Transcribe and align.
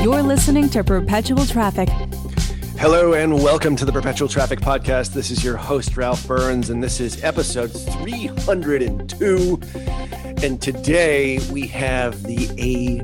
You're 0.00 0.22
listening 0.22 0.68
to 0.70 0.84
Perpetual 0.84 1.44
Traffic. 1.44 1.88
Hello 2.78 3.14
and 3.14 3.34
welcome 3.34 3.74
to 3.74 3.84
the 3.84 3.90
Perpetual 3.90 4.28
Traffic 4.28 4.60
Podcast. 4.60 5.12
This 5.12 5.32
is 5.32 5.42
your 5.42 5.56
host, 5.56 5.96
Ralph 5.96 6.24
Burns, 6.24 6.70
and 6.70 6.80
this 6.80 7.00
is 7.00 7.24
episode 7.24 7.66
302. 7.72 9.60
And 10.44 10.62
today 10.62 11.40
we 11.50 11.66
have 11.66 12.22
the 12.22 12.46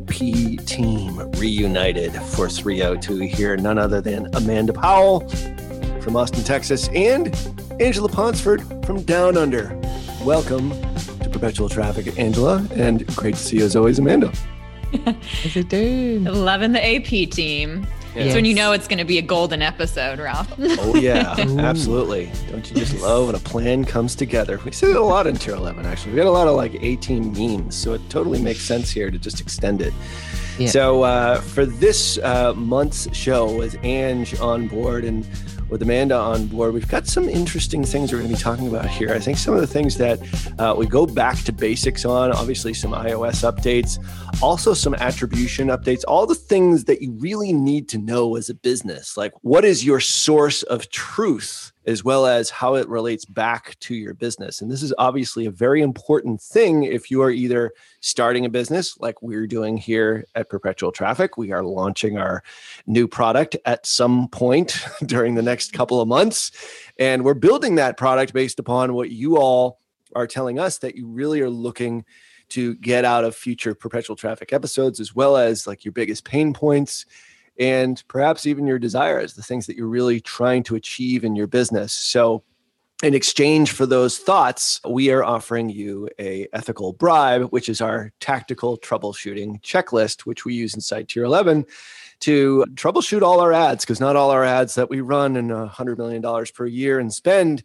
AP 0.06 0.64
team 0.66 1.18
reunited 1.32 2.14
for 2.14 2.48
302 2.48 3.16
here. 3.26 3.56
None 3.56 3.76
other 3.76 4.00
than 4.00 4.32
Amanda 4.36 4.72
Powell 4.72 5.28
from 6.00 6.14
Austin, 6.14 6.44
Texas, 6.44 6.88
and 6.94 7.36
Angela 7.80 8.08
Ponsford 8.08 8.86
from 8.86 9.02
Down 9.02 9.36
Under. 9.36 9.76
Welcome 10.22 10.70
to 11.18 11.28
Perpetual 11.28 11.68
Traffic, 11.68 12.16
Angela, 12.20 12.64
and 12.70 13.04
great 13.16 13.34
to 13.34 13.40
see 13.40 13.56
you 13.58 13.64
as 13.64 13.74
always, 13.74 13.98
Amanda. 13.98 14.32
How's 15.04 15.56
it 15.56 15.68
doing? 15.68 16.24
Loving 16.24 16.72
the 16.72 16.96
AP 16.96 17.30
team. 17.30 17.86
Yes. 18.14 18.26
It's 18.26 18.34
when 18.36 18.44
you 18.44 18.54
know 18.54 18.70
it's 18.70 18.86
going 18.86 19.00
to 19.00 19.04
be 19.04 19.18
a 19.18 19.22
golden 19.22 19.60
episode, 19.60 20.20
Ralph. 20.20 20.52
oh, 20.58 20.94
yeah, 20.94 21.34
absolutely. 21.58 22.30
Don't 22.48 22.68
you 22.70 22.76
just 22.76 23.00
love 23.00 23.26
when 23.26 23.34
a 23.34 23.40
plan 23.40 23.84
comes 23.84 24.14
together? 24.14 24.60
We 24.64 24.70
see 24.70 24.90
it 24.90 24.96
a 24.96 25.02
lot 25.02 25.26
in 25.26 25.34
Tier 25.34 25.56
11, 25.56 25.84
actually. 25.84 26.12
We 26.12 26.18
got 26.18 26.28
a 26.28 26.30
lot 26.30 26.46
of 26.46 26.54
like 26.54 26.74
A-Team 26.80 27.32
memes, 27.32 27.74
so 27.74 27.92
it 27.92 28.08
totally 28.10 28.40
makes 28.40 28.60
sense 28.60 28.88
here 28.88 29.10
to 29.10 29.18
just 29.18 29.40
extend 29.40 29.82
it. 29.82 29.92
Yeah. 30.58 30.68
So, 30.68 31.02
uh, 31.02 31.40
for 31.40 31.66
this 31.66 32.18
uh, 32.18 32.54
month's 32.54 33.12
show, 33.16 33.52
with 33.52 33.76
Ange 33.82 34.38
on 34.38 34.68
board 34.68 35.04
and 35.04 35.26
with 35.68 35.82
Amanda 35.82 36.16
on 36.16 36.46
board, 36.46 36.72
we've 36.72 36.86
got 36.86 37.08
some 37.08 37.28
interesting 37.28 37.82
things 37.82 38.12
we're 38.12 38.18
going 38.18 38.30
to 38.30 38.36
be 38.36 38.40
talking 38.40 38.68
about 38.68 38.86
here. 38.86 39.12
I 39.12 39.18
think 39.18 39.38
some 39.38 39.54
of 39.54 39.60
the 39.60 39.66
things 39.66 39.96
that 39.98 40.20
uh, 40.60 40.74
we 40.78 40.86
go 40.86 41.06
back 41.06 41.38
to 41.38 41.52
basics 41.52 42.04
on, 42.04 42.30
obviously, 42.30 42.72
some 42.74 42.92
iOS 42.92 43.42
updates, 43.42 43.98
also 44.42 44.74
some 44.74 44.94
attribution 44.94 45.68
updates, 45.68 46.04
all 46.06 46.26
the 46.26 46.34
things 46.34 46.84
that 46.84 47.02
you 47.02 47.12
really 47.12 47.52
need 47.52 47.88
to 47.90 47.98
know 47.98 48.36
as 48.36 48.48
a 48.48 48.54
business. 48.54 49.16
Like, 49.16 49.32
what 49.42 49.64
is 49.64 49.84
your 49.84 50.00
source 50.00 50.62
of 50.64 50.90
truth? 50.90 51.72
as 51.86 52.02
well 52.02 52.26
as 52.26 52.50
how 52.50 52.74
it 52.74 52.88
relates 52.88 53.24
back 53.24 53.78
to 53.80 53.94
your 53.94 54.14
business. 54.14 54.62
And 54.62 54.70
this 54.70 54.82
is 54.82 54.94
obviously 54.98 55.46
a 55.46 55.50
very 55.50 55.82
important 55.82 56.40
thing 56.40 56.84
if 56.84 57.10
you 57.10 57.22
are 57.22 57.30
either 57.30 57.72
starting 58.00 58.46
a 58.46 58.48
business 58.48 58.98
like 58.98 59.20
we're 59.20 59.46
doing 59.46 59.76
here 59.76 60.24
at 60.34 60.48
Perpetual 60.48 60.92
Traffic. 60.92 61.36
We 61.36 61.52
are 61.52 61.62
launching 61.62 62.16
our 62.16 62.42
new 62.86 63.06
product 63.06 63.56
at 63.66 63.86
some 63.86 64.28
point 64.28 64.82
during 65.06 65.34
the 65.34 65.42
next 65.42 65.72
couple 65.72 66.00
of 66.00 66.08
months. 66.08 66.50
And 66.98 67.24
we're 67.24 67.34
building 67.34 67.74
that 67.74 67.96
product 67.96 68.32
based 68.32 68.58
upon 68.58 68.94
what 68.94 69.10
you 69.10 69.36
all 69.36 69.80
are 70.14 70.26
telling 70.26 70.58
us 70.58 70.78
that 70.78 70.96
you 70.96 71.06
really 71.06 71.40
are 71.40 71.50
looking 71.50 72.04
to 72.50 72.74
get 72.76 73.04
out 73.04 73.24
of 73.24 73.34
future 73.34 73.74
Perpetual 73.74 74.16
Traffic 74.16 74.52
episodes, 74.52 75.00
as 75.00 75.14
well 75.14 75.36
as 75.36 75.66
like 75.66 75.84
your 75.84 75.92
biggest 75.92 76.24
pain 76.24 76.52
points 76.52 77.06
and 77.58 78.02
perhaps 78.08 78.46
even 78.46 78.66
your 78.66 78.78
desires, 78.78 79.34
the 79.34 79.42
things 79.42 79.66
that 79.66 79.76
you're 79.76 79.86
really 79.86 80.20
trying 80.20 80.62
to 80.64 80.74
achieve 80.74 81.24
in 81.24 81.36
your 81.36 81.46
business. 81.46 81.92
So, 81.92 82.42
in 83.02 83.12
exchange 83.12 83.72
for 83.72 83.86
those 83.86 84.18
thoughts, 84.18 84.80
we 84.88 85.10
are 85.10 85.22
offering 85.22 85.68
you 85.68 86.08
a 86.18 86.48
ethical 86.52 86.92
bribe, 86.92 87.42
which 87.50 87.68
is 87.68 87.80
our 87.80 88.12
tactical 88.20 88.78
troubleshooting 88.78 89.60
checklist, 89.62 90.22
which 90.22 90.44
we 90.44 90.54
use 90.54 90.74
inside 90.74 91.08
Tier 91.08 91.24
11 91.24 91.66
to 92.20 92.64
troubleshoot 92.74 93.20
all 93.20 93.40
our 93.40 93.52
ads, 93.52 93.84
because 93.84 94.00
not 94.00 94.16
all 94.16 94.30
our 94.30 94.44
ads 94.44 94.74
that 94.76 94.88
we 94.88 95.00
run 95.00 95.36
in 95.36 95.48
$100 95.48 95.98
million 95.98 96.46
per 96.54 96.66
year 96.66 96.98
and 96.98 97.12
spend 97.12 97.62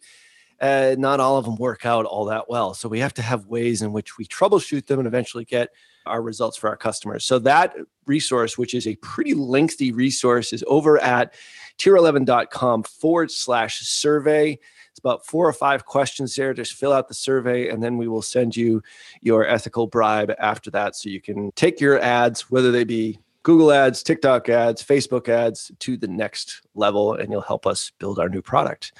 uh, 0.60 0.94
not 0.98 1.20
all 1.20 1.38
of 1.38 1.44
them 1.44 1.56
work 1.56 1.86
out 1.86 2.04
all 2.04 2.26
that 2.26 2.48
well. 2.48 2.74
So 2.74 2.88
we 2.88 3.00
have 3.00 3.14
to 3.14 3.22
have 3.22 3.46
ways 3.46 3.82
in 3.82 3.92
which 3.92 4.18
we 4.18 4.26
troubleshoot 4.26 4.86
them 4.86 4.98
and 4.98 5.08
eventually 5.08 5.44
get 5.44 5.70
our 6.06 6.22
results 6.22 6.56
for 6.56 6.68
our 6.68 6.76
customers. 6.76 7.24
So 7.24 7.38
that 7.40 7.74
resource, 8.06 8.58
which 8.58 8.74
is 8.74 8.86
a 8.86 8.96
pretty 8.96 9.34
lengthy 9.34 9.92
resource, 9.92 10.52
is 10.52 10.64
over 10.66 10.98
at 11.00 11.34
tier11.com 11.78 12.82
forward 12.82 13.30
slash 13.30 13.80
survey. 13.80 14.58
It's 14.90 14.98
about 14.98 15.24
four 15.24 15.46
or 15.46 15.52
five 15.52 15.86
questions 15.86 16.34
there. 16.34 16.52
Just 16.52 16.74
fill 16.74 16.92
out 16.92 17.08
the 17.08 17.14
survey, 17.14 17.68
and 17.68 17.82
then 17.82 17.96
we 17.96 18.08
will 18.08 18.22
send 18.22 18.56
you 18.56 18.82
your 19.20 19.46
ethical 19.46 19.86
bribe 19.86 20.32
after 20.38 20.70
that. 20.72 20.96
So 20.96 21.08
you 21.08 21.20
can 21.20 21.52
take 21.52 21.80
your 21.80 22.00
ads, 22.00 22.50
whether 22.50 22.72
they 22.72 22.84
be 22.84 23.20
Google 23.42 23.72
ads, 23.72 24.02
TikTok 24.02 24.48
ads, 24.48 24.82
Facebook 24.82 25.28
ads, 25.28 25.70
to 25.78 25.96
the 25.96 26.08
next 26.08 26.62
level, 26.74 27.14
and 27.14 27.30
you'll 27.30 27.40
help 27.40 27.66
us 27.66 27.92
build 27.98 28.18
our 28.18 28.28
new 28.28 28.42
product. 28.42 28.92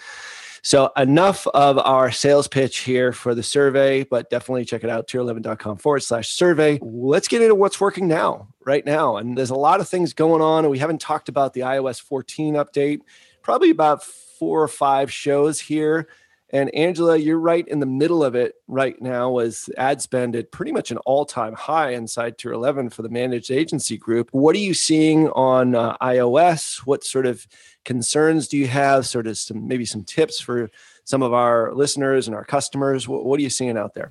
So 0.63 0.91
enough 0.97 1.47
of 1.49 1.79
our 1.79 2.11
sales 2.11 2.49
pitch 2.49 2.79
here 2.81 3.13
for 3.13 3.35
the 3.35 3.43
survey, 3.43 4.05
but 4.05 4.31
definitely 4.31 4.65
check 4.65 4.85
it 4.85 4.91
out, 4.91 5.09
tier11.com 5.09 5.79
forward 5.79 6.01
slash 6.01 6.29
survey. 6.31 6.79
Let's 6.83 7.29
get 7.29 7.43
into 7.43 7.55
what's 7.55 7.81
working 7.81 8.09
now, 8.09 8.49
right 8.65 8.85
now. 8.85 9.17
And 9.17 9.37
there's 9.37 9.51
a 9.51 9.55
lot 9.55 9.81
of 9.81 9.89
things 9.89 10.13
going 10.13 10.43
on. 10.43 10.69
We 10.69 10.79
haven't 10.79 11.01
talked 11.01 11.29
about 11.29 11.55
the 11.55 11.61
iOS 11.61 12.01
14 12.01 12.55
update, 12.55 13.01
probably 13.43 13.71
about 13.71 14.03
four 14.05 14.63
or 14.63 14.69
five 14.69 15.13
shows 15.13 15.61
here. 15.61 16.09
And 16.53 16.75
Angela, 16.75 17.17
you're 17.17 17.39
right 17.39 17.67
in 17.67 17.79
the 17.79 17.87
middle 17.87 18.25
of 18.25 18.35
it 18.35 18.55
right 18.67 19.01
now 19.01 19.39
as 19.39 19.71
ad 19.79 20.03
spend 20.03 20.35
at 20.35 20.51
pretty 20.51 20.73
much 20.73 20.91
an 20.91 20.99
all-time 20.99 21.55
high 21.55 21.91
inside 21.91 22.39
Tier 22.39 22.53
11 22.53 22.91
for 22.91 23.03
the 23.03 23.09
managed 23.09 23.51
agency 23.51 23.97
group. 23.97 24.29
What 24.33 24.57
are 24.57 24.61
you 24.61 24.75
seeing 24.75 25.29
on 25.29 25.75
uh, 25.75 25.97
iOS? 25.99 26.79
What 26.79 27.05
sort 27.05 27.27
of 27.27 27.47
concerns 27.85 28.49
do 28.49 28.57
you 28.57 28.67
have? 28.67 29.07
Sort 29.07 29.27
of 29.27 29.39
some 29.39 29.69
maybe 29.69 29.85
some 29.85 30.05
tips 30.05 30.41
for 30.41 30.71
some 31.05 31.23
of 31.23 31.33
our 31.33 31.73
listeners 31.73 32.27
and 32.27 32.35
our 32.35 32.45
customers. 32.45 33.07
What, 33.07 33.25
what 33.25 33.39
are 33.39 33.43
you 33.43 33.51
seeing 33.51 33.79
out 33.79 33.95
there? 33.95 34.11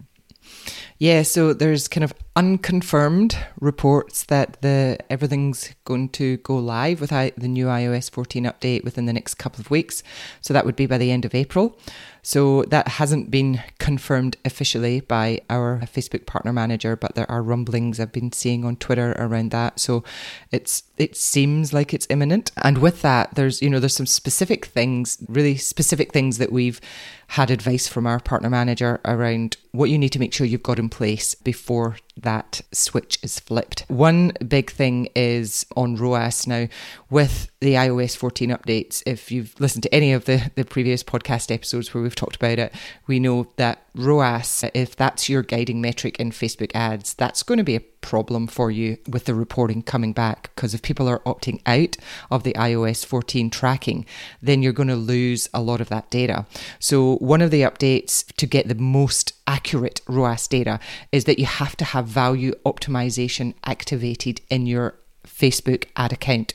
Yeah, 0.97 1.23
so 1.23 1.53
there's 1.53 1.87
kind 1.87 2.03
of 2.03 2.13
unconfirmed 2.39 3.37
reports 3.59 4.23
that 4.23 4.61
the 4.61 4.97
everything's 5.09 5.75
going 5.83 6.07
to 6.07 6.37
go 6.37 6.55
live 6.55 7.01
with 7.01 7.09
the 7.09 7.47
new 7.49 7.65
iOS 7.65 8.09
14 8.09 8.45
update 8.45 8.85
within 8.85 9.05
the 9.05 9.11
next 9.11 9.35
couple 9.35 9.59
of 9.59 9.69
weeks. 9.69 10.03
So 10.39 10.53
that 10.53 10.65
would 10.65 10.77
be 10.77 10.85
by 10.85 10.97
the 10.97 11.11
end 11.11 11.25
of 11.25 11.35
April. 11.35 11.77
So 12.21 12.63
that 12.63 12.87
hasn't 12.87 13.31
been 13.31 13.61
confirmed 13.77 14.37
officially 14.45 15.01
by 15.01 15.41
our 15.49 15.79
Facebook 15.81 16.25
partner 16.25 16.53
manager, 16.53 16.95
but 16.95 17.15
there 17.15 17.29
are 17.29 17.41
rumblings 17.41 17.99
I've 17.99 18.11
been 18.11 18.31
seeing 18.31 18.63
on 18.63 18.75
Twitter 18.77 19.15
around 19.17 19.51
that. 19.51 19.79
So 19.79 20.05
it's 20.51 20.83
it 20.97 21.17
seems 21.17 21.73
like 21.73 21.93
it's 21.93 22.07
imminent. 22.09 22.51
And 22.57 22.77
with 22.77 23.01
that, 23.01 23.35
there's 23.35 23.61
you 23.61 23.69
know 23.69 23.79
there's 23.79 23.95
some 23.95 24.05
specific 24.05 24.65
things, 24.65 25.17
really 25.27 25.57
specific 25.57 26.13
things 26.13 26.37
that 26.37 26.53
we've 26.53 26.79
had 27.27 27.51
advice 27.51 27.87
from 27.87 28.07
our 28.07 28.19
partner 28.19 28.49
manager 28.49 28.99
around 29.05 29.57
what 29.71 29.89
you 29.89 29.97
need 29.97 30.09
to 30.09 30.19
make 30.19 30.33
sure 30.33 30.47
you've 30.47 30.63
got 30.63 30.79
in 30.79 30.89
place 30.89 31.35
before 31.35 31.97
that 32.21 32.61
switch 32.71 33.19
is 33.23 33.39
flipped. 33.39 33.85
One 33.87 34.31
big 34.47 34.71
thing 34.71 35.09
is 35.15 35.65
on 35.75 35.95
ROAS 35.95 36.47
now 36.47 36.67
with 37.09 37.49
the 37.61 37.73
iOS 37.73 38.15
14 38.15 38.49
updates. 38.49 39.03
If 39.05 39.31
you've 39.31 39.59
listened 39.59 39.83
to 39.83 39.93
any 39.93 40.13
of 40.13 40.25
the, 40.25 40.49
the 40.55 40.63
previous 40.63 41.03
podcast 41.03 41.53
episodes 41.53 41.93
where 41.93 42.01
we've 42.01 42.15
talked 42.15 42.37
about 42.37 42.57
it, 42.57 42.73
we 43.05 43.19
know 43.19 43.51
that 43.57 43.85
ROAS, 43.95 44.63
if 44.73 44.95
that's 44.95 45.27
your 45.27 45.43
guiding 45.43 45.81
metric 45.81 46.19
in 46.19 46.31
Facebook 46.31 46.71
ads, 46.73 47.13
that's 47.13 47.43
going 47.43 47.57
to 47.57 47.63
be 47.63 47.75
a 47.75 47.81
problem 47.81 48.47
for 48.47 48.71
you 48.71 48.97
with 49.09 49.25
the 49.25 49.35
reporting 49.35 49.81
coming 49.81 50.13
back 50.13 50.51
because 50.55 50.73
if 50.73 50.81
people 50.81 51.09
are 51.09 51.19
opting 51.19 51.61
out 51.65 51.97
of 52.31 52.43
the 52.43 52.53
iOS 52.53 53.05
14 53.05 53.49
tracking, 53.49 54.05
then 54.41 54.63
you're 54.63 54.71
going 54.71 54.87
to 54.87 54.95
lose 54.95 55.49
a 55.53 55.61
lot 55.61 55.81
of 55.81 55.89
that 55.89 56.09
data. 56.09 56.45
So, 56.79 57.17
one 57.17 57.41
of 57.41 57.51
the 57.51 57.61
updates 57.61 58.25
to 58.37 58.45
get 58.45 58.69
the 58.69 58.75
most 58.75 59.33
accurate 59.47 59.99
ROAS 60.07 60.47
data 60.47 60.79
is 61.11 61.25
that 61.25 61.39
you 61.39 61.45
have 61.45 61.75
to 61.77 61.85
have 61.85 62.07
value 62.07 62.53
optimization 62.65 63.53
activated 63.65 64.39
in 64.49 64.65
your 64.65 64.95
Facebook 65.29 65.85
ad 65.95 66.11
account. 66.13 66.53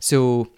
So, 0.00 0.48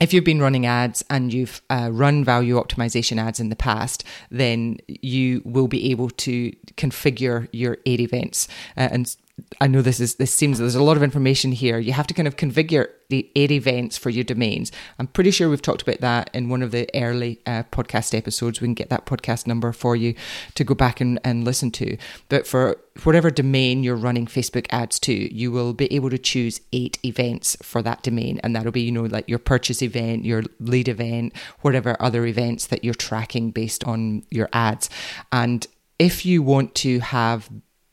if 0.00 0.14
you've 0.14 0.24
been 0.24 0.40
running 0.40 0.64
ads 0.64 1.04
and 1.10 1.30
you've 1.32 1.60
uh, 1.68 1.90
run 1.92 2.24
value 2.24 2.54
optimization 2.54 3.20
ads 3.20 3.38
in 3.38 3.50
the 3.50 3.56
past, 3.56 4.02
then 4.30 4.78
you 4.88 5.42
will 5.44 5.68
be 5.68 5.90
able 5.90 6.08
to 6.08 6.52
configure 6.76 7.48
your 7.52 7.74
ad 7.86 8.00
events 8.00 8.48
uh, 8.78 8.88
and 8.90 9.14
I 9.60 9.66
know 9.66 9.82
this 9.82 10.00
is 10.00 10.16
this 10.16 10.32
seems 10.32 10.58
there's 10.58 10.74
a 10.74 10.82
lot 10.82 10.96
of 10.96 11.02
information 11.02 11.52
here. 11.52 11.78
You 11.78 11.92
have 11.92 12.06
to 12.08 12.14
kind 12.14 12.28
of 12.28 12.36
configure 12.36 12.88
the 13.10 13.30
eight 13.34 13.50
events 13.50 13.98
for 13.98 14.08
your 14.08 14.24
domains. 14.24 14.72
I'm 14.98 15.08
pretty 15.08 15.30
sure 15.30 15.50
we've 15.50 15.60
talked 15.60 15.82
about 15.82 16.00
that 16.00 16.30
in 16.32 16.48
one 16.48 16.62
of 16.62 16.70
the 16.70 16.88
early 16.94 17.40
uh, 17.44 17.64
podcast 17.70 18.16
episodes. 18.16 18.60
We 18.60 18.68
can 18.68 18.74
get 18.74 18.88
that 18.88 19.04
podcast 19.04 19.46
number 19.46 19.72
for 19.72 19.96
you 19.96 20.14
to 20.54 20.64
go 20.64 20.74
back 20.74 21.00
and, 21.00 21.18
and 21.24 21.44
listen 21.44 21.70
to. 21.72 21.96
But 22.28 22.46
for 22.46 22.76
whatever 23.02 23.30
domain 23.30 23.82
you're 23.82 23.96
running 23.96 24.26
Facebook 24.26 24.66
ads 24.70 24.98
to, 25.00 25.34
you 25.34 25.50
will 25.50 25.74
be 25.74 25.92
able 25.92 26.10
to 26.10 26.18
choose 26.18 26.60
eight 26.72 26.98
events 27.04 27.56
for 27.62 27.82
that 27.82 28.02
domain. 28.02 28.40
And 28.42 28.54
that'll 28.54 28.72
be, 28.72 28.82
you 28.82 28.92
know, 28.92 29.04
like 29.04 29.28
your 29.28 29.38
purchase 29.38 29.82
event, 29.82 30.24
your 30.24 30.44
lead 30.60 30.88
event, 30.88 31.34
whatever 31.60 31.96
other 32.00 32.24
events 32.26 32.66
that 32.68 32.84
you're 32.84 32.94
tracking 32.94 33.50
based 33.50 33.84
on 33.84 34.24
your 34.30 34.48
ads. 34.52 34.88
And 35.32 35.66
if 35.98 36.24
you 36.24 36.42
want 36.42 36.74
to 36.76 37.00
have 37.00 37.50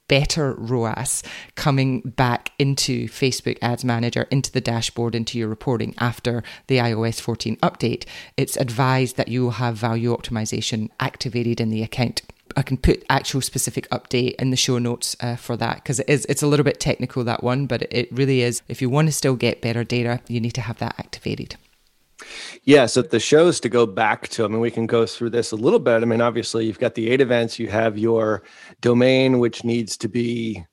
better 0.07 0.53
ROAS 0.53 1.23
coming 1.55 2.01
back 2.01 2.51
into 2.59 3.07
Facebook 3.07 3.57
Ads 3.61 3.83
Manager, 3.83 4.27
into 4.31 4.51
the 4.51 4.61
dashboard, 4.61 5.15
into 5.15 5.37
your 5.37 5.47
reporting 5.47 5.93
after 5.99 6.43
the 6.67 6.77
iOS 6.77 7.19
14 7.19 7.57
update, 7.57 8.05
it's 8.35 8.57
advised 8.57 9.17
that 9.17 9.27
you 9.27 9.51
have 9.51 9.75
value 9.75 10.15
optimization 10.15 10.89
activated 10.99 11.59
in 11.59 11.69
the 11.69 11.83
account. 11.83 12.21
I 12.55 12.61
can 12.63 12.77
put 12.77 13.05
actual 13.09 13.41
specific 13.41 13.89
update 13.89 14.35
in 14.35 14.49
the 14.49 14.57
show 14.57 14.79
notes 14.79 15.15
uh, 15.19 15.35
for 15.35 15.57
that 15.57 15.75
because 15.75 15.99
it 15.99 16.09
is 16.09 16.25
it's 16.25 16.41
a 16.41 16.47
little 16.47 16.63
bit 16.63 16.79
technical 16.79 17.23
that 17.23 17.43
one, 17.43 17.67
but 17.67 17.83
it 17.91 18.11
really 18.11 18.41
is. 18.41 18.61
If 18.67 18.81
you 18.81 18.89
want 18.89 19.09
to 19.09 19.11
still 19.11 19.35
get 19.35 19.61
better 19.61 19.83
data, 19.83 20.21
you 20.27 20.39
need 20.39 20.55
to 20.55 20.61
have 20.61 20.79
that 20.79 20.95
activated. 20.97 21.57
Yeah, 22.63 22.85
so 22.85 23.01
the 23.01 23.19
shows 23.19 23.59
to 23.61 23.69
go 23.69 23.85
back 23.85 24.27
to, 24.29 24.45
I 24.45 24.47
mean, 24.47 24.59
we 24.59 24.71
can 24.71 24.87
go 24.87 25.05
through 25.05 25.29
this 25.31 25.51
a 25.51 25.55
little 25.55 25.79
bit. 25.79 26.01
I 26.01 26.05
mean, 26.05 26.21
obviously, 26.21 26.65
you've 26.65 26.79
got 26.79 26.95
the 26.95 27.09
eight 27.09 27.21
events, 27.21 27.59
you 27.59 27.67
have 27.67 27.97
your 27.97 28.43
domain, 28.81 29.39
which 29.39 29.63
needs 29.63 29.97
to 29.97 30.07
be 30.07 30.65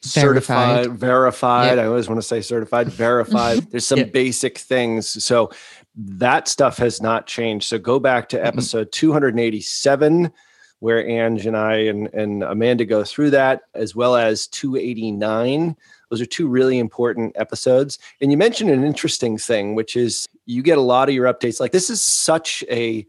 certified, 0.00 0.86
verified. 0.86 0.98
verified. 0.98 1.76
Yep. 1.76 1.84
I 1.84 1.86
always 1.88 2.08
want 2.08 2.20
to 2.20 2.26
say 2.26 2.40
certified, 2.40 2.88
verified. 2.88 3.58
There's 3.70 3.86
some 3.86 3.98
yep. 3.98 4.12
basic 4.12 4.58
things. 4.58 5.22
So 5.22 5.50
that 5.96 6.48
stuff 6.48 6.78
has 6.78 7.02
not 7.02 7.26
changed. 7.26 7.66
So 7.66 7.78
go 7.78 7.98
back 7.98 8.28
to 8.30 8.44
episode 8.44 8.88
mm-hmm. 8.88 9.10
287 9.10 10.32
where 10.80 11.06
Ange 11.06 11.46
and 11.46 11.56
I 11.56 11.74
and, 11.74 12.06
and 12.14 12.44
Amanda 12.44 12.84
go 12.84 13.02
through 13.02 13.30
that, 13.30 13.62
as 13.74 13.96
well 13.96 14.14
as 14.16 14.46
289. 14.46 15.76
Those 16.10 16.20
are 16.20 16.26
two 16.26 16.48
really 16.48 16.78
important 16.78 17.32
episodes. 17.36 17.98
And 18.20 18.30
you 18.30 18.36
mentioned 18.36 18.70
an 18.70 18.84
interesting 18.84 19.38
thing, 19.38 19.74
which 19.74 19.96
is 19.96 20.26
you 20.46 20.62
get 20.62 20.78
a 20.78 20.82
lot 20.82 21.08
of 21.08 21.14
your 21.14 21.32
updates. 21.32 21.60
Like 21.60 21.72
this 21.72 21.90
is 21.90 22.00
such 22.00 22.64
a 22.70 23.06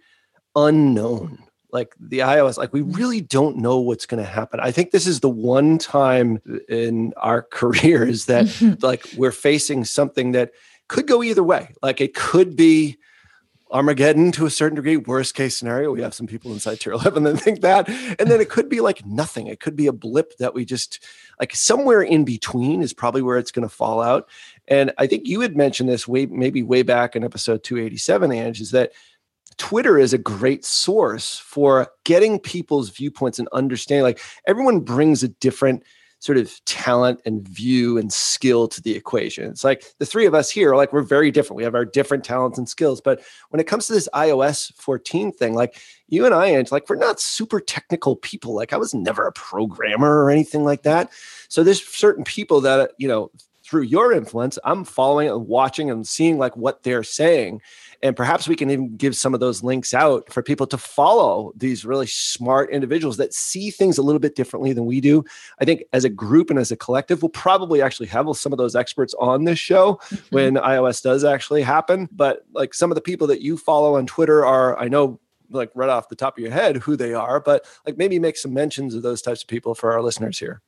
unknown. 0.56 1.40
Like 1.72 1.94
the 2.00 2.20
iOS, 2.20 2.58
like 2.58 2.74
we 2.74 2.82
really 2.82 3.22
don't 3.22 3.58
know 3.58 3.80
what's 3.80 4.08
going 4.08 4.24
to 4.24 4.30
happen. 4.30 4.60
I 4.60 4.72
think 4.72 4.90
this 4.90 5.06
is 5.06 5.20
the 5.20 5.30
one 5.30 5.78
time 5.78 6.42
in 6.68 7.14
our 7.18 7.42
careers 7.52 8.26
that 8.26 8.80
like 8.82 9.06
we're 9.16 9.32
facing 9.32 9.86
something 9.86 10.32
that 10.32 10.52
could 10.88 11.08
go 11.08 11.22
either 11.24 11.44
way. 11.44 11.74
Like 11.82 12.02
it 12.02 12.16
could 12.16 12.56
be 12.56 12.98
Armageddon 13.72 14.32
to 14.34 14.46
a 14.46 14.50
certain 14.50 14.76
degree. 14.76 14.98
Worst 14.98 15.36
case 15.36 15.58
scenario, 15.58 15.92
we 15.92 16.02
have 16.02 16.14
some 16.14 16.28
people 16.28 16.52
inside 16.52 16.80
tier 16.80 16.94
11 16.94 17.24
that 17.24 17.38
think 17.38 17.62
that. 17.62 17.88
And 18.20 18.30
then 18.30 18.42
it 18.42 18.50
could 18.50 18.70
be 18.70 18.82
like 18.82 19.06
nothing. 19.06 19.48
It 19.48 19.60
could 19.60 19.76
be 19.76 19.88
a 19.88 19.94
blip 19.94 20.38
that 20.38 20.54
we 20.54 20.66
just 20.66 21.04
like 21.40 21.56
somewhere 21.56 22.02
in 22.02 22.26
between 22.26 22.82
is 22.82 22.94
probably 22.94 23.22
where 23.22 23.38
it's 23.38 23.52
going 23.52 23.68
to 23.68 23.74
fall 23.74 24.02
out. 24.02 24.28
And 24.68 24.92
I 24.98 25.08
think 25.08 25.28
you 25.28 25.42
had 25.42 25.56
mentioned 25.56 25.90
this 25.90 26.08
way, 26.08 26.26
maybe 26.26 26.64
way 26.64 26.82
back 26.82 27.16
in 27.16 27.24
episode 27.24 27.64
287, 27.64 28.32
Ange, 28.32 28.62
is 28.62 28.72
that 28.72 28.92
Twitter 29.58 30.00
is 30.00 30.14
a 30.14 30.18
great 30.18 30.64
source 30.66 31.38
for 31.38 31.90
getting 32.06 32.40
people's 32.40 32.90
viewpoints 32.90 33.40
and 33.40 33.50
understanding. 33.52 34.04
Like 34.04 34.22
everyone 34.48 34.80
brings 34.80 35.22
a 35.22 35.28
different 35.28 35.84
sort 36.20 36.38
of 36.38 36.54
talent 36.66 37.22
and 37.26 37.48
view 37.48 37.98
and 37.98 38.12
skill 38.12 38.68
to 38.68 38.82
the 38.82 38.96
equation. 38.96 39.50
It's 39.50 39.64
like 39.64 39.86
the 40.00 40.06
three 40.06 40.26
of 40.26 40.36
us 40.36 40.50
here, 40.50 40.76
like 40.76 40.92
we're 40.92 41.02
very 41.02 41.32
different. 41.32 41.58
We 41.58 41.64
have 41.64 41.76
our 41.76 41.86
different 41.86 42.26
talents 42.26 42.58
and 42.58 42.68
skills. 42.68 43.00
But 43.00 43.22
when 43.50 43.60
it 43.60 43.68
comes 43.68 43.88
to 43.88 43.94
this 43.94 44.10
iOS 44.14 44.74
14 44.76 45.32
thing, 45.32 45.56
like 45.56 45.78
you 46.08 46.26
and 46.26 46.36
I, 46.36 46.48
and 46.48 46.70
like 46.72 46.90
we're 46.90 46.98
not 46.98 47.22
super 47.22 47.62
technical 47.62 48.18
people. 48.18 48.54
Like 48.54 48.74
I 48.74 48.78
was 48.78 48.94
never 48.94 49.26
a 49.26 49.32
programmer 49.32 50.24
or 50.24 50.30
anything 50.30 50.66
like 50.66 50.84
that. 50.84 51.10
So 51.48 51.64
there's 51.64 51.86
certain 51.86 52.26
people 52.26 52.62
that, 52.62 52.92
you 52.98 53.08
know, 53.08 53.32
through 53.64 53.84
your 53.84 54.12
influence, 54.12 54.58
I'm 54.64 54.84
following 54.84 55.30
and 55.30 55.48
watching 55.48 55.92
and 55.92 56.08
seeing 56.08 56.38
like 56.38 56.58
what 56.58 56.84
they're 56.84 57.04
saying. 57.04 57.62
And 58.02 58.16
perhaps 58.16 58.48
we 58.48 58.56
can 58.56 58.70
even 58.70 58.96
give 58.96 59.16
some 59.16 59.34
of 59.34 59.40
those 59.40 59.62
links 59.62 59.94
out 59.94 60.32
for 60.32 60.42
people 60.42 60.66
to 60.68 60.78
follow 60.78 61.52
these 61.56 61.84
really 61.84 62.08
smart 62.08 62.70
individuals 62.72 63.18
that 63.18 63.34
see 63.34 63.72
things 63.72 63.98
a 63.98 64.02
little 64.02 64.20
bit 64.20 64.36
differently 64.36 64.72
than 64.72 64.86
we 64.86 65.02
do. 65.02 65.24
I 65.60 65.66
think 65.66 65.84
as 65.92 66.06
a 66.06 66.10
group 66.10 66.50
and 66.50 66.58
as 66.58 66.72
a 66.72 66.78
collective, 66.78 67.22
we'll 67.22 67.30
probably 67.30 67.82
actually 67.82 68.08
have 68.08 68.30
some 68.38 68.54
of 68.54 68.58
those 68.58 68.76
experts 68.76 69.14
on 69.20 69.44
this 69.44 69.60
show 69.60 69.96
mm-hmm. 69.96 70.36
when 70.36 70.54
iOS 70.56 71.02
does 71.02 71.24
actually 71.24 71.62
happen. 71.62 72.08
But 72.12 72.46
like 72.54 72.74
some 72.74 72.92
of 72.92 72.96
the 72.96 73.02
people 73.02 73.28
that 73.28 73.42
you 73.42 73.58
follow 73.58 73.96
on 73.96 74.06
Twitter 74.06 74.46
are, 74.46 74.80
I 74.80 74.88
know 74.88 75.20
like 75.50 75.72
right 75.76 75.90
off 75.90 76.10
the 76.10 76.16
top 76.16 76.38
of 76.38 76.42
your 76.42 76.52
head 76.52 76.78
who 76.78 76.96
they 76.96 77.14
are, 77.14 77.40
but 77.40 77.66
like 77.86 77.98
maybe 77.98 78.20
make 78.20 78.38
some 78.38 78.54
mentions 78.54 78.96
of 78.96 79.02
those 79.02 79.22
types 79.22 79.42
of 79.42 79.48
people 79.48 79.76
for 79.76 79.92
our 79.92 80.02
listeners 80.02 80.40
here. 80.40 80.62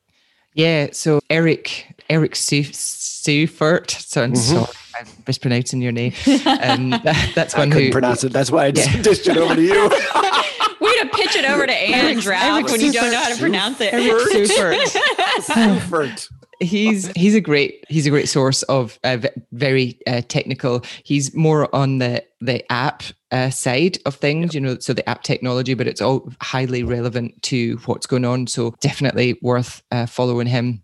Yeah, 0.54 0.88
so 0.92 1.20
Eric 1.30 2.04
Eric 2.10 2.32
Seufert. 2.32 3.90
So 3.90 4.22
I'm 4.22 4.32
mm-hmm. 4.32 4.64
sorry 4.64 4.76
I'm 5.02 5.24
mispronouncing 5.26 5.82
your 5.82 5.92
name. 5.92 6.12
Um, 6.62 6.90
that, 6.90 7.32
that's 7.34 7.56
one 7.56 7.70
I 7.70 7.74
couldn't 7.74 7.86
who 7.86 7.92
pronounce 7.92 8.24
it. 8.24 8.32
That's 8.32 8.50
why 8.50 8.66
I 8.66 8.70
just 8.70 8.90
yeah. 8.92 9.02
dished 9.02 9.26
it 9.26 9.36
over 9.36 9.54
to 9.54 9.62
you. 9.62 9.88
Way 10.80 10.98
to 11.00 11.08
pitch 11.12 11.36
it 11.36 11.44
over 11.44 11.66
to 11.66 11.72
Ange 11.76 12.26
Ralph 12.26 12.70
when 12.70 12.80
you 12.80 12.92
don't 12.92 13.10
know 13.10 13.18
how 13.18 13.32
to 13.32 13.38
pronounce 13.38 13.80
it. 13.80 13.92
Eric 13.92 14.28
Seufert. 14.32 14.96
Seufert 15.40 16.28
he's 16.62 17.10
he's 17.12 17.34
a 17.34 17.40
great 17.40 17.84
he's 17.88 18.06
a 18.06 18.10
great 18.10 18.28
source 18.28 18.62
of 18.64 18.98
uh, 19.04 19.18
very 19.52 19.98
uh, 20.06 20.22
technical. 20.28 20.82
He's 21.02 21.34
more 21.34 21.74
on 21.74 21.98
the 21.98 22.24
the 22.40 22.70
app 22.72 23.02
uh, 23.30 23.50
side 23.50 23.98
of 24.06 24.14
things, 24.14 24.54
you 24.54 24.60
know, 24.60 24.78
so 24.78 24.92
the 24.92 25.08
app 25.08 25.22
technology, 25.22 25.74
but 25.74 25.86
it's 25.86 26.00
all 26.00 26.30
highly 26.40 26.82
relevant 26.82 27.42
to 27.42 27.76
what's 27.86 28.06
going 28.06 28.24
on. 28.24 28.46
So 28.46 28.74
definitely 28.80 29.38
worth 29.42 29.82
uh, 29.90 30.06
following 30.06 30.46
him 30.46 30.81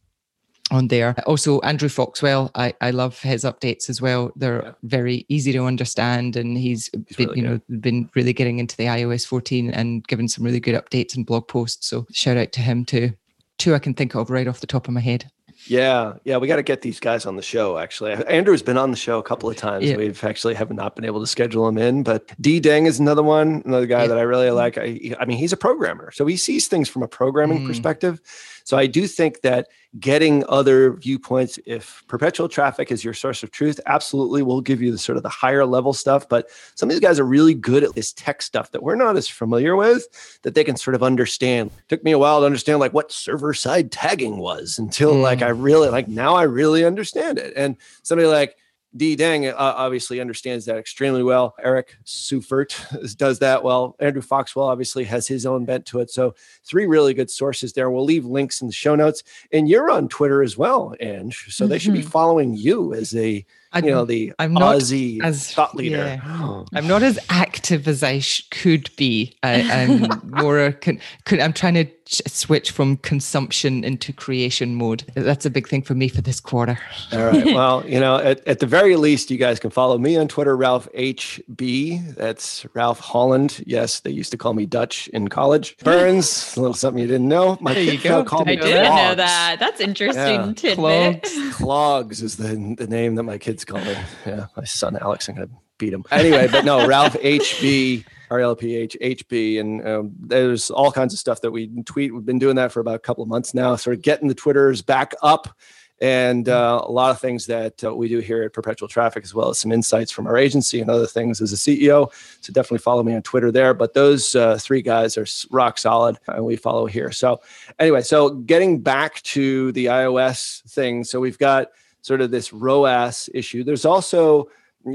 on 0.70 0.88
there. 0.88 1.14
Also, 1.26 1.60
Andrew 1.60 1.88
Foxwell, 1.88 2.50
I, 2.54 2.74
I 2.80 2.90
love 2.90 3.20
his 3.20 3.44
updates 3.44 3.88
as 3.88 4.00
well. 4.00 4.32
They're 4.36 4.62
yeah. 4.64 4.72
very 4.82 5.26
easy 5.28 5.52
to 5.52 5.64
understand, 5.64 6.36
and 6.36 6.56
he's, 6.56 6.90
he's 7.06 7.16
been, 7.16 7.28
really 7.28 7.40
you 7.40 7.46
know, 7.46 7.60
been 7.80 8.10
really 8.14 8.32
getting 8.32 8.58
into 8.58 8.76
the 8.76 8.84
iOS 8.84 9.26
14 9.26 9.70
and 9.70 10.06
given 10.06 10.28
some 10.28 10.44
really 10.44 10.60
good 10.60 10.74
updates 10.74 11.16
and 11.16 11.26
blog 11.26 11.48
posts. 11.48 11.88
So 11.88 12.06
shout 12.12 12.36
out 12.36 12.52
to 12.52 12.60
him 12.60 12.84
too. 12.84 13.12
Two 13.58 13.74
I 13.74 13.78
can 13.78 13.94
think 13.94 14.14
of 14.14 14.30
right 14.30 14.46
off 14.46 14.60
the 14.60 14.66
top 14.66 14.88
of 14.88 14.94
my 14.94 15.00
head. 15.00 15.30
Yeah, 15.66 16.14
yeah, 16.24 16.36
we 16.36 16.46
got 16.46 16.56
to 16.56 16.62
get 16.62 16.82
these 16.82 17.00
guys 17.00 17.26
on 17.26 17.36
the 17.36 17.42
show. 17.42 17.78
Actually, 17.78 18.12
Andrew's 18.12 18.62
been 18.62 18.78
on 18.78 18.90
the 18.90 18.96
show 18.96 19.18
a 19.18 19.22
couple 19.22 19.50
of 19.50 19.56
times. 19.56 19.84
Yeah. 19.84 19.96
We've 19.96 20.22
actually 20.22 20.54
have 20.54 20.72
not 20.72 20.94
been 20.94 21.04
able 21.04 21.20
to 21.20 21.26
schedule 21.26 21.66
him 21.66 21.78
in, 21.78 22.04
but 22.04 22.32
D 22.40 22.60
Deng 22.60 22.86
is 22.86 23.00
another 23.00 23.24
one, 23.24 23.62
another 23.64 23.86
guy 23.86 24.02
yeah. 24.02 24.08
that 24.08 24.18
I 24.18 24.22
really 24.22 24.46
mm-hmm. 24.46 24.56
like. 24.56 24.78
I, 24.78 25.16
I, 25.20 25.24
mean, 25.24 25.36
he's 25.36 25.52
a 25.52 25.56
programmer, 25.56 26.12
so 26.12 26.26
he 26.26 26.36
sees 26.36 26.68
things 26.68 26.88
from 26.88 27.02
a 27.02 27.08
programming 27.08 27.60
mm. 27.60 27.66
perspective. 27.66 28.20
So 28.68 28.76
I 28.76 28.86
do 28.86 29.06
think 29.06 29.40
that 29.40 29.68
getting 29.98 30.44
other 30.46 30.92
viewpoints, 30.92 31.58
if 31.64 32.04
perpetual 32.06 32.50
traffic 32.50 32.92
is 32.92 33.02
your 33.02 33.14
source 33.14 33.42
of 33.42 33.50
truth, 33.50 33.80
absolutely 33.86 34.42
will 34.42 34.60
give 34.60 34.82
you 34.82 34.92
the 34.92 34.98
sort 34.98 35.16
of 35.16 35.22
the 35.22 35.30
higher 35.30 35.64
level 35.64 35.94
stuff. 35.94 36.28
But 36.28 36.50
some 36.74 36.90
of 36.90 36.92
these 36.92 37.00
guys 37.00 37.18
are 37.18 37.24
really 37.24 37.54
good 37.54 37.82
at 37.82 37.94
this 37.94 38.12
tech 38.12 38.42
stuff 38.42 38.72
that 38.72 38.82
we're 38.82 38.94
not 38.94 39.16
as 39.16 39.26
familiar 39.26 39.74
with 39.74 40.06
that 40.42 40.54
they 40.54 40.64
can 40.64 40.76
sort 40.76 40.94
of 40.94 41.02
understand. 41.02 41.70
It 41.78 41.88
took 41.88 42.04
me 42.04 42.12
a 42.12 42.18
while 42.18 42.40
to 42.40 42.44
understand 42.44 42.78
like 42.78 42.92
what 42.92 43.10
server 43.10 43.54
side 43.54 43.90
tagging 43.90 44.36
was 44.36 44.78
until 44.78 45.14
mm. 45.14 45.22
like 45.22 45.40
I 45.40 45.48
really 45.48 45.88
like 45.88 46.06
now 46.06 46.34
I 46.34 46.42
really 46.42 46.84
understand 46.84 47.38
it. 47.38 47.54
And 47.56 47.74
somebody 48.02 48.28
like 48.28 48.58
D 48.98 49.16
Deng 49.16 49.50
uh, 49.50 49.54
obviously 49.56 50.20
understands 50.20 50.66
that 50.66 50.76
extremely 50.76 51.22
well. 51.22 51.54
Eric 51.62 51.96
Seufert 52.04 53.16
does 53.16 53.38
that 53.38 53.62
well. 53.62 53.96
Andrew 54.00 54.20
Foxwell 54.22 54.66
obviously 54.66 55.04
has 55.04 55.26
his 55.26 55.46
own 55.46 55.64
bent 55.64 55.86
to 55.86 56.00
it. 56.00 56.10
So 56.10 56.34
three 56.64 56.86
really 56.86 57.14
good 57.14 57.30
sources 57.30 57.72
there. 57.72 57.90
We'll 57.90 58.04
leave 58.04 58.26
links 58.26 58.60
in 58.60 58.66
the 58.66 58.72
show 58.74 58.94
notes. 58.94 59.22
And 59.52 59.68
you're 59.68 59.90
on 59.90 60.08
Twitter 60.08 60.42
as 60.42 60.58
well, 60.58 60.94
Ange. 61.00 61.46
So 61.48 61.64
mm-hmm. 61.64 61.70
they 61.70 61.78
should 61.78 61.94
be 61.94 62.00
mm-hmm. 62.00 62.08
following 62.08 62.54
you 62.54 62.92
as 62.92 63.14
a 63.14 63.46
I, 63.72 63.80
you 63.80 63.90
know 63.90 64.04
the 64.04 64.32
I'm 64.38 64.54
not 64.54 64.76
Aussie 64.76 65.22
as, 65.22 65.52
thought 65.52 65.74
leader. 65.74 65.98
Yeah. 65.98 66.20
Oh. 66.24 66.66
I'm 66.74 66.86
not 66.86 67.02
as 67.02 67.18
active 67.28 67.86
as 67.86 68.02
I 68.02 68.20
sh- 68.20 68.48
could 68.50 68.90
be. 68.96 69.36
I, 69.42 69.54
am 69.60 70.20
more. 70.30 70.72
Con- 70.72 71.00
con- 71.24 71.40
I'm 71.40 71.52
trying 71.52 71.74
to 71.74 71.86
switch 72.06 72.70
from 72.70 72.96
consumption 72.98 73.84
into 73.84 74.12
creation 74.12 74.74
mode. 74.74 75.04
That's 75.14 75.44
a 75.44 75.50
big 75.50 75.68
thing 75.68 75.82
for 75.82 75.94
me 75.94 76.08
for 76.08 76.22
this 76.22 76.40
quarter. 76.40 76.78
All 77.12 77.26
right. 77.26 77.44
Well, 77.58 77.84
you 77.86 77.98
know, 77.98 78.18
at, 78.18 78.46
at 78.46 78.60
the 78.60 78.66
very 78.66 78.94
least, 78.94 79.30
you 79.32 79.36
guys 79.36 79.58
can 79.58 79.70
follow 79.70 79.98
me 79.98 80.16
on 80.16 80.28
Twitter, 80.28 80.56
Ralph 80.56 80.86
HB. 80.94 82.14
That's 82.14 82.64
Ralph 82.72 83.00
Holland. 83.00 83.64
Yes, 83.66 84.00
they 84.00 84.10
used 84.10 84.30
to 84.30 84.38
call 84.38 84.54
me 84.54 84.64
Dutch 84.64 85.08
in 85.08 85.28
college. 85.28 85.76
Burns, 85.84 86.56
a 86.56 86.60
little 86.60 86.74
something 86.74 87.00
you 87.00 87.08
didn't 87.08 87.26
know. 87.28 87.58
My 87.60 87.74
there 87.74 87.82
you 87.82 87.98
go. 87.98 88.20
I 88.30 88.44
didn't 88.44 88.60
Clogs. 88.60 88.70
know 88.70 89.14
that. 89.16 89.56
That's 89.58 89.80
interesting 89.80 90.56
yeah. 90.62 90.74
Clogs. 90.74 91.54
Clogs 91.56 92.22
is 92.22 92.36
the, 92.36 92.74
the 92.78 92.86
name 92.86 93.16
that 93.16 93.24
my 93.24 93.38
kids 93.58 93.64
call 93.64 93.80
me. 93.80 93.96
Yeah, 94.26 94.46
my 94.56 94.64
son 94.64 94.96
Alex. 95.00 95.28
I'm 95.28 95.34
gonna 95.34 95.48
beat 95.78 95.92
him 95.92 96.04
anyway. 96.10 96.48
But 96.50 96.64
no, 96.64 96.86
Ralph 96.86 97.14
HB. 97.22 98.04
RLPH, 98.30 99.00
HB, 99.00 99.58
and 99.58 99.88
um, 99.88 100.12
there's 100.20 100.70
all 100.70 100.92
kinds 100.92 101.14
of 101.14 101.18
stuff 101.18 101.40
that 101.40 101.50
we 101.50 101.68
tweet. 101.84 102.12
We've 102.12 102.26
been 102.26 102.38
doing 102.38 102.56
that 102.56 102.72
for 102.72 102.80
about 102.80 102.96
a 102.96 102.98
couple 102.98 103.22
of 103.22 103.28
months 103.30 103.54
now, 103.54 103.74
sort 103.76 103.96
of 103.96 104.02
getting 104.02 104.28
the 104.28 104.34
Twitters 104.34 104.82
back 104.82 105.14
up 105.22 105.56
and 106.02 106.46
uh, 106.46 106.82
a 106.84 106.92
lot 106.92 107.10
of 107.10 107.22
things 107.22 107.46
that 107.46 107.82
uh, 107.82 107.94
we 107.94 108.06
do 108.06 108.18
here 108.18 108.42
at 108.42 108.52
Perpetual 108.52 108.86
Traffic, 108.86 109.24
as 109.24 109.34
well 109.34 109.48
as 109.48 109.58
some 109.58 109.72
insights 109.72 110.12
from 110.12 110.26
our 110.26 110.36
agency 110.36 110.82
and 110.82 110.90
other 110.90 111.06
things 111.06 111.40
as 111.40 111.54
a 111.54 111.56
CEO. 111.56 112.12
So 112.42 112.52
definitely 112.52 112.80
follow 112.80 113.02
me 113.02 113.14
on 113.14 113.22
Twitter 113.22 113.50
there. 113.50 113.72
But 113.72 113.94
those 113.94 114.36
uh, 114.36 114.58
three 114.58 114.82
guys 114.82 115.16
are 115.16 115.26
rock 115.50 115.78
solid, 115.78 116.18
and 116.26 116.44
we 116.44 116.56
follow 116.56 116.84
here. 116.84 117.10
So 117.12 117.40
anyway, 117.78 118.02
so 118.02 118.28
getting 118.28 118.82
back 118.82 119.22
to 119.22 119.72
the 119.72 119.86
iOS 119.86 120.62
thing, 120.70 121.02
so 121.02 121.18
we've 121.18 121.38
got 121.38 121.68
sort 122.02 122.20
of 122.20 122.30
this 122.30 122.52
ROAS 122.52 123.28
issue. 123.34 123.64
There's 123.64 123.84
also 123.84 124.48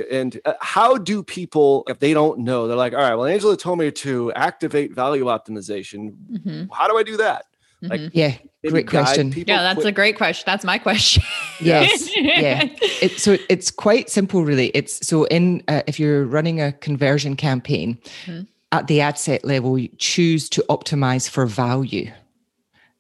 and 0.09 0.39
uh, 0.45 0.53
how 0.61 0.97
do 0.97 1.21
people 1.21 1.83
if 1.87 1.99
they 1.99 2.13
don't 2.13 2.39
know 2.39 2.67
they're 2.67 2.77
like 2.77 2.93
all 2.93 2.99
right 2.99 3.15
well 3.15 3.25
angela 3.25 3.55
told 3.55 3.77
me 3.77 3.91
to 3.91 4.31
activate 4.33 4.91
value 4.93 5.25
optimization 5.25 6.15
mm-hmm. 6.31 6.63
how 6.71 6.87
do 6.87 6.97
i 6.97 7.03
do 7.03 7.17
that 7.17 7.45
like, 7.89 7.99
mm-hmm. 7.99 8.17
yeah, 8.17 8.37
great 8.65 8.87
question. 8.87 9.33
Yeah, 9.35 9.61
that's 9.61 9.75
quit. 9.75 9.87
a 9.87 9.91
great 9.91 10.15
question. 10.15 10.43
That's 10.45 10.63
my 10.63 10.77
question. 10.77 11.21
yes, 11.59 12.09
yeah. 12.15 12.63
It, 13.01 13.19
so 13.19 13.37
it's 13.49 13.69
quite 13.71 14.09
simple, 14.09 14.45
really. 14.45 14.67
It's 14.69 15.05
so 15.05 15.25
in 15.25 15.63
uh, 15.67 15.81
if 15.85 15.99
you're 15.99 16.23
running 16.23 16.61
a 16.61 16.71
conversion 16.71 17.35
campaign 17.35 17.97
mm-hmm. 18.25 18.43
at 18.71 18.87
the 18.87 19.01
ad 19.01 19.17
set 19.17 19.43
level, 19.43 19.77
you 19.77 19.89
choose 19.97 20.47
to 20.49 20.63
optimize 20.69 21.29
for 21.29 21.45
value. 21.45 22.09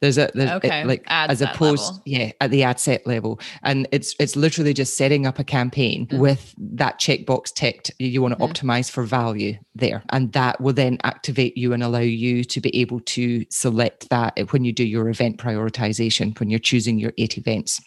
There's 0.03 0.17
a 0.17 0.29
there's 0.33 0.51
okay. 0.51 0.81
it, 0.81 0.87
like 0.87 1.05
ad 1.07 1.31
as 1.31 1.41
opposed 1.41 1.85
level. 1.85 2.01
yeah 2.05 2.31
at 2.41 2.51
the 2.51 2.63
ad 2.63 2.77
set 2.77 3.07
level, 3.07 3.39
and 3.61 3.87
it's 3.93 4.17
it's 4.19 4.35
literally 4.35 4.73
just 4.73 4.97
setting 4.97 5.25
up 5.25 5.39
a 5.39 5.45
campaign 5.45 6.07
mm-hmm. 6.07 6.19
with 6.19 6.53
that 6.57 6.99
checkbox 6.99 7.53
ticked. 7.53 7.89
You 7.99 8.21
want 8.21 8.37
to 8.37 8.43
mm-hmm. 8.43 8.51
optimize 8.51 8.91
for 8.91 9.03
value 9.03 9.57
there, 9.75 10.03
and 10.09 10.33
that 10.33 10.59
will 10.59 10.73
then 10.73 10.97
activate 11.05 11.55
you 11.55 11.71
and 11.71 11.81
allow 11.81 11.99
you 11.99 12.43
to 12.43 12.59
be 12.59 12.75
able 12.81 12.99
to 12.99 13.45
select 13.49 14.09
that 14.09 14.37
when 14.51 14.65
you 14.65 14.73
do 14.73 14.83
your 14.83 15.07
event 15.07 15.37
prioritization 15.37 16.37
when 16.37 16.49
you're 16.49 16.59
choosing 16.59 16.99
your 16.99 17.13
eight 17.17 17.37
events. 17.37 17.79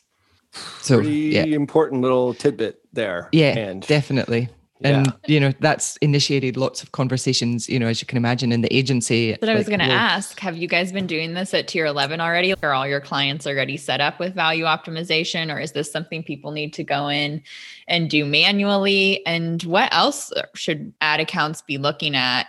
So 0.81 1.01
Pretty 1.01 1.19
yeah. 1.35 1.43
important 1.43 2.01
little 2.01 2.33
tidbit 2.33 2.81
there. 2.95 3.29
Yeah, 3.33 3.59
and 3.59 3.87
definitely 3.87 4.49
and 4.83 5.07
yeah. 5.07 5.13
you 5.27 5.41
know 5.41 5.53
that's 5.61 5.97
initiated 5.99 6.57
lots 6.57 6.83
of 6.83 6.93
conversations 6.93 7.69
you 7.69 7.79
know 7.79 7.87
as 7.87 8.01
you 8.01 8.07
can 8.07 8.17
imagine 8.17 8.53
in 8.53 8.61
the 8.61 8.75
agency. 8.75 9.37
But 9.41 9.49
i 9.49 9.55
was 9.55 9.69
going 9.69 9.81
to 9.81 9.87
ask 9.87 10.39
have 10.41 10.57
you 10.57 10.69
guys 10.69 10.93
been 10.93 11.07
doing 11.07 11.35
this 11.35 11.55
at 11.55 11.69
tier 11.69 11.87
11 11.87 12.21
already? 12.21 12.55
Are 12.63 12.73
all 12.73 12.87
your 12.87 13.01
clients 13.01 13.47
already 13.47 13.77
set 13.77 14.01
up 14.01 14.21
with 14.21 14.35
value 14.35 14.65
optimization 14.65 15.55
or 15.55 15.59
is 15.59 15.73
this 15.73 15.91
something 15.91 16.23
people 16.23 16.51
need 16.51 16.73
to 16.75 16.85
go 16.85 17.09
in 17.09 17.43
and 17.89 18.11
do 18.11 18.25
manually? 18.25 19.25
And 19.27 19.63
what 19.65 19.93
else 19.93 20.33
should 20.55 20.93
ad 21.01 21.21
accounts 21.21 21.63
be 21.63 21.79
looking 21.79 22.15
at 22.15 22.47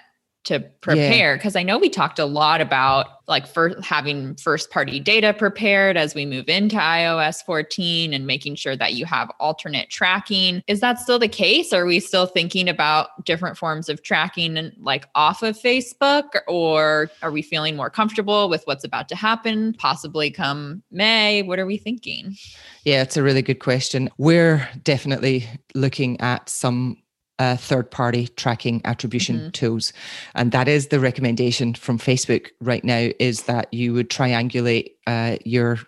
to 0.48 0.62
prepare 0.82 1.36
because 1.36 1.56
yeah. 1.56 1.62
I 1.62 1.64
know 1.64 1.78
we 1.78 1.90
talked 1.90 2.20
a 2.20 2.26
lot 2.26 2.62
about 2.62 3.08
like 3.28 3.46
first 3.46 3.84
having 3.84 4.36
first 4.36 4.72
party 4.72 5.00
data 5.00 5.34
prepared 5.34 5.98
as 5.98 6.16
we 6.16 6.26
move 6.26 6.48
into 6.48 6.78
iOS 6.78 7.44
14 7.46 8.14
and 8.14 8.26
making 8.26 8.56
sure 8.56 8.76
that 8.78 8.94
you 8.94 9.06
have 9.06 9.30
alternate 9.42 9.90
tracking. 9.90 10.64
Is 10.68 10.80
that 10.80 11.00
still 11.00 11.20
the 11.20 11.28
case? 11.28 11.74
Are 11.74 11.86
we 11.86 12.00
still 12.00 12.26
thinking 12.26 12.70
about 12.70 13.26
different 13.26 13.58
forms 13.58 13.90
of 13.90 14.02
tracking 14.04 14.58
and 14.58 14.74
like 14.80 15.08
off 15.14 15.44
of 15.44 15.58
Facebook 15.58 16.40
or 16.48 17.12
are 17.22 17.32
we 17.32 17.42
feeling 17.42 17.76
more 17.76 17.90
comfortable 17.90 18.48
with 18.48 18.64
what's 18.64 18.86
about 18.86 19.10
to 19.10 19.16
happen 19.16 19.74
possibly 19.74 20.32
come 20.32 20.82
May? 20.90 21.42
What 21.42 21.60
are 21.60 21.66
we 21.66 21.78
thinking? 21.78 22.38
Yeah, 22.86 23.02
it's 23.02 23.18
a 23.18 23.24
really 23.24 23.42
good 23.42 23.60
question. 23.60 24.10
We're 24.18 24.68
definitely 24.84 25.46
looking 25.76 26.20
at 26.22 26.48
some 26.48 26.98
uh, 27.40 27.56
third 27.56 27.90
party 27.92 28.28
tracking 28.30 28.82
attribution 28.86 29.38
mm-hmm. 29.38 29.50
tools 29.50 29.94
and 30.36 30.52
that 30.52 30.68
is 30.68 30.88
the 30.88 31.00
recommendation 31.00 31.74
from 31.74 31.98
facebook 31.98 32.50
right 32.62 32.84
now 32.84 33.10
is 33.20 33.44
that 33.44 33.72
you 33.74 33.94
would 33.94 34.10
triangulate 34.10 34.92
uh, 35.06 35.38
your 35.46 35.80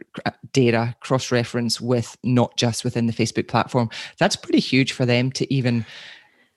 data 0.54 0.96
cross 1.02 1.32
reference 1.32 1.82
with 1.82 2.18
not 2.24 2.56
just 2.58 2.84
within 2.84 3.08
the 3.08 3.14
facebook 3.14 3.48
platform 3.48 3.90
that's 4.18 4.36
pretty 4.36 4.60
huge 4.60 4.92
for 4.92 5.06
them 5.06 5.32
to 5.32 5.52
even 5.54 5.86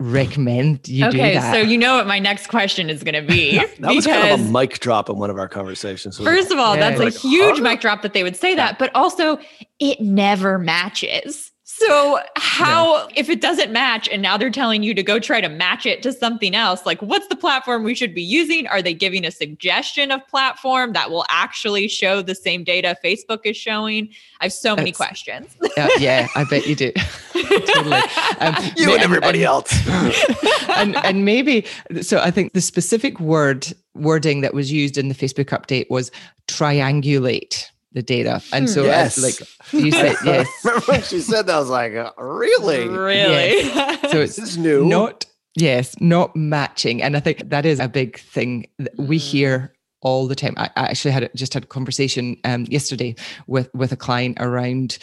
recommend 0.02 0.88
you 0.88 1.06
okay, 1.06 1.40
so 1.52 1.58
you 1.58 1.78
know 1.78 1.96
what 1.96 2.06
my 2.06 2.18
next 2.18 2.48
question 2.48 2.90
is 2.90 3.02
going 3.02 3.14
to 3.14 3.22
be. 3.22 3.58
that 3.58 3.76
because, 3.78 3.96
was 3.96 4.06
kind 4.06 4.40
of 4.40 4.46
a 4.48 4.50
mic 4.50 4.80
drop 4.80 5.08
in 5.08 5.16
one 5.16 5.30
of 5.30 5.38
our 5.38 5.48
conversations. 5.48 6.18
First 6.18 6.50
of 6.50 6.58
all, 6.58 6.74
yeah, 6.74 6.90
that's 6.90 7.00
like, 7.00 7.14
a 7.14 7.18
huge 7.18 7.58
huh? 7.58 7.62
mic 7.62 7.80
drop 7.80 8.02
that 8.02 8.12
they 8.12 8.22
would 8.22 8.36
say 8.36 8.54
that, 8.54 8.78
but 8.78 8.94
also 8.94 9.38
it 9.78 10.00
never 10.00 10.58
matches. 10.58 11.51
So 11.78 12.20
how 12.36 13.08
if 13.16 13.30
it 13.30 13.40
doesn't 13.40 13.72
match 13.72 14.06
and 14.08 14.20
now 14.20 14.36
they're 14.36 14.50
telling 14.50 14.82
you 14.82 14.92
to 14.92 15.02
go 15.02 15.18
try 15.18 15.40
to 15.40 15.48
match 15.48 15.86
it 15.86 16.02
to 16.02 16.12
something 16.12 16.54
else, 16.54 16.84
like 16.84 17.00
what's 17.00 17.26
the 17.28 17.36
platform 17.36 17.82
we 17.82 17.94
should 17.94 18.14
be 18.14 18.22
using? 18.22 18.66
Are 18.66 18.82
they 18.82 18.92
giving 18.92 19.24
a 19.24 19.30
suggestion 19.30 20.10
of 20.10 20.26
platform 20.28 20.92
that 20.92 21.10
will 21.10 21.24
actually 21.30 21.88
show 21.88 22.20
the 22.20 22.34
same 22.34 22.62
data 22.62 22.96
Facebook 23.02 23.40
is 23.44 23.56
showing? 23.56 24.10
I 24.40 24.46
have 24.46 24.52
so 24.52 24.76
many 24.76 24.92
questions. 24.92 25.56
uh, 25.78 25.88
yeah, 25.98 26.28
I 26.36 26.44
bet 26.44 26.66
you 26.66 26.76
do. 26.76 26.92
totally. 27.32 27.96
Um, 28.40 28.54
you 28.76 28.92
and, 28.92 29.02
everybody 29.02 29.42
and, 29.42 29.46
else. 29.46 29.88
and 30.76 30.96
and 30.96 31.24
maybe 31.24 31.64
so 32.02 32.18
I 32.18 32.30
think 32.30 32.52
the 32.52 32.60
specific 32.60 33.18
word 33.18 33.66
wording 33.94 34.42
that 34.42 34.52
was 34.52 34.70
used 34.70 34.98
in 34.98 35.08
the 35.08 35.14
Facebook 35.14 35.46
update 35.46 35.88
was 35.88 36.10
triangulate 36.48 37.71
the 37.94 38.02
data. 38.02 38.42
And 38.52 38.68
so, 38.68 38.84
yes. 38.84 39.18
like 39.18 39.38
you 39.72 39.90
said, 39.92 40.16
yes. 40.24 40.48
Remember 40.64 40.86
when 40.86 41.02
she 41.02 41.20
said 41.20 41.46
that? 41.46 41.54
I 41.54 41.58
was 41.58 41.68
like, 41.68 41.94
uh, 41.94 42.12
really? 42.18 42.88
Really? 42.88 43.62
Yes. 43.62 44.10
So 44.10 44.20
it's 44.20 44.36
this 44.36 44.50
is 44.50 44.58
new. 44.58 44.84
Not, 44.86 45.26
yes, 45.54 45.94
not 46.00 46.34
matching. 46.34 47.02
And 47.02 47.16
I 47.16 47.20
think 47.20 47.50
that 47.50 47.66
is 47.66 47.80
a 47.80 47.88
big 47.88 48.18
thing 48.18 48.66
that 48.78 48.96
we 48.98 49.18
mm. 49.18 49.20
hear 49.20 49.74
all 50.00 50.26
the 50.26 50.34
time. 50.34 50.54
I, 50.56 50.70
I 50.76 50.84
actually 50.86 51.12
had 51.12 51.30
just 51.34 51.54
had 51.54 51.64
a 51.64 51.66
conversation 51.66 52.36
um, 52.44 52.66
yesterday 52.68 53.14
with 53.46 53.72
with 53.74 53.92
a 53.92 53.96
client 53.96 54.38
around 54.40 54.98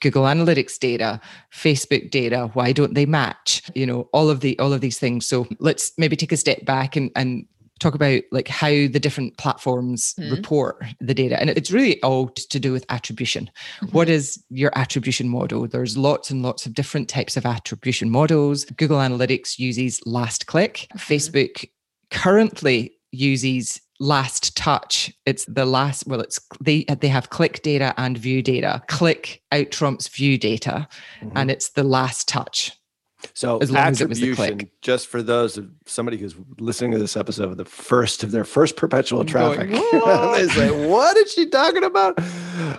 Google 0.00 0.24
Analytics 0.24 0.78
data, 0.78 1.20
Facebook 1.52 2.10
data, 2.10 2.50
why 2.54 2.72
don't 2.72 2.94
they 2.94 3.06
match? 3.06 3.62
You 3.74 3.86
know, 3.86 4.08
all 4.12 4.30
of 4.30 4.40
the 4.40 4.58
all 4.58 4.72
of 4.72 4.80
these 4.80 4.98
things. 4.98 5.26
So 5.26 5.46
let's 5.58 5.92
maybe 5.98 6.16
take 6.16 6.32
a 6.32 6.36
step 6.36 6.64
back 6.64 6.96
and 6.96 7.10
and 7.16 7.46
talk 7.82 7.94
about 7.94 8.22
like 8.30 8.48
how 8.48 8.68
the 8.68 9.00
different 9.00 9.36
platforms 9.36 10.14
mm-hmm. 10.18 10.34
report 10.34 10.82
the 11.00 11.14
data 11.14 11.38
and 11.40 11.50
it's 11.50 11.70
really 11.70 12.02
all 12.02 12.28
to 12.28 12.58
do 12.58 12.72
with 12.72 12.86
attribution 12.88 13.50
mm-hmm. 13.80 13.96
what 13.96 14.08
is 14.08 14.42
your 14.50 14.70
attribution 14.76 15.28
model 15.28 15.66
there's 15.66 15.96
lots 15.96 16.30
and 16.30 16.42
lots 16.42 16.64
of 16.66 16.74
different 16.74 17.08
types 17.08 17.36
of 17.36 17.44
attribution 17.44 18.10
models 18.10 18.64
google 18.76 18.98
analytics 18.98 19.58
uses 19.58 20.00
last 20.06 20.46
click 20.46 20.86
mm-hmm. 20.94 20.98
facebook 20.98 21.68
currently 22.10 22.92
uses 23.10 23.80
last 24.00 24.56
touch 24.56 25.12
it's 25.26 25.44
the 25.44 25.64
last 25.64 26.06
well 26.06 26.20
it's 26.20 26.40
they 26.60 26.84
they 27.00 27.08
have 27.08 27.30
click 27.30 27.62
data 27.62 27.94
and 27.98 28.18
view 28.18 28.42
data 28.42 28.82
click 28.88 29.42
out 29.52 29.70
trumps 29.70 30.08
view 30.08 30.36
data 30.36 30.88
mm-hmm. 31.20 31.36
and 31.36 31.50
it's 31.50 31.70
the 31.70 31.84
last 31.84 32.26
touch 32.26 32.72
so 33.34 33.58
as 33.58 33.74
attribution, 33.74 34.60
as 34.60 34.66
just 34.80 35.06
for 35.08 35.22
those 35.22 35.56
of 35.56 35.70
somebody 35.86 36.16
who's 36.16 36.34
listening 36.58 36.92
to 36.92 36.98
this 36.98 37.16
episode 37.16 37.50
of 37.50 37.56
the 37.56 37.64
first 37.64 38.22
of 38.22 38.30
their 38.30 38.44
first 38.44 38.76
perpetual 38.76 39.24
traffic, 39.24 39.70
they 39.70 40.48
say, 40.48 40.88
"What 40.88 41.16
is 41.16 41.32
she 41.32 41.46
talking 41.46 41.84
about?" 41.84 42.18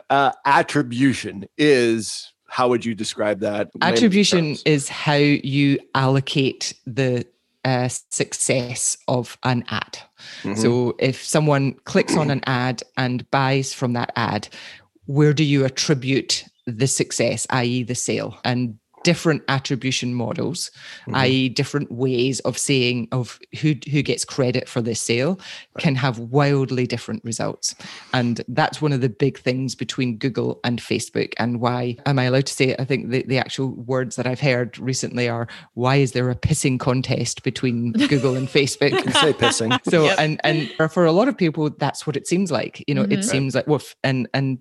Uh, 0.09 0.31
attribution 0.45 1.45
is 1.57 2.33
how 2.47 2.69
would 2.69 2.85
you 2.85 2.93
describe 2.93 3.39
that? 3.39 3.71
Attribution 3.81 4.57
is 4.63 4.87
how 4.87 5.15
you 5.15 5.79
allocate 5.95 6.75
the 6.85 7.25
uh, 7.65 7.87
success 8.11 8.95
of 9.07 9.37
an 9.43 9.63
ad. 9.69 9.97
Mm-hmm. 10.43 10.55
So 10.55 10.95
if 10.99 11.23
someone 11.23 11.73
clicks 11.85 12.15
on 12.15 12.29
an 12.29 12.41
ad 12.45 12.83
and 12.95 13.29
buys 13.31 13.73
from 13.73 13.93
that 13.93 14.11
ad, 14.15 14.49
where 15.05 15.33
do 15.33 15.43
you 15.43 15.65
attribute 15.65 16.45
the 16.67 16.87
success, 16.87 17.47
i.e., 17.49 17.83
the 17.83 17.95
sale? 17.95 18.37
And 18.43 18.77
different 19.03 19.43
attribution 19.47 20.13
models, 20.13 20.71
mm-hmm. 21.01 21.15
i.e., 21.15 21.49
different 21.49 21.91
ways 21.91 22.39
of 22.41 22.57
saying 22.57 23.07
of 23.11 23.39
who 23.61 23.75
who 23.91 24.01
gets 24.01 24.25
credit 24.25 24.67
for 24.67 24.81
this 24.81 24.99
sale, 24.99 25.39
right. 25.75 25.83
can 25.83 25.95
have 25.95 26.19
wildly 26.19 26.87
different 26.87 27.23
results. 27.23 27.75
And 28.13 28.41
that's 28.47 28.81
one 28.81 28.93
of 28.93 29.01
the 29.01 29.09
big 29.09 29.37
things 29.39 29.75
between 29.75 30.17
Google 30.17 30.59
and 30.63 30.79
Facebook. 30.79 31.33
And 31.37 31.59
why 31.59 31.97
am 32.05 32.19
I 32.19 32.25
allowed 32.25 32.47
to 32.47 32.53
say 32.53 32.69
it? 32.69 32.79
I 32.79 32.85
think 32.85 33.09
the, 33.09 33.23
the 33.23 33.37
actual 33.37 33.71
words 33.71 34.15
that 34.15 34.27
I've 34.27 34.39
heard 34.39 34.77
recently 34.79 35.29
are 35.29 35.47
why 35.73 35.97
is 35.97 36.13
there 36.13 36.29
a 36.29 36.35
pissing 36.35 36.79
contest 36.79 37.43
between 37.43 37.91
Google 38.09 38.35
and 38.35 38.47
Facebook? 38.47 38.91
say 39.13 39.33
pissing. 39.33 39.79
So 39.93 40.05
yep. 40.05 40.17
and 40.19 40.39
and 40.43 40.71
for 40.91 41.05
a 41.05 41.11
lot 41.11 41.27
of 41.27 41.37
people, 41.37 41.69
that's 41.69 42.07
what 42.07 42.15
it 42.15 42.27
seems 42.27 42.51
like. 42.51 42.83
You 42.87 42.95
know, 42.95 43.03
mm-hmm. 43.03 43.11
it 43.11 43.23
seems 43.23 43.53
like 43.53 43.67
well, 43.67 43.81
and 44.03 44.27
and 44.33 44.59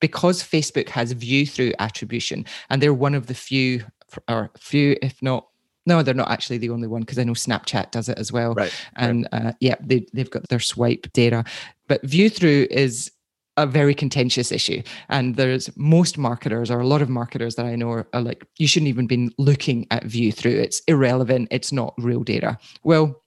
because 0.00 0.42
Facebook 0.42 0.88
has 0.90 1.12
view 1.12 1.46
through 1.46 1.72
attribution, 1.78 2.44
and 2.70 2.82
they're 2.82 2.94
one 2.94 3.14
of 3.14 3.26
the 3.26 3.34
few, 3.34 3.84
or 4.28 4.50
few, 4.58 4.96
if 5.02 5.20
not 5.22 5.46
no, 5.88 6.02
they're 6.02 6.12
not 6.12 6.30
actually 6.30 6.58
the 6.58 6.68
only 6.68 6.86
one 6.86 7.00
because 7.00 7.18
I 7.18 7.24
know 7.24 7.32
Snapchat 7.32 7.92
does 7.92 8.10
it 8.10 8.18
as 8.18 8.30
well. 8.30 8.52
Right. 8.52 8.72
And 8.96 9.26
right. 9.32 9.46
Uh, 9.46 9.52
yeah, 9.58 9.76
they, 9.80 10.06
they've 10.12 10.30
got 10.30 10.46
their 10.50 10.60
swipe 10.60 11.10
data. 11.14 11.44
But 11.88 12.02
view 12.02 12.28
through 12.28 12.66
is 12.70 13.10
a 13.56 13.66
very 13.66 13.94
contentious 13.94 14.52
issue. 14.52 14.82
And 15.08 15.36
there's 15.36 15.74
most 15.76 16.18
marketers 16.18 16.70
or 16.70 16.78
a 16.78 16.86
lot 16.86 17.00
of 17.00 17.08
marketers 17.08 17.56
that 17.56 17.64
I 17.64 17.74
know 17.74 17.90
are, 17.90 18.06
are 18.12 18.20
like, 18.20 18.46
you 18.58 18.68
shouldn't 18.68 18.90
even 18.90 19.06
be 19.06 19.34
looking 19.38 19.86
at 19.90 20.04
view 20.04 20.30
through. 20.30 20.60
It's 20.60 20.80
irrelevant. 20.86 21.48
It's 21.50 21.72
not 21.72 21.94
real 21.96 22.22
data. 22.22 22.58
Well, 22.84 23.22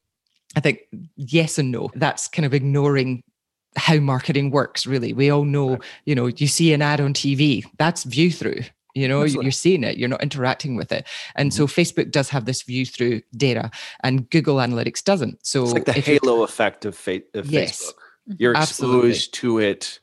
I 0.56 0.60
think 0.60 0.82
yes 1.16 1.58
and 1.58 1.72
no. 1.72 1.90
That's 1.96 2.28
kind 2.28 2.46
of 2.46 2.54
ignoring 2.54 3.24
how 3.76 3.98
marketing 3.98 4.52
works, 4.52 4.86
really. 4.86 5.14
We 5.14 5.30
all 5.30 5.46
know, 5.46 5.80
you 6.06 6.16
know, 6.16 6.28
you 6.28 6.48
see 6.48 6.74
an 6.74 6.82
ad 6.82 7.00
on 7.00 7.14
TV, 7.14 7.64
that's 7.78 8.04
view 8.04 8.32
through. 8.32 8.62
You 8.94 9.08
know, 9.08 9.22
Absolutely. 9.22 9.46
you're 9.46 9.52
seeing 9.54 9.84
it, 9.86 9.98
you're 9.98 10.10
not 10.10 10.22
interacting 10.22 10.76
with 10.76 10.92
it. 10.92 11.08
And 11.36 11.50
mm-hmm. 11.50 11.58
so 11.58 11.68
Facebook 11.68 12.12
does 12.12 12.28
have 12.30 12.44
this 12.44 12.62
view 12.64 12.86
through 12.86 13.22
data 13.38 13.72
and 14.04 14.30
Google 14.30 14.58
Analytics 14.58 15.02
doesn't. 15.02 15.46
So 15.46 15.64
it's 15.64 15.72
like 15.72 15.86
the 15.86 15.94
halo 15.94 16.44
effect 16.44 16.84
of, 16.84 16.96
fa- 16.96 17.22
of 17.34 17.50
yes, 17.50 17.82
Facebook. 17.82 18.38
You're 18.38 18.58
Absolutely. 18.58 19.10
exposed 19.12 19.34
to 19.36 19.60
it 19.60 20.00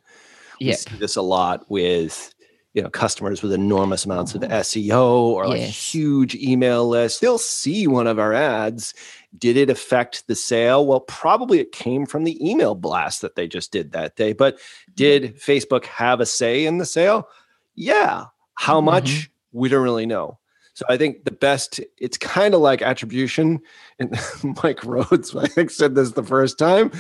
we 0.61 0.73
see 0.73 0.97
this 0.97 1.17
a 1.17 1.23
lot 1.23 1.71
with 1.71 2.35
you 2.75 2.83
know 2.83 2.91
customers 2.91 3.43
with 3.43 3.53
enormous 3.53 4.05
amounts 4.05 4.35
of 4.35 4.43
SEO 4.43 5.03
or 5.03 5.49
like 5.49 5.61
yes. 5.61 5.93
huge 5.93 6.35
email 6.37 6.89
lists. 6.89 7.21
They'll 7.21 7.39
see 7.39 7.87
one 7.87 8.07
of 8.07 8.19
our 8.19 8.33
ads. 8.33 8.95
Did 9.37 9.57
it 9.57 9.71
affect 9.71 10.27
the 10.27 10.35
sale? 10.35 10.87
Well, 10.87 11.01
probably 11.01 11.61
it 11.61 11.73
came 11.73 12.07
from 12.07 12.25
the 12.25 12.39
email 12.49 12.75
blast 12.75 13.23
that 13.23 13.37
they 13.37 13.49
just 13.49 13.73
did 13.73 13.93
that 13.93 14.17
day. 14.17 14.33
But 14.33 14.57
mm-hmm. 14.57 14.93
did 14.95 15.41
Facebook 15.41 15.87
have 15.87 16.21
a 16.21 16.27
say 16.27 16.67
in 16.67 16.79
the 16.79 16.87
sale? 16.87 17.29
Yeah. 17.75 18.27
How 18.55 18.81
much? 18.81 19.11
Mm-hmm. 19.11 19.59
We 19.59 19.69
don't 19.69 19.83
really 19.83 20.07
know. 20.07 20.39
So 20.75 20.85
I 20.89 20.97
think 20.97 21.25
the 21.25 21.33
best, 21.33 21.81
it's 21.97 22.17
kind 22.17 22.55
of 22.55 22.61
like 22.61 22.83
attribution. 22.83 23.61
And 23.99 24.17
Mike 24.63 24.85
Rhodes, 24.85 25.35
I 25.37 25.49
think, 25.49 25.71
said 25.71 25.95
this 25.95 26.13
the 26.13 26.23
first 26.23 26.59
time. 26.59 26.93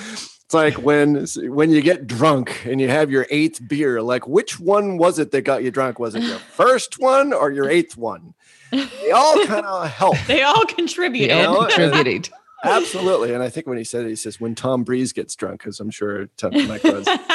It's 0.48 0.54
like 0.54 0.78
when 0.78 1.26
when 1.54 1.68
you 1.68 1.82
get 1.82 2.06
drunk 2.06 2.64
and 2.64 2.80
you 2.80 2.88
have 2.88 3.10
your 3.10 3.26
eighth 3.28 3.68
beer. 3.68 4.00
Like, 4.00 4.26
which 4.26 4.58
one 4.58 4.96
was 4.96 5.18
it 5.18 5.30
that 5.32 5.42
got 5.42 5.62
you 5.62 5.70
drunk? 5.70 5.98
Was 5.98 6.14
it 6.14 6.22
your 6.22 6.38
first 6.54 6.98
one 6.98 7.34
or 7.34 7.52
your 7.52 7.68
eighth 7.68 7.98
one? 7.98 8.32
They 8.70 9.10
all 9.10 9.44
kind 9.44 9.66
of 9.66 9.90
help. 9.90 10.16
They 10.26 10.42
all 10.42 10.64
contributed. 10.64 11.36
They 11.36 11.44
all 11.44 11.66
contributed. 11.66 12.30
Absolutely. 12.64 13.34
And 13.34 13.42
I 13.42 13.50
think 13.50 13.66
when 13.66 13.76
he 13.76 13.84
said 13.84 14.06
it, 14.06 14.08
he 14.08 14.16
says, 14.16 14.40
when 14.40 14.54
Tom 14.54 14.84
Breeze 14.84 15.12
gets 15.12 15.36
drunk, 15.36 15.60
because 15.60 15.80
I'm 15.80 15.90
sure 15.90 16.28
Tom 16.38 16.52
Mike 16.66 16.82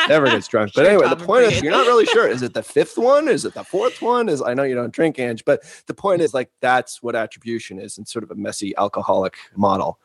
never 0.10 0.26
gets 0.26 0.48
drunk. 0.48 0.72
But 0.74 0.82
sure 0.82 0.90
anyway, 0.90 1.08
Tom 1.08 1.20
the 1.20 1.24
point 1.24 1.44
is, 1.46 1.62
you're 1.62 1.72
not 1.72 1.86
really 1.86 2.08
sure. 2.08 2.28
Is 2.28 2.42
it 2.42 2.56
the 2.56 2.64
fifth 2.64 2.98
one? 2.98 3.28
Is 3.28 3.46
it 3.46 3.54
the 3.54 3.64
fourth 3.64 4.02
one? 4.02 4.28
Is 4.28 4.42
I 4.42 4.56
know 4.56 4.64
you 4.64 4.74
don't 4.74 4.92
drink, 4.92 5.20
Ange, 5.20 5.46
but 5.46 5.62
the 5.86 5.94
point 5.94 6.24
is, 6.24 6.34
like, 6.34 6.50
that's 6.62 7.04
what 7.04 7.16
attribution 7.16 7.80
is 7.80 8.00
in 8.00 8.06
sort 8.08 8.24
of 8.24 8.32
a 8.32 8.36
messy 8.36 8.76
alcoholic 8.76 9.36
model. 9.56 10.00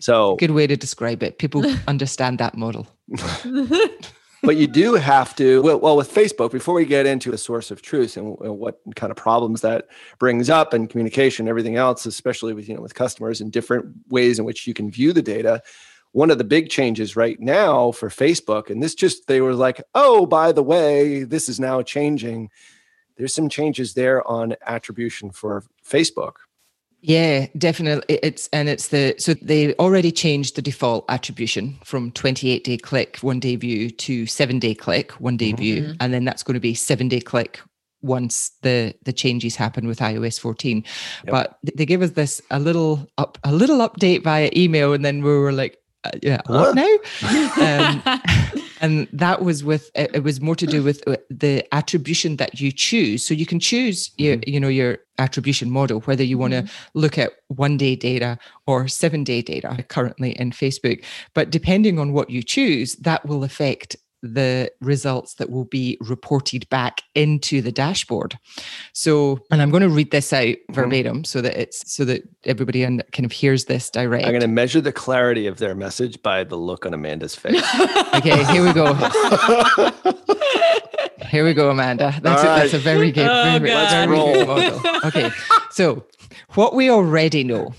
So 0.00 0.36
good 0.36 0.50
way 0.50 0.66
to 0.66 0.76
describe 0.76 1.22
it. 1.22 1.38
People 1.38 1.64
understand 1.88 2.38
that 2.38 2.56
model. 2.56 2.86
but 4.42 4.56
you 4.56 4.66
do 4.66 4.94
have 4.94 5.34
to 5.36 5.62
well, 5.62 5.80
well, 5.80 5.96
with 5.96 6.12
facebook 6.12 6.52
before 6.52 6.74
we 6.74 6.84
get 6.84 7.06
into 7.06 7.32
a 7.32 7.38
source 7.38 7.70
of 7.70 7.82
truth 7.82 8.16
and, 8.16 8.38
and, 8.40 8.58
what 8.58 8.80
kind 8.94 9.10
of 9.10 9.16
problems 9.16 9.60
that 9.60 9.88
brings 10.18 10.50
up 10.50 10.72
and 10.72 10.90
communication 10.90 11.48
everything 11.48 11.76
else 11.76 12.06
especially 12.06 12.52
with 12.52 12.68
you 12.68 12.74
know 12.74 12.80
with 12.80 12.94
customers 12.94 13.40
and 13.40 13.52
different 13.52 13.86
ways 14.08 14.38
in 14.38 14.44
which 14.44 14.66
you 14.66 14.74
can 14.74 14.90
view 14.90 15.12
the 15.12 15.22
data 15.22 15.62
one 16.12 16.30
of 16.30 16.38
the 16.38 16.44
big 16.44 16.68
changes 16.68 17.16
right 17.16 17.40
now 17.40 17.90
for 17.92 18.08
facebook 18.08 18.70
and 18.70 18.82
this 18.82 18.94
just 18.94 19.26
they 19.26 19.40
were 19.40 19.54
like 19.54 19.82
oh 19.94 20.26
by 20.26 20.52
the 20.52 20.62
way 20.62 21.24
this 21.24 21.48
is 21.48 21.58
now 21.58 21.82
changing 21.82 22.50
there's 23.16 23.34
some 23.34 23.48
changes 23.48 23.94
there 23.94 24.26
on 24.28 24.54
attribution 24.66 25.30
for 25.30 25.64
facebook 25.84 26.34
yeah, 27.00 27.46
definitely. 27.56 28.18
It's 28.22 28.48
and 28.52 28.68
it's 28.68 28.88
the 28.88 29.14
so 29.18 29.34
they 29.34 29.74
already 29.74 30.10
changed 30.10 30.56
the 30.56 30.62
default 30.62 31.04
attribution 31.08 31.78
from 31.84 32.10
28 32.12 32.64
day 32.64 32.76
click, 32.76 33.18
one 33.18 33.40
day 33.40 33.56
view 33.56 33.90
to 33.90 34.26
seven 34.26 34.58
day 34.58 34.74
click, 34.74 35.12
one 35.12 35.36
day 35.36 35.50
mm-hmm. 35.50 35.56
view, 35.56 35.94
and 36.00 36.12
then 36.12 36.24
that's 36.24 36.42
going 36.42 36.54
to 36.54 36.60
be 36.60 36.74
seven 36.74 37.08
day 37.08 37.20
click 37.20 37.60
once 38.02 38.50
the 38.62 38.94
the 39.04 39.12
changes 39.12 39.56
happen 39.56 39.86
with 39.86 39.98
iOS 39.98 40.40
14. 40.40 40.84
Yep. 41.24 41.32
But 41.32 41.58
they 41.76 41.86
gave 41.86 42.02
us 42.02 42.10
this 42.10 42.40
a 42.50 42.58
little 42.58 43.06
up 43.18 43.38
a 43.44 43.52
little 43.52 43.78
update 43.78 44.24
via 44.24 44.50
email, 44.56 44.92
and 44.92 45.04
then 45.04 45.22
we 45.22 45.30
were 45.30 45.52
like, 45.52 45.78
uh, 46.04 46.10
yeah, 46.22 46.40
what 46.46 46.74
now? 46.74 46.96
um, 47.60 48.62
and 48.80 49.08
that 49.12 49.42
was 49.42 49.64
with 49.64 49.90
it 49.94 50.22
was 50.22 50.40
more 50.40 50.56
to 50.56 50.66
do 50.66 50.82
with 50.82 51.06
uh, 51.06 51.16
the 51.30 51.66
attribution 51.74 52.36
that 52.36 52.60
you 52.60 52.72
choose 52.72 53.24
so 53.26 53.34
you 53.34 53.46
can 53.46 53.60
choose 53.60 54.10
your 54.16 54.36
mm-hmm. 54.36 54.50
you 54.50 54.60
know 54.60 54.68
your 54.68 54.98
attribution 55.18 55.70
model 55.70 56.00
whether 56.00 56.22
you 56.22 56.36
want 56.36 56.52
to 56.52 56.62
mm-hmm. 56.62 56.98
look 56.98 57.18
at 57.18 57.32
one 57.48 57.76
day 57.76 57.96
data 57.96 58.38
or 58.66 58.86
seven 58.88 59.24
day 59.24 59.40
data 59.42 59.84
currently 59.88 60.32
in 60.32 60.50
facebook 60.50 61.02
but 61.34 61.50
depending 61.50 61.98
on 61.98 62.12
what 62.12 62.30
you 62.30 62.42
choose 62.42 62.96
that 62.96 63.24
will 63.26 63.44
affect 63.44 63.96
the 64.26 64.70
results 64.80 65.34
that 65.34 65.50
will 65.50 65.64
be 65.64 65.96
reported 66.00 66.68
back 66.68 67.02
into 67.14 67.62
the 67.62 67.72
dashboard. 67.72 68.38
So, 68.92 69.40
and 69.50 69.62
I'm 69.62 69.70
going 69.70 69.82
to 69.82 69.88
read 69.88 70.10
this 70.10 70.32
out 70.32 70.46
mm-hmm. 70.46 70.72
verbatim 70.72 71.16
mm-hmm. 71.16 71.24
so 71.24 71.40
that 71.40 71.60
it's 71.60 71.92
so 71.92 72.04
that 72.04 72.22
everybody 72.44 72.82
kind 72.82 73.24
of 73.24 73.32
hears 73.32 73.66
this 73.66 73.90
direct. 73.90 74.24
I'm 74.24 74.32
going 74.32 74.42
to 74.42 74.48
measure 74.48 74.80
the 74.80 74.92
clarity 74.92 75.46
of 75.46 75.58
their 75.58 75.74
message 75.74 76.22
by 76.22 76.44
the 76.44 76.56
look 76.56 76.86
on 76.86 76.94
Amanda's 76.94 77.34
face. 77.34 77.62
okay, 78.14 78.44
here 78.44 78.64
we 78.64 78.72
go. 78.72 78.94
here 81.28 81.44
we 81.44 81.54
go, 81.54 81.70
Amanda. 81.70 82.14
That's 82.22 82.42
a, 82.42 82.46
that's 82.46 82.74
a 82.74 82.78
very 82.78 83.12
good, 83.12 83.28
oh, 83.28 83.58
very, 83.58 83.70
very 83.70 84.06
good 84.06 84.46
model. 84.46 84.80
Okay, 85.04 85.30
so 85.70 86.04
what 86.54 86.74
we 86.74 86.90
already 86.90 87.44
know 87.44 87.74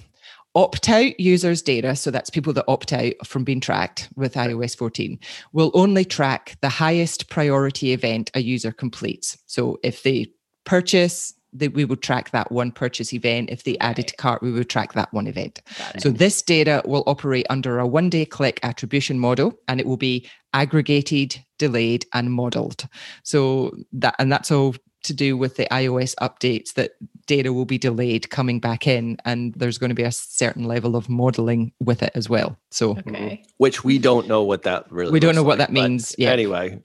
opt 0.55 0.89
out 0.89 1.19
users' 1.19 1.61
data, 1.61 1.95
so 1.95 2.11
that's 2.11 2.29
people 2.29 2.53
that 2.53 2.65
opt 2.67 2.93
out 2.93 3.13
from 3.25 3.43
being 3.43 3.59
tracked 3.59 4.09
with 4.15 4.33
iOS 4.33 4.75
14, 4.75 5.19
will 5.53 5.71
only 5.73 6.03
track 6.03 6.57
the 6.61 6.69
highest 6.69 7.29
priority 7.29 7.93
event 7.93 8.31
a 8.33 8.41
user 8.41 8.71
completes. 8.71 9.37
So 9.45 9.79
if 9.83 10.03
they 10.03 10.27
purchase, 10.65 11.33
they, 11.53 11.67
we 11.67 11.85
would 11.85 12.01
track 12.01 12.31
that 12.31 12.51
one 12.51 12.71
purchase 12.71 13.13
event. 13.13 13.49
If 13.49 13.63
they 13.63 13.77
added 13.79 14.07
to 14.09 14.15
cart, 14.15 14.41
we 14.41 14.51
would 14.51 14.69
track 14.69 14.93
that 14.93 15.13
one 15.13 15.27
event. 15.27 15.61
So 15.99 16.09
this 16.09 16.41
data 16.41 16.81
will 16.85 17.03
operate 17.07 17.45
under 17.49 17.79
a 17.79 17.87
one 17.87 18.09
day 18.09 18.25
click 18.25 18.59
attribution 18.63 19.19
model 19.19 19.53
and 19.67 19.79
it 19.79 19.85
will 19.85 19.97
be 19.97 20.27
aggregated, 20.53 21.43
delayed, 21.57 22.05
and 22.13 22.31
modeled. 22.33 22.87
So 23.23 23.75
that 23.93 24.15
and 24.19 24.31
that's 24.31 24.51
all 24.51 24.75
to 25.03 25.13
do 25.13 25.37
with 25.37 25.55
the 25.55 25.65
iOS 25.71 26.15
updates 26.15 26.73
that 26.73 26.91
data 27.27 27.53
will 27.53 27.65
be 27.65 27.77
delayed 27.77 28.29
coming 28.29 28.59
back 28.59 28.87
in 28.87 29.17
and 29.25 29.53
there's 29.53 29.77
going 29.77 29.89
to 29.89 29.95
be 29.95 30.03
a 30.03 30.11
certain 30.11 30.63
level 30.63 30.95
of 30.95 31.07
modeling 31.09 31.71
with 31.79 32.01
it 32.01 32.11
as 32.15 32.27
well. 32.27 32.57
So 32.71 32.91
okay. 32.91 33.01
Mm-hmm. 33.01 33.43
which 33.57 33.83
we 33.83 33.99
don't 33.99 34.27
know 34.27 34.43
what 34.43 34.63
that 34.63 34.91
really 34.91 35.11
We 35.11 35.19
don't 35.19 35.35
know 35.35 35.43
what 35.43 35.59
like, 35.59 35.67
that 35.67 35.73
means. 35.73 36.15
Yeah. 36.17 36.31
Anyway. 36.31 36.81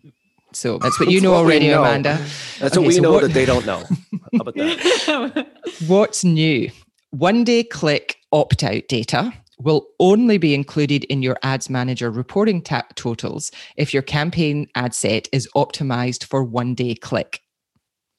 So 0.53 0.79
that's 0.79 1.01
what 1.01 1.11
you 1.11 1.21
know 1.21 1.33
what 1.33 1.39
already, 1.39 1.69
know. 1.69 1.81
Amanda. 1.81 2.19
That's 2.59 2.77
okay, 2.77 2.79
what 2.79 2.87
we 2.89 2.95
so 2.95 3.03
know 3.03 3.13
what, 3.13 3.23
that 3.23 3.33
they 3.33 3.47
don't 3.47 3.65
know. 3.65 3.79
How 4.35 4.41
about 4.41 4.55
that? 4.55 5.47
What's 5.87 6.25
new? 6.25 6.71
One 7.11 7.45
day 7.45 7.65
click 7.65 8.19
opt 8.33 8.63
out 8.63 8.83
data 8.89 9.33
will 9.59 9.87
only 10.01 10.39
be 10.39 10.55
included 10.55 11.05
in 11.05 11.23
your 11.23 11.39
ads 11.43 11.71
manager 11.71 12.11
reporting 12.11 12.61
ta- 12.61 12.87
totals 12.95 13.51
if 13.77 13.95
your 13.95 14.03
campaign 14.03 14.67
ad 14.75 14.95
set 14.95 15.29
is 15.33 15.49
optimized 15.55 16.25
for 16.25 16.43
one 16.43 16.75
day 16.75 16.95
click 16.95 17.41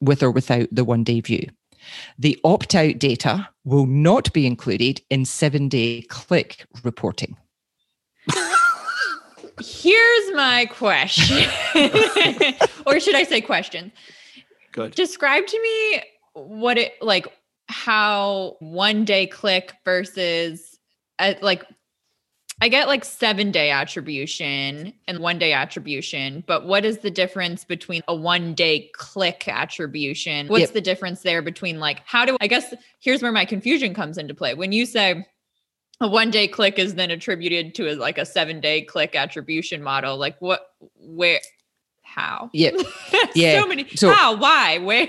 with 0.02 0.24
or 0.24 0.32
without 0.32 0.68
the 0.72 0.84
one 0.84 1.04
day 1.04 1.22
view. 1.22 1.48
The 2.20 2.40
opt 2.44 2.76
out 2.76 3.00
data 3.00 3.50
will 3.64 3.86
not 3.86 4.32
be 4.34 4.46
included 4.46 5.02
in 5.10 5.26
seven 5.26 5.70
day 5.70 6.02
click 6.04 6.66
reporting. 6.84 7.38
Here's 9.60 10.34
my 10.34 10.68
question, 10.72 11.48
or 12.86 13.00
should 13.00 13.16
I 13.16 13.24
say 13.24 13.40
question? 13.40 13.92
Good. 14.72 14.96
Describe 14.96 15.46
to 15.46 15.62
me 15.62 16.04
what 16.34 16.78
it 16.80 16.94
like 17.02 17.28
how 17.68 18.58
one 18.60 19.06
day 19.06 19.28
click 19.28 19.74
versus 19.86 20.80
uh, 21.20 21.34
like 21.42 21.64
I 22.62 22.70
get 22.70 22.88
like 22.88 23.04
seven 23.04 23.52
day 23.52 23.72
attribution 23.72 24.94
and 25.08 25.20
one 25.20 25.40
day 25.40 25.54
attribution, 25.54 26.44
but 26.48 26.66
what 26.66 26.86
is 26.86 27.00
the 27.00 27.12
difference 27.12 27.64
between 27.64 28.02
a 28.08 28.16
one 28.16 28.54
day 28.54 28.92
click 28.94 29.48
attribution? 29.48 30.48
What's 30.48 30.62
yep. 30.62 30.74
the 30.74 30.82
difference 30.82 31.22
there 31.22 31.42
between 31.42 31.80
like, 31.80 32.02
how 32.06 32.26
do 32.26 32.38
I 32.40 32.48
guess 32.48 32.74
here's 33.00 33.22
where 33.22 33.32
my 33.32 33.46
confusion 33.46 33.94
comes 33.94 34.18
into 34.18 34.34
play. 34.34 34.54
When 34.54 34.72
you 34.72 34.86
say 34.86 35.26
a 36.00 36.08
one 36.08 36.32
day 36.32 36.48
click 36.48 36.80
is 36.80 36.96
then 36.96 37.12
attributed 37.12 37.76
to 37.76 37.92
a, 37.92 37.96
like 37.96 38.18
a 38.18 38.26
seven 38.26 38.60
day 38.60 38.82
click 38.84 39.16
attribution 39.16 39.82
model, 39.82 40.18
like 40.18 40.40
what, 40.40 40.68
where, 40.96 41.40
how? 42.14 42.50
Yeah. 42.54 42.72
Yeah. 43.36 43.62
so 43.62 43.68
many. 43.68 43.88
So, 43.96 44.12
how? 44.12 44.36
Why? 44.36 44.78
Where? 44.80 45.08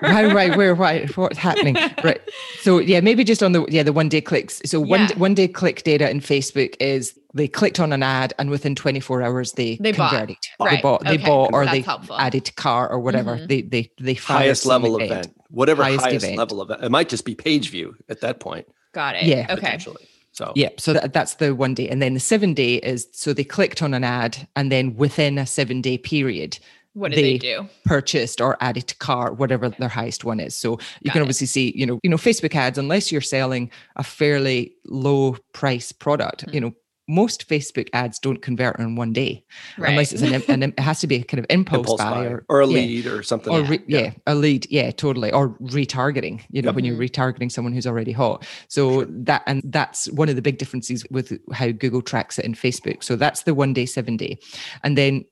why? 0.00 0.24
Right. 0.32 0.56
Where? 0.56 0.74
Why? 0.74 1.06
What's 1.14 1.38
happening? 1.38 1.76
Right. 2.04 2.20
So 2.60 2.78
yeah, 2.78 3.00
maybe 3.00 3.24
just 3.24 3.42
on 3.42 3.52
the 3.52 3.64
yeah 3.68 3.82
the 3.82 3.92
one 3.92 4.08
day 4.08 4.20
clicks. 4.20 4.62
So 4.64 4.80
one 4.80 5.00
yeah. 5.00 5.18
one 5.18 5.34
day 5.34 5.46
click 5.46 5.82
data 5.82 6.08
in 6.08 6.20
Facebook 6.20 6.74
is 6.80 7.18
they 7.34 7.46
clicked 7.46 7.78
on 7.78 7.92
an 7.92 8.02
ad 8.02 8.32
and 8.38 8.50
within 8.50 8.74
24 8.74 9.22
hours 9.22 9.52
they, 9.52 9.76
they 9.76 9.92
converted. 9.92 10.36
Bought. 10.58 10.66
Right. 10.66 10.76
They 10.76 10.82
bought. 10.82 11.04
They 11.04 11.14
okay. 11.14 11.24
bought 11.24 11.50
or 11.52 11.64
That's 11.64 11.76
they 11.76 11.80
helpful. 11.82 12.16
added 12.16 12.44
to 12.46 12.52
cart 12.54 12.90
or 12.90 12.98
whatever. 12.98 13.36
Mm-hmm. 13.36 13.46
They 13.46 13.62
they 13.62 13.90
they 14.00 14.14
highest 14.14 14.66
level 14.66 14.96
event. 14.96 15.10
event. 15.10 15.42
Whatever 15.50 15.82
highest, 15.82 16.04
highest 16.04 16.24
event. 16.24 16.38
level 16.38 16.62
event. 16.62 16.82
It 16.82 16.90
might 16.90 17.08
just 17.08 17.24
be 17.24 17.34
page 17.34 17.70
view 17.70 17.96
at 18.08 18.20
that 18.22 18.40
point. 18.40 18.66
Got 18.92 19.16
it. 19.16 19.24
Yeah. 19.24 19.46
Okay. 19.50 19.78
So 20.32 20.52
yeah, 20.54 20.68
so 20.78 20.92
that, 20.92 21.12
that's 21.12 21.34
the 21.34 21.54
one 21.54 21.74
day, 21.74 21.88
and 21.88 22.00
then 22.00 22.14
the 22.14 22.20
seven 22.20 22.54
day 22.54 22.76
is 22.76 23.08
so 23.12 23.32
they 23.32 23.44
clicked 23.44 23.82
on 23.82 23.94
an 23.94 24.04
ad, 24.04 24.46
and 24.56 24.70
then 24.70 24.94
within 24.96 25.38
a 25.38 25.46
seven 25.46 25.80
day 25.80 25.98
period, 25.98 26.58
what 26.94 27.10
do 27.10 27.16
they 27.16 27.22
they, 27.32 27.38
do? 27.38 27.68
purchased 27.84 28.40
or 28.40 28.56
added 28.60 28.86
to 28.88 28.96
cart, 28.96 29.38
whatever 29.38 29.68
their 29.68 29.88
highest 29.88 30.24
one 30.24 30.40
is. 30.40 30.54
So 30.54 30.72
you 31.02 31.06
Got 31.08 31.12
can 31.14 31.22
it. 31.22 31.24
obviously 31.24 31.46
see, 31.46 31.72
you 31.76 31.86
know, 31.86 31.98
you 32.02 32.10
know, 32.10 32.16
Facebook 32.16 32.54
ads, 32.54 32.78
unless 32.78 33.10
you're 33.12 33.20
selling 33.20 33.70
a 33.96 34.02
fairly 34.04 34.72
low 34.86 35.36
price 35.52 35.92
product, 35.92 36.46
Mm. 36.46 36.54
you 36.54 36.60
know, 36.60 36.74
most 37.10 37.48
Facebook 37.48 37.88
ads 37.92 38.18
don't 38.18 38.40
convert 38.40 38.78
in 38.78 38.94
one 38.94 39.12
day, 39.12 39.44
Right. 39.76 39.90
unless 39.90 40.12
it's 40.12 40.22
an, 40.22 40.62
an 40.62 40.62
it 40.62 40.78
has 40.78 41.00
to 41.00 41.06
be 41.08 41.16
a 41.16 41.22
kind 41.24 41.40
of 41.40 41.46
impulse, 41.50 41.80
Impulse 41.80 41.98
buy 42.00 42.10
buy 42.10 42.26
or, 42.26 42.44
or 42.48 42.60
a 42.60 42.66
yeah, 42.66 42.72
lead 42.72 43.06
or 43.06 43.22
something. 43.24 43.52
or 43.52 43.62
re- 43.62 43.84
yeah. 43.86 44.12
a 44.26 44.34
lead, 44.34 44.66
yeah, 44.70 44.90
totally, 44.92 45.32
or 45.32 45.50
retargeting. 45.58 46.40
You 46.50 46.62
know, 46.62 46.68
Yep. 46.68 46.74
when 46.76 46.84
you're 46.84 46.94
mm-hmm. 46.94 47.22
retargeting 47.22 47.50
someone 47.50 47.72
who's 47.72 47.86
already 47.86 48.12
hot. 48.12 48.46
So 48.68 49.04
that 49.08 49.42
and 49.46 49.62
that's 49.64 50.08
one 50.12 50.28
of 50.28 50.36
the 50.36 50.42
big 50.42 50.58
differences 50.58 51.04
with 51.10 51.38
how 51.52 51.70
Google 51.72 52.02
tracks 52.02 52.38
it 52.38 52.44
in 52.44 52.54
Facebook. 52.54 53.02
So 53.02 53.16
that's 53.16 53.42
the 53.42 53.54
one 53.54 53.72
day, 53.72 53.86
seven 53.86 54.16
day, 54.16 54.38
and 54.84 54.96
then 54.96 55.24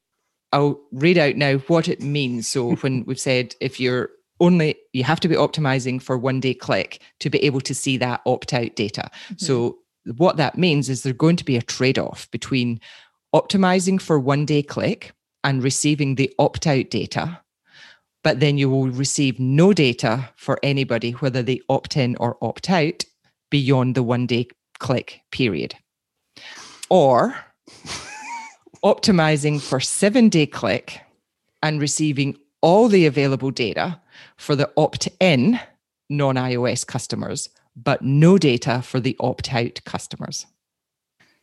I'll 0.52 0.80
read 0.92 1.18
out 1.18 1.36
now 1.36 1.58
what 1.58 1.88
it 1.88 2.00
means. 2.02 2.48
So 2.48 2.72
when 2.80 3.04
we've 3.04 3.20
said 3.20 3.54
if 3.60 3.78
you're 3.78 4.10
only 4.40 4.76
you 4.92 5.04
have 5.04 5.20
to 5.20 5.28
be 5.28 5.34
optimizing 5.34 6.00
for 6.00 6.16
one 6.16 6.40
day 6.40 6.54
click 6.54 7.00
to 7.20 7.28
be 7.30 7.42
able 7.44 7.60
to 7.60 7.74
see 7.74 7.96
that 7.98 8.20
opt 8.24 8.52
out 8.52 8.74
data. 8.76 9.10
So 9.36 9.70
mm-hmm. 9.70 9.78
What 10.16 10.36
that 10.36 10.58
means 10.58 10.88
is 10.88 11.02
there's 11.02 11.16
going 11.16 11.36
to 11.36 11.44
be 11.44 11.56
a 11.56 11.62
trade 11.62 11.98
off 11.98 12.30
between 12.30 12.80
optimizing 13.34 14.00
for 14.00 14.18
one 14.18 14.44
day 14.44 14.62
click 14.62 15.12
and 15.44 15.62
receiving 15.62 16.14
the 16.14 16.32
opt 16.38 16.66
out 16.66 16.90
data. 16.90 17.40
But 18.24 18.40
then 18.40 18.58
you 18.58 18.68
will 18.68 18.88
receive 18.88 19.38
no 19.38 19.72
data 19.72 20.30
for 20.36 20.58
anybody, 20.62 21.12
whether 21.12 21.42
they 21.42 21.60
opt 21.68 21.96
in 21.96 22.16
or 22.16 22.36
opt 22.42 22.68
out 22.70 23.04
beyond 23.50 23.94
the 23.94 24.02
one 24.02 24.26
day 24.26 24.48
click 24.78 25.20
period. 25.30 25.74
Or 26.90 27.36
optimizing 28.84 29.60
for 29.60 29.80
seven 29.80 30.28
day 30.28 30.46
click 30.46 31.00
and 31.62 31.80
receiving 31.80 32.36
all 32.60 32.88
the 32.88 33.06
available 33.06 33.50
data 33.50 34.00
for 34.36 34.56
the 34.56 34.70
opt 34.76 35.08
in 35.20 35.60
non 36.08 36.34
iOS 36.34 36.86
customers, 36.86 37.48
but 37.84 38.02
no 38.02 38.38
data 38.38 38.82
for 38.82 39.00
the 39.00 39.16
opt 39.20 39.52
out 39.54 39.80
customers. 39.84 40.46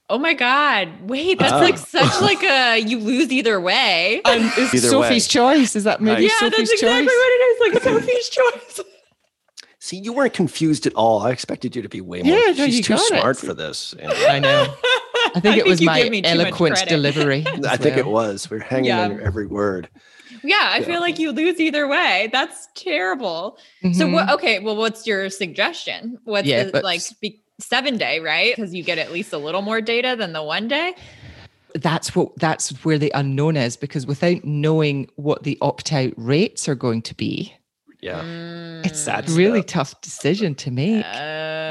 Oh 0.07 0.19
my 0.19 0.33
god! 0.35 0.89
Wait, 1.09 1.39
that's 1.39 1.53
Ah. 1.53 1.59
like 1.59 1.77
such 1.79 2.21
like 2.21 2.43
a 2.43 2.77
you 2.85 2.99
lose 2.99 3.31
either 3.31 3.59
way. 3.59 4.21
And 4.23 4.43
is 4.57 4.73
Either 4.75 4.87
Sophie's 4.89 5.25
way. 5.25 5.29
choice? 5.59 5.75
Is 5.75 5.83
that 5.85 5.99
maybe 5.99 6.13
Right. 6.15 6.23
yeah, 6.23 6.39
Sophie's 6.39 6.69
that's 6.69 6.73
exactly 6.73 7.05
choice? 7.07 7.15
what 7.15 7.31
it 7.31 7.41
is. 7.43 7.73
Like 7.73 7.83
Sophie's 8.03 8.29
choice. 8.29 8.79
See, 9.79 9.97
you 9.97 10.13
weren't 10.13 10.33
confused 10.33 10.85
at 10.87 10.93
all. 10.93 11.21
I 11.21 11.31
expected 11.31 11.75
you 11.75 11.81
to 11.81 11.89
be 11.89 12.01
way 12.01 12.21
more. 12.23 12.35
Yeah, 12.35 12.51
no, 12.57 12.65
She's 12.65 12.85
too 12.85 12.93
got 12.95 13.01
it. 13.01 13.19
smart 13.19 13.37
for 13.37 13.53
this. 13.53 13.93
you 13.99 14.07
know. 14.07 14.13
I 14.27 14.39
know. 14.39 14.73
I 15.35 15.39
think 15.39 15.57
it 15.57 15.65
was 15.65 15.81
my 15.81 16.01
give 16.01 16.11
me 16.11 16.23
eloquent 16.23 16.83
delivery. 16.87 17.43
as 17.47 17.65
I 17.65 17.77
think 17.77 17.97
it 17.97 18.05
was. 18.07 18.49
We're 18.49 18.59
hanging 18.59 18.85
Yeah. 18.85 19.01
on 19.03 19.11
your 19.11 19.21
every 19.21 19.45
word. 19.47 19.89
Yeah, 20.47 20.55
I 20.61 20.77
Yeah. 20.79 20.85
feel 20.85 20.99
like 21.01 21.17
you 21.19 21.31
lose 21.31 21.59
either 21.59 21.87
way. 21.87 22.29
That's 22.31 22.67
terrible. 22.75 23.57
So 23.81 24.05
Mhm. 24.07 24.13
what? 24.13 24.29
Okay, 24.31 24.59
well, 24.59 24.75
what's 24.75 25.05
your 25.07 25.29
suggestion? 25.29 26.17
What's 26.25 26.47
Yeah, 26.47 26.65
the, 26.65 26.71
but- 26.71 26.83
like 26.83 27.01
be, 27.21 27.41
seven 27.59 27.97
day, 27.97 28.19
right? 28.19 28.55
Because 28.55 28.73
you 28.73 28.83
get 28.83 28.97
at 28.97 29.11
least 29.11 29.33
a 29.33 29.37
little 29.37 29.61
more 29.61 29.81
data 29.81 30.15
than 30.17 30.33
the 30.33 30.43
one 30.43 30.67
day. 30.67 30.93
that's 31.75 32.15
what 32.15 32.29
that's 32.37 32.69
where 32.85 32.97
the 32.97 33.11
unknown 33.15 33.57
is 33.57 33.75
because 33.75 34.07
without 34.07 34.45
knowing 34.45 35.09
what 35.17 35.43
the 35.43 35.57
opt-out 35.61 36.13
rates 36.15 36.69
are 36.69 36.75
going 36.75 37.01
to 37.01 37.13
be, 37.15 37.53
Yeah. 38.01 38.21
it's 38.85 39.03
a 39.03 39.07
That's 39.07 39.31
really 39.33 39.59
the- 39.59 39.67
tough 39.67 39.99
decision 39.99 40.55
to 40.55 40.71
make. 40.71 41.03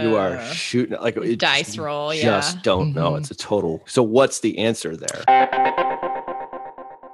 You 0.03 0.17
are 0.17 0.37
Uh, 0.37 0.53
shooting 0.53 0.99
like 1.01 1.17
dice 1.39 1.79
roll, 1.79 2.13
Just 2.13 2.57
yeah. 2.57 2.61
don't 2.63 2.93
know. 2.95 3.13
Mhm. 3.13 3.21
It's 3.21 3.31
a 3.31 3.35
total. 3.35 3.83
So 3.87 4.03
what's 4.03 4.41
the 4.41 4.59
answer 4.59 4.95
there? 4.95 5.81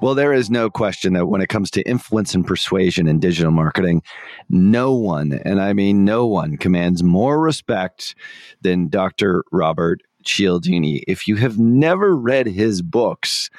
Well, 0.01 0.15
there 0.15 0.33
is 0.33 0.51
no 0.51 0.71
question 0.71 1.13
that 1.13 1.27
when 1.27 1.43
it 1.43 1.51
comes 1.51 1.71
to 1.73 1.83
influence 1.83 2.35
and 2.35 2.47
persuasion 2.47 3.07
in 3.07 3.21
digital 3.21 3.51
marketing, 3.51 4.03
no 4.49 4.95
one, 4.95 5.41
and 5.45 5.61
I 5.61 5.75
mean 5.75 6.07
no 6.07 6.27
one, 6.27 6.57
commands 6.57 7.03
more 7.03 7.39
respect 7.39 8.15
than 8.63 8.89
Dr. 8.89 9.45
Robert 9.53 10.01
Cialdini. 10.25 11.05
If 11.07 11.29
you 11.29 11.37
have 11.37 11.59
never 11.59 12.17
read 12.17 12.47
his 12.47 12.81
books, 12.81 13.51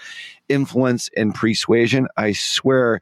Influence 0.49 1.09
and 1.15 1.33
Persuasion, 1.33 2.07
I 2.17 2.33
swear 2.33 3.01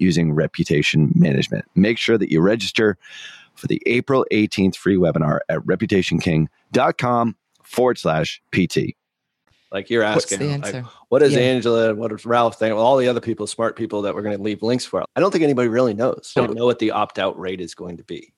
using 0.00 0.32
reputation 0.32 1.12
management. 1.14 1.64
Make 1.74 1.98
sure 1.98 2.16
that 2.18 2.30
you 2.30 2.40
register 2.40 2.96
for 3.54 3.66
the 3.66 3.82
April 3.86 4.26
18th 4.32 4.76
free 4.76 4.96
webinar 4.96 5.40
at 5.48 5.58
reputationking.com 5.60 7.36
forward 7.62 7.98
slash 7.98 8.42
PT. 8.52 8.94
Like 9.72 9.88
you're 9.88 10.02
What's 10.02 10.24
asking, 10.24 10.38
the 10.40 10.46
like, 10.58 10.74
answer? 10.74 10.88
what 11.10 11.20
does 11.20 11.32
Yeah. 11.34 11.40
Angela, 11.40 11.94
what 11.94 12.10
does 12.10 12.26
Ralph 12.26 12.58
think? 12.58 12.74
All 12.74 12.96
the 12.96 13.06
other 13.06 13.20
people, 13.20 13.46
smart 13.46 13.76
people 13.76 14.02
that 14.02 14.14
we're 14.14 14.22
going 14.22 14.36
to 14.36 14.42
leave 14.42 14.62
links 14.62 14.84
for. 14.84 15.04
I 15.14 15.20
don't 15.20 15.30
think 15.30 15.44
anybody 15.44 15.68
really 15.68 15.94
knows. 15.94 16.32
Don't 16.34 16.54
know 16.54 16.66
what 16.66 16.80
the 16.80 16.90
opt 16.90 17.18
out 17.20 17.38
rate 17.38 17.60
is 17.60 17.74
going 17.74 17.96
to 17.98 18.02
be. 18.04 18.32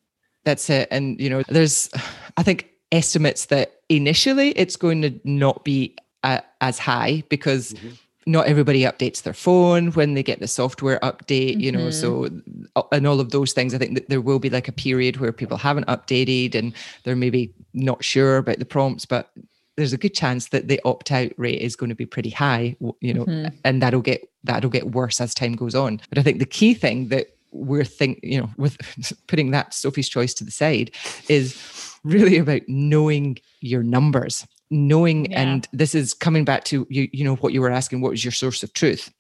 That's 0.45 0.69
it. 0.69 0.89
And, 0.91 1.19
you 1.21 1.31
know, 1.31 1.43
there's, 1.49 1.89
I 2.37 2.43
think, 2.43 2.69
estimates 2.91 3.47
that 3.47 3.81
initially 3.89 4.51
it's 4.51 4.77
going 4.77 5.01
to 5.03 5.19
not 5.25 5.65
be 5.65 5.97
uh, 6.25 6.41
as 6.61 6.79
high 6.79 7.23
because 7.31 7.73
Mhm. 7.73 7.99
Not 8.27 8.47
everybody 8.47 8.83
updates 8.83 9.23
their 9.23 9.33
phone 9.35 9.91
when 9.93 10.15
they 10.15 10.23
get 10.23 10.39
the 10.41 10.47
software 10.49 10.99
update, 11.01 11.61
you 11.61 11.73
know, 11.73 11.91
so, 11.91 12.29
uh, 12.77 12.83
and 12.93 13.07
all 13.07 13.19
of 13.21 13.31
those 13.31 13.53
things. 13.53 13.75
I 13.75 13.79
think 13.79 13.95
that 13.95 14.09
there 14.09 14.21
will 14.21 14.39
be 14.39 14.51
like 14.51 14.69
a 14.69 14.73
period 14.73 15.17
where 15.17 15.33
people 15.33 15.57
haven't 15.57 15.87
updated 15.89 16.55
and 16.55 16.73
they're 17.05 17.17
maybe 17.17 17.53
not 17.75 18.05
sure 18.05 18.37
about 18.37 18.59
the 18.59 18.65
prompts, 18.65 19.05
but 19.07 19.31
there's 19.77 19.93
a 19.93 19.99
good 19.99 20.15
chance 20.15 20.49
that 20.49 20.69
the 20.69 20.81
opt 20.85 21.11
out 21.11 21.33
rate 21.37 21.61
is 21.61 21.77
going 21.77 21.89
to 21.91 21.97
be 21.97 22.07
pretty 22.07 22.31
high, 22.31 22.77
you 23.01 23.15
know, 23.15 23.25
Mhm. 23.25 23.53
and 23.65 23.81
that'll 23.83 24.03
get 24.03 24.29
that'll 24.45 24.71
get 24.71 24.91
worse 24.91 25.21
as 25.21 25.35
time 25.35 25.55
goes 25.55 25.75
on. 25.75 26.01
But 26.09 26.19
I 26.19 26.23
think 26.23 26.39
the 26.41 26.45
key 26.47 26.75
thing 26.75 27.09
that 27.09 27.29
we're 27.53 27.85
think, 27.85 28.19
you 28.23 28.41
know, 28.41 28.51
with 28.57 28.77
putting 29.29 29.51
that 29.53 29.73
Sophie's 29.75 30.09
choice 30.09 30.35
to 30.35 30.45
the 30.45 30.51
side 30.51 30.91
is 31.29 31.57
really 32.05 32.37
about 32.39 32.63
knowing 32.69 33.39
your 33.61 33.83
numbers, 33.83 34.47
knowing, 34.73 35.31
Yeah. 35.31 35.41
and 35.43 35.69
this 35.73 35.95
is 35.95 36.15
coming 36.15 36.45
back 36.45 36.65
to 36.65 36.87
you, 36.91 37.09
you 37.13 37.23
know, 37.25 37.37
what 37.37 37.53
you 37.53 37.61
were 37.61 37.71
asking, 37.71 38.01
what 38.01 38.11
was 38.11 38.25
your 38.25 38.33
source 38.33 38.63
of 38.65 38.73
truth? 38.73 39.13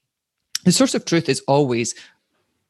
The 0.65 0.73
source 0.73 0.95
of 0.95 1.05
truth 1.05 1.29
is 1.29 1.41
always 1.47 1.95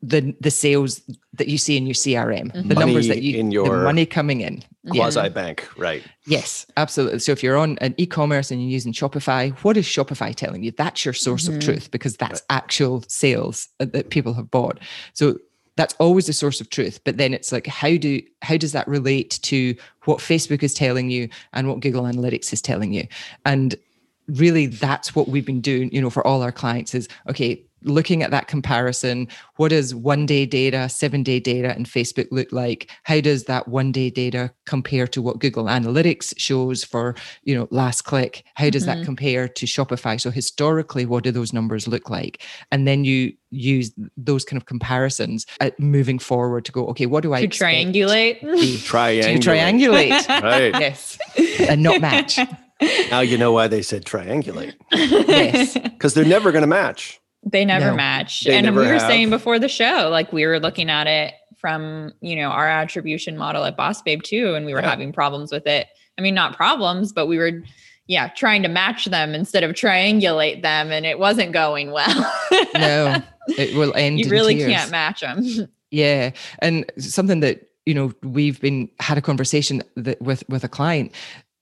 the 0.04 0.34
the 0.40 0.50
sales 0.50 1.00
that 1.34 1.46
you 1.46 1.56
see 1.56 1.76
in 1.76 1.86
your 1.86 1.94
CRM, 1.94 2.52
the 2.52 2.74
Money 2.74 2.86
numbers 2.86 3.06
that 3.08 3.22
you 3.22 3.38
in 3.38 3.46
the 3.50 3.52
your 3.54 3.84
money 3.84 4.04
coming 4.04 4.40
in. 4.40 4.62
Yeah. 4.82 5.02
Quasi 5.02 5.28
bank, 5.28 5.68
right? 5.78 6.02
Yes, 6.26 6.66
absolutely. 6.76 7.20
So 7.20 7.30
if 7.30 7.40
you're 7.40 7.56
on 7.56 7.78
an 7.78 7.94
e-commerce 7.98 8.50
and 8.50 8.60
you're 8.60 8.70
using 8.70 8.92
Shopify, 8.92 9.52
what 9.62 9.76
is 9.76 9.84
Shopify 9.86 10.34
telling 10.34 10.64
you? 10.64 10.72
That's 10.72 11.04
your 11.04 11.14
source 11.14 11.48
Mhm. 11.48 11.54
of 11.58 11.62
truth 11.62 11.90
because 11.92 12.16
that's 12.16 12.42
actual 12.50 13.04
sales 13.06 13.68
uh, 13.78 13.84
that 13.92 14.10
people 14.10 14.34
have 14.34 14.50
bought. 14.50 14.80
So 15.12 15.38
that's 15.76 15.94
always 15.98 16.26
the 16.26 16.32
source 16.32 16.60
of 16.60 16.70
truth. 16.70 17.00
But 17.04 17.16
then 17.16 17.32
it's 17.32 17.52
like, 17.52 17.66
how 17.66 17.96
do 17.96 18.20
how 18.42 18.56
does 18.56 18.72
that 18.72 18.88
relate 18.88 19.38
to 19.42 19.74
what 20.04 20.18
Facebook 20.18 20.62
is 20.62 20.74
telling 20.74 21.10
you 21.10 21.28
and 21.52 21.68
what 21.68 21.80
Google 21.80 22.04
Analytics 22.04 22.52
is 22.52 22.62
telling 22.62 22.92
you? 22.92 23.06
And 23.46 23.74
really 24.32 24.66
that's 24.66 25.14
what 25.14 25.28
we've 25.28 25.46
been 25.46 25.60
doing, 25.60 25.92
you 25.92 26.00
know, 26.00 26.10
for 26.10 26.26
all 26.26 26.42
our 26.42 26.52
clients 26.52 26.94
is 26.94 27.08
okay, 27.28 27.64
looking 27.84 28.22
at 28.22 28.30
that 28.30 28.46
comparison 28.46 29.28
what 29.56 29.68
does 29.68 29.94
one 29.94 30.26
day 30.26 30.46
data 30.46 30.88
seven 30.88 31.22
day 31.22 31.40
data 31.40 31.72
and 31.74 31.86
facebook 31.86 32.28
look 32.30 32.50
like? 32.52 32.90
How 33.04 33.20
does 33.20 33.44
that 33.44 33.68
one 33.68 33.92
day 33.92 34.10
data 34.10 34.52
compare 34.66 35.06
to 35.08 35.22
what 35.22 35.38
google 35.38 35.64
analytics 35.64 36.32
shows 36.36 36.84
for 36.84 37.14
you 37.42 37.54
know 37.54 37.68
last 37.70 38.02
click? 38.02 38.44
How 38.54 38.70
does 38.70 38.86
mm-hmm. 38.86 39.00
that 39.00 39.04
compare 39.04 39.48
to 39.48 39.66
shopify? 39.66 40.20
So 40.20 40.30
historically 40.30 41.06
what 41.06 41.24
do 41.24 41.30
those 41.30 41.52
numbers 41.52 41.88
look 41.88 42.10
like? 42.10 42.42
And 42.70 42.86
then 42.86 43.04
you 43.04 43.32
use 43.50 43.92
those 44.16 44.44
kind 44.44 44.60
of 44.60 44.66
comparisons 44.66 45.46
at 45.60 45.78
moving 45.78 46.18
forward 46.18 46.64
to 46.64 46.72
go 46.72 46.86
okay 46.86 47.06
what 47.06 47.22
do 47.22 47.34
i 47.34 47.44
to 47.44 47.46
i 47.46 47.48
triangulate? 47.48 48.40
triangulate 48.40 49.42
to 49.42 49.50
triangulate. 49.50 50.12
Right. 50.42 50.72
Yes. 50.80 51.18
And 51.68 51.82
not 51.82 52.00
match 52.00 52.38
now 53.10 53.20
you 53.20 53.38
know 53.38 53.52
why 53.52 53.68
they 53.68 53.82
said 53.82 54.04
triangulate 54.04 54.74
yes 54.92 55.74
because 55.82 56.14
they're 56.14 56.24
never 56.24 56.52
going 56.52 56.62
to 56.62 56.68
match 56.68 57.20
they 57.44 57.64
never 57.64 57.90
no, 57.90 57.96
match. 57.96 58.42
They 58.42 58.54
and 58.54 58.66
never 58.66 58.80
we 58.80 58.86
were 58.86 58.92
have. 58.94 59.02
saying 59.02 59.30
before 59.30 59.58
the 59.58 59.68
show, 59.68 60.08
like 60.10 60.32
we 60.32 60.46
were 60.46 60.60
looking 60.60 60.88
at 60.88 61.06
it 61.06 61.34
from, 61.58 62.12
you 62.20 62.36
know, 62.36 62.48
our 62.48 62.68
attribution 62.68 63.36
model 63.36 63.64
at 63.64 63.76
Boss 63.76 64.00
Babe 64.02 64.22
too, 64.22 64.54
and 64.54 64.64
we 64.64 64.72
were 64.74 64.80
yeah. 64.80 64.90
having 64.90 65.12
problems 65.12 65.50
with 65.50 65.66
it. 65.66 65.88
I 66.18 66.22
mean, 66.22 66.34
not 66.34 66.56
problems, 66.56 67.12
but 67.12 67.26
we 67.26 67.38
were 67.38 67.62
yeah, 68.06 68.28
trying 68.28 68.62
to 68.62 68.68
match 68.68 69.06
them 69.06 69.34
instead 69.34 69.64
of 69.64 69.72
triangulate 69.72 70.62
them, 70.62 70.92
and 70.92 71.06
it 71.06 71.18
wasn't 71.18 71.52
going 71.52 71.92
well. 71.92 72.32
no, 72.74 73.22
it 73.48 73.74
will 73.76 73.94
end. 73.94 74.20
You 74.20 74.28
really 74.28 74.56
tears. 74.56 74.72
can't 74.72 74.90
match 74.90 75.20
them. 75.20 75.68
Yeah, 75.94 76.30
and 76.60 76.90
something 76.96 77.40
that 77.40 77.68
you 77.84 77.92
know 77.92 78.14
we've 78.22 78.58
been 78.62 78.88
had 78.98 79.18
a 79.18 79.20
conversation 79.20 79.82
that, 79.96 80.22
with 80.22 80.42
with 80.48 80.64
a 80.64 80.68
client 80.68 81.12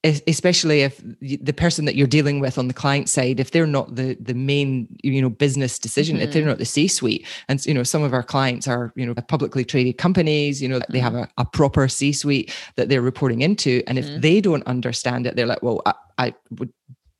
especially 0.02 0.80
if 0.80 1.02
the 1.20 1.52
person 1.52 1.84
that 1.84 1.94
you're 1.94 2.06
dealing 2.06 2.40
with 2.40 2.56
on 2.56 2.68
the 2.68 2.74
client 2.74 3.08
side 3.08 3.38
if 3.38 3.50
they're 3.50 3.66
not 3.66 3.96
the 3.96 4.14
the 4.14 4.32
main 4.32 4.88
you 5.02 5.20
know 5.20 5.28
business 5.28 5.78
decision 5.78 6.16
mm-hmm. 6.16 6.24
if 6.24 6.32
they're 6.32 6.42
mm-hmm. 6.42 6.50
not 6.50 6.58
the 6.58 6.64
c 6.64 6.88
suite 6.88 7.26
and 7.48 7.64
you 7.66 7.74
know 7.74 7.82
some 7.82 8.02
of 8.02 8.14
our 8.14 8.22
clients 8.22 8.66
are 8.66 8.92
you 8.96 9.04
know 9.04 9.14
publicly 9.28 9.62
traded 9.62 9.98
companies 9.98 10.62
you 10.62 10.68
know 10.68 10.78
mm-hmm. 10.78 10.92
they 10.92 10.98
have 10.98 11.12
mm-hmm. 11.12 11.30
a, 11.36 11.42
a 11.42 11.44
proper 11.44 11.86
c 11.86 12.12
suite 12.12 12.54
that 12.76 12.88
they're 12.88 13.02
reporting 13.02 13.42
into 13.42 13.82
and 13.86 13.98
if 13.98 14.06
mm-hmm. 14.06 14.20
they 14.20 14.40
don't 14.40 14.66
understand 14.66 15.26
it 15.26 15.36
they're 15.36 15.46
like 15.46 15.62
well 15.62 15.82
I, 15.84 15.94
I 16.18 16.34
would 16.58 16.72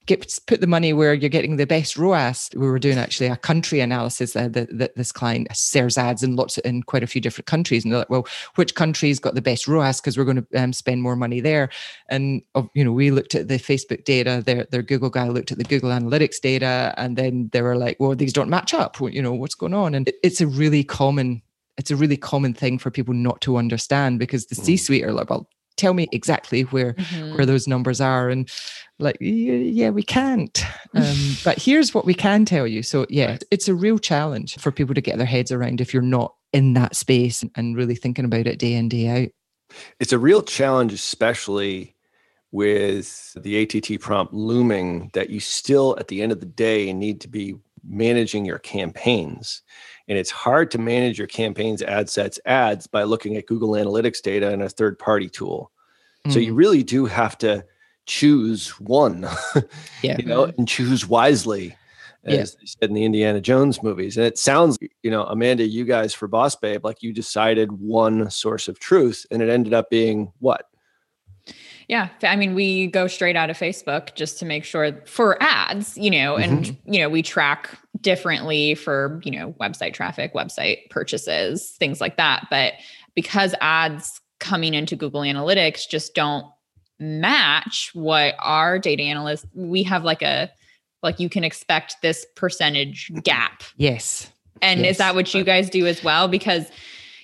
get 0.07 0.39
put 0.47 0.61
the 0.61 0.67
money 0.67 0.93
where 0.93 1.15
you're 1.15 1.29
getting 1.29 1.57
the 1.57 1.67
best 1.67 1.97
ROAS. 1.97 2.51
We 2.55 2.69
were 2.69 2.79
doing 2.79 2.99
actually 2.99 3.29
a 3.29 3.37
country 3.37 3.81
analysis 3.81 4.35
uh, 4.35 4.49
that, 4.49 4.77
that 4.79 4.97
this 4.97 5.13
client 5.13 5.49
shares 5.55 5.99
ads 5.99 6.23
in 6.23 6.37
lots 6.37 6.59
of, 6.59 6.65
in 6.65 6.83
quite 6.83 7.03
a 7.03 7.07
few 7.07 7.21
different 7.21 7.47
countries, 7.47 7.85
and 7.85 7.93
they're 7.93 8.01
like, 8.01 8.11
well, 8.11 8.27
which 8.57 8.75
country's 8.75 9.19
got 9.19 9.35
the 9.35 9.43
best 9.43 9.69
ROAS 9.69 10.01
because 10.01 10.17
we're 10.17 10.25
going 10.25 10.45
to 10.45 10.63
um, 10.63 10.73
spend 10.73 11.03
more 11.03 11.17
money 11.17 11.41
there. 11.41 11.69
And 12.09 12.43
you 12.75 12.85
know, 12.85 12.93
we 12.93 13.11
looked 13.11 13.35
at 13.35 13.49
the 13.49 13.59
Facebook 13.59 14.05
data. 14.05 14.43
Their 14.45 14.65
their 14.71 14.83
Google 14.83 15.11
guy 15.11 15.29
looked 15.29 15.53
at 15.53 15.59
the 15.59 15.65
Google 15.65 15.91
Analytics 15.91 16.41
data, 16.41 16.95
and 16.97 17.17
then 17.17 17.51
they 17.53 17.63
were 17.63 17.77
like, 17.77 17.99
well, 18.01 18.15
these 18.15 18.33
don't 18.33 18.51
match 18.51 18.75
up. 18.75 18.99
You 19.01 19.23
know, 19.23 19.35
what's 19.35 19.55
going 19.55 19.75
on? 19.75 19.95
And 19.95 20.09
it, 20.09 20.17
it's 20.23 20.41
a 20.41 20.47
really 20.47 20.85
common 20.85 21.43
it's 21.81 21.91
a 21.91 21.97
really 21.97 22.17
common 22.17 22.53
thing 22.53 22.79
for 22.79 22.91
people 22.91 23.15
not 23.15 23.41
to 23.41 23.57
understand 23.57 24.19
because 24.19 24.47
the 24.47 24.55
mm. 24.55 24.65
C-suite 24.65 25.03
are 25.03 25.13
like, 25.13 25.31
well, 25.31 25.49
tell 25.77 25.95
me 25.95 26.09
exactly 26.13 26.63
where 26.63 26.95
mm-hmm. 26.95 27.35
where 27.35 27.47
those 27.47 27.67
numbers 27.67 28.01
are 28.01 28.29
and 28.29 28.49
like 28.99 29.17
yeah 29.21 29.91
we 29.91 30.03
can't. 30.03 30.65
Um, 30.95 31.37
but 31.45 31.61
here's 31.61 31.95
what 31.95 32.05
we 32.05 32.15
can 32.15 32.45
tell 32.45 32.67
you. 32.67 32.83
So 32.83 33.07
yeah 33.09 33.39
it's 33.51 33.69
a 33.69 33.75
real 33.75 33.99
challenge 33.99 34.57
for 34.59 34.71
people 34.71 34.95
to 34.95 35.01
get 35.01 35.19
their 35.19 35.27
heads 35.27 35.53
around 35.53 35.81
if 35.81 35.93
you're 35.93 36.03
not 36.03 36.35
in 36.53 36.75
that 36.75 36.97
space 36.97 37.45
and 37.55 37.77
really 37.77 37.95
thinking 37.95 38.25
about 38.25 38.47
it 38.47 38.59
day 38.59 38.75
in 38.75 38.89
day 38.89 39.09
out. 39.09 39.29
It's 40.01 40.13
a 40.13 40.19
real 40.19 40.43
challenge 40.43 40.93
especially 40.93 41.95
with 42.53 43.37
the 43.41 43.63
att 43.63 44.01
prompt 44.01 44.33
looming 44.33 45.11
that 45.15 45.31
you 45.31 45.39
still 45.39 45.97
at 46.01 46.09
the 46.09 46.21
end 46.21 46.33
of 46.33 46.41
the 46.41 46.47
day 46.47 46.93
need 46.93 47.21
to 47.21 47.29
be 47.29 47.55
managing 47.85 48.45
your 48.45 48.59
campaigns 48.59 49.63
and 50.11 50.19
it's 50.19 50.31
hard 50.33 50.73
to 50.73 50.79
manage 50.79 51.19
your 51.19 51.29
campaigns, 51.29 51.83
ad 51.83 52.11
sets, 52.11 52.41
ads 52.45 52.89
by 52.89 53.05
looking 53.05 53.37
at 53.37 53.47
Google 53.47 53.71
Analytics 53.71 54.21
data 54.21 54.53
and 54.53 54.61
a 54.61 54.69
third 54.69 54.99
party 54.99 55.29
tool. 55.29 55.71
Mm. 56.27 56.33
So 56.33 56.41
you 56.41 56.53
mm. 56.53 56.57
really 56.57 56.83
do 56.83 57.07
have 57.07 57.39
to 57.39 57.65
choose 58.07 58.71
one, 58.81 59.29
yeah. 60.03 60.17
you 60.19 60.27
know, 60.27 60.53
and 60.59 60.67
choose 60.67 61.07
wisely, 61.07 61.77
as 62.25 62.35
yeah. 62.35 62.59
they 62.61 62.67
said 62.67 62.89
in 62.91 62.95
the 62.95 63.05
Indiana 63.05 63.41
Jones 63.41 63.85
movies. 63.85 64.17
And 64.17 64.27
it 64.27 64.37
sounds, 64.37 64.79
you 65.05 65.13
know, 65.13 65.27
Amanda, 65.27 65.65
you 65.65 65.85
guys 65.85 66.13
for 66.13 66.27
Boss 66.27 66.57
Babe, 66.57 66.85
like 66.85 67.05
you 67.05 67.13
decided 67.13 67.71
one 67.71 68.29
source 68.33 68.67
of 68.67 68.81
truth 68.81 69.25
and 69.31 69.41
it 69.41 69.49
ended 69.49 69.73
up 69.73 69.91
being 69.91 70.33
what? 70.41 70.70
Yeah. 71.91 72.09
I 72.23 72.37
mean, 72.37 72.55
we 72.55 72.87
go 72.87 73.09
straight 73.09 73.35
out 73.35 73.51
of 73.51 73.59
Facebook 73.59 74.15
just 74.15 74.39
to 74.39 74.45
make 74.45 74.63
sure 74.63 75.03
for 75.07 75.37
ads, 75.43 75.99
you 75.99 76.09
know, 76.09 76.37
mm-hmm. 76.37 76.43
and, 76.53 76.77
you 76.87 77.01
know, 77.01 77.09
we 77.09 77.21
track 77.21 77.69
differently 78.01 78.77
for, 78.77 79.21
you 79.25 79.33
know, 79.33 79.53
website 79.61 79.93
traffic, 79.93 80.33
website 80.33 80.89
purchases, 80.91 81.73
things 81.81 82.01
like 82.01 82.17
that. 82.17 82.47
But 82.49 82.75
because 83.17 83.57
ads 83.61 84.21
coming 84.39 84.73
into 84.73 84.95
Google 84.95 85.23
Analytics 85.23 85.89
just 85.89 86.15
don't 86.15 86.47
match 87.01 87.91
what 87.93 88.37
our 88.39 88.79
data 88.79 89.03
analysts, 89.03 89.47
we 89.53 89.83
have 89.83 90.05
like 90.05 90.23
a, 90.23 90.49
like 91.03 91.19
you 91.19 91.29
can 91.29 91.43
expect 91.43 91.97
this 92.03 92.25
percentage 92.37 93.11
gap. 93.25 93.65
Yes. 93.79 94.31
And 94.63 94.83
yes. 94.83 94.93
is 94.93 94.99
that 94.99 95.17
what 95.17 95.35
you 95.35 95.43
guys 95.43 95.69
do 95.69 95.89
as 95.89 96.05
well? 96.05 96.29
Because 96.29 96.67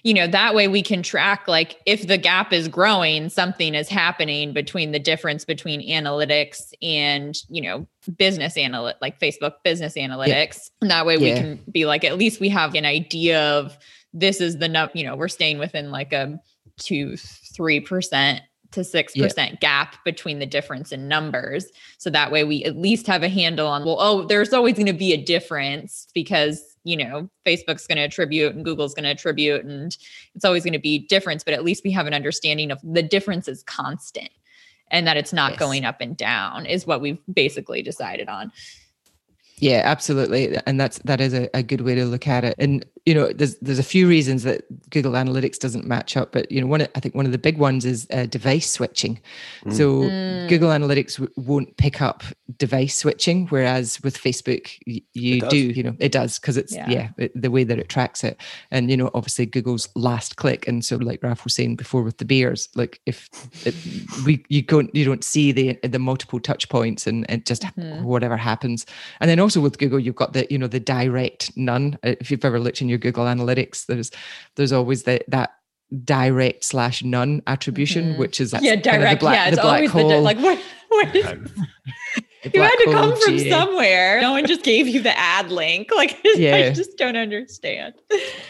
you 0.06 0.14
know 0.14 0.28
that 0.28 0.54
way 0.54 0.68
we 0.68 0.82
can 0.82 1.02
track 1.02 1.48
like 1.48 1.80
if 1.84 2.06
the 2.06 2.16
gap 2.16 2.52
is 2.52 2.68
growing 2.68 3.28
something 3.28 3.74
is 3.74 3.88
happening 3.88 4.52
between 4.52 4.92
the 4.92 5.00
difference 5.00 5.44
between 5.44 5.80
analytics 5.82 6.72
and 6.80 7.38
you 7.48 7.60
know 7.60 7.84
business 8.16 8.54
analytics 8.54 8.94
like 9.00 9.18
facebook 9.18 9.54
business 9.64 9.94
analytics 9.94 10.28
yeah. 10.28 10.82
and 10.82 10.90
that 10.92 11.04
way 11.04 11.16
yeah. 11.16 11.34
we 11.34 11.40
can 11.40 11.64
be 11.72 11.86
like 11.86 12.04
at 12.04 12.16
least 12.16 12.38
we 12.38 12.48
have 12.48 12.76
an 12.76 12.86
idea 12.86 13.42
of 13.58 13.76
this 14.12 14.40
is 14.40 14.58
the 14.58 14.68
num 14.68 14.88
you 14.94 15.02
know 15.02 15.16
we're 15.16 15.26
staying 15.26 15.58
within 15.58 15.90
like 15.90 16.12
a 16.12 16.38
two 16.78 17.16
three 17.16 17.80
percent 17.80 18.42
to 18.72 18.80
6% 18.80 19.14
yeah. 19.14 19.54
gap 19.60 20.04
between 20.04 20.40
the 20.40 20.44
difference 20.44 20.90
in 20.90 21.06
numbers. 21.08 21.66
So 21.98 22.10
that 22.10 22.32
way 22.32 22.42
we 22.42 22.64
at 22.64 22.76
least 22.76 23.06
have 23.06 23.22
a 23.22 23.28
handle 23.28 23.68
on, 23.68 23.84
well, 23.84 23.96
oh, 24.00 24.26
there's 24.26 24.52
always 24.52 24.74
going 24.74 24.86
to 24.86 24.92
be 24.92 25.12
a 25.12 25.16
difference 25.16 26.08
because 26.12 26.75
you 26.86 26.96
know 26.96 27.28
facebook's 27.44 27.86
going 27.86 27.96
to 27.96 28.04
attribute 28.04 28.54
and 28.54 28.64
google's 28.64 28.94
going 28.94 29.04
to 29.04 29.10
attribute 29.10 29.64
and 29.64 29.96
it's 30.34 30.44
always 30.44 30.62
going 30.62 30.72
to 30.72 30.78
be 30.78 30.98
difference 30.98 31.42
but 31.42 31.52
at 31.52 31.64
least 31.64 31.84
we 31.84 31.90
have 31.90 32.06
an 32.06 32.14
understanding 32.14 32.70
of 32.70 32.78
the 32.82 33.02
difference 33.02 33.48
is 33.48 33.62
constant 33.64 34.30
and 34.90 35.06
that 35.06 35.16
it's 35.16 35.32
not 35.32 35.52
yes. 35.52 35.58
going 35.58 35.84
up 35.84 36.00
and 36.00 36.16
down 36.16 36.64
is 36.64 36.86
what 36.86 37.00
we've 37.00 37.18
basically 37.32 37.82
decided 37.82 38.28
on 38.28 38.52
yeah, 39.58 39.80
absolutely, 39.84 40.54
and 40.66 40.78
that's 40.78 40.98
that 41.04 41.18
is 41.18 41.32
a, 41.32 41.48
a 41.56 41.62
good 41.62 41.80
way 41.80 41.94
to 41.94 42.04
look 42.04 42.28
at 42.28 42.44
it. 42.44 42.54
And 42.58 42.84
you 43.06 43.14
know, 43.14 43.32
there's 43.32 43.56
there's 43.58 43.78
a 43.78 43.84
few 43.84 44.08
reasons 44.08 44.42
that 44.42 44.64
Google 44.90 45.12
Analytics 45.12 45.60
doesn't 45.60 45.86
match 45.86 46.16
up, 46.16 46.32
but 46.32 46.50
you 46.50 46.60
know, 46.60 46.66
one 46.66 46.82
I 46.82 47.00
think 47.00 47.14
one 47.14 47.24
of 47.24 47.30
the 47.30 47.38
big 47.38 47.56
ones 47.56 47.84
is 47.84 48.04
uh, 48.12 48.26
device 48.26 48.68
switching. 48.68 49.20
Mm. 49.64 49.76
So 49.76 50.02
mm. 50.02 50.48
Google 50.48 50.70
Analytics 50.70 51.18
w- 51.18 51.32
won't 51.36 51.76
pick 51.76 52.02
up 52.02 52.24
device 52.58 52.96
switching, 52.96 53.46
whereas 53.46 54.02
with 54.02 54.18
Facebook 54.18 54.76
y- 54.88 55.02
you 55.12 55.40
do. 55.42 55.56
You 55.56 55.84
know, 55.84 55.96
it 56.00 56.10
does 56.10 56.40
because 56.40 56.56
it's 56.56 56.74
yeah, 56.74 56.90
yeah 56.90 57.08
it, 57.16 57.40
the 57.40 57.52
way 57.52 57.62
that 57.62 57.78
it 57.78 57.88
tracks 57.88 58.24
it. 58.24 58.40
And 58.72 58.90
you 58.90 58.96
know, 58.96 59.12
obviously 59.14 59.46
Google's 59.46 59.88
last 59.94 60.34
click, 60.34 60.66
and 60.66 60.84
so 60.84 60.96
like 60.96 61.22
Ralph 61.22 61.44
was 61.44 61.54
saying 61.54 61.76
before 61.76 62.02
with 62.02 62.18
the 62.18 62.24
beers, 62.24 62.68
like 62.74 63.00
if 63.06 63.30
it, 63.64 63.76
we 64.26 64.44
you 64.48 64.62
don't 64.62 64.92
you 64.92 65.04
don't 65.04 65.22
see 65.22 65.52
the 65.52 65.74
the 65.84 66.00
multiple 66.00 66.40
touch 66.40 66.68
points 66.68 67.06
and, 67.06 67.24
and 67.30 67.46
just 67.46 67.62
mm. 67.62 68.02
whatever 68.02 68.36
happens, 68.36 68.84
and 69.20 69.30
then 69.30 69.38
also 69.38 69.60
with 69.60 69.78
Google, 69.78 70.00
you've 70.00 70.16
got 70.16 70.32
the 70.32 70.44
you 70.50 70.58
know 70.58 70.66
the 70.66 70.80
direct 70.80 71.56
none. 71.56 71.96
Uh, 72.02 72.16
if 72.18 72.32
you've 72.32 72.44
ever 72.44 72.58
looked 72.58 72.82
in 72.82 72.88
your 72.88 72.95
Google 72.98 73.24
Analytics, 73.24 73.86
there's 73.86 74.10
there's 74.56 74.72
always 74.72 75.04
that 75.04 75.24
that 75.28 75.54
direct 76.04 76.64
slash 76.64 77.02
none 77.02 77.42
attribution, 77.46 78.10
mm-hmm. 78.10 78.20
which 78.20 78.40
is 78.40 78.54
yeah 78.60 78.76
direct. 78.76 79.20
Black, 79.20 79.36
yeah, 79.36 79.48
it's 79.48 79.58
always 79.58 79.90
hole. 79.90 80.08
the 80.08 80.18
like 80.18 80.38
what 80.38 80.58
what 80.88 81.14
is. 81.14 81.24
you 82.52 82.62
had 82.62 82.76
to 82.76 82.90
come 82.92 83.16
from 83.20 83.38
GA. 83.38 83.50
somewhere. 83.50 84.20
No 84.20 84.32
one 84.32 84.46
just 84.46 84.62
gave 84.62 84.88
you 84.88 85.00
the 85.02 85.16
ad 85.18 85.50
link. 85.50 85.90
Like, 85.94 86.18
yeah. 86.24 86.56
I 86.56 86.70
just 86.70 86.96
don't 86.96 87.16
understand. 87.16 87.94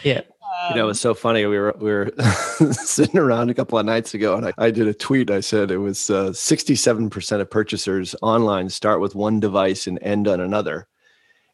Yeah. 0.03 0.21
Um, 0.21 0.71
you 0.71 0.75
know, 0.77 0.89
it's 0.89 0.99
so 0.99 1.13
funny. 1.13 1.45
We 1.45 1.57
were 1.57 1.75
we 1.79 1.91
were 1.91 2.11
sitting 2.71 3.19
around 3.19 3.49
a 3.49 3.53
couple 3.53 3.77
of 3.77 3.85
nights 3.85 4.13
ago, 4.13 4.35
and 4.35 4.47
I, 4.47 4.53
I 4.57 4.71
did 4.71 4.87
a 4.87 4.93
tweet. 4.93 5.29
I 5.29 5.41
said 5.41 5.71
it 5.71 5.77
was 5.77 6.09
uh, 6.09 6.31
sixty-seven 6.31 7.09
percent 7.09 7.41
of 7.41 7.49
purchasers 7.49 8.15
online 8.21 8.69
start 8.69 9.01
with 9.01 9.13
one 9.13 9.39
device 9.39 9.87
and 9.87 9.99
end 10.01 10.27
on 10.27 10.39
another. 10.39 10.87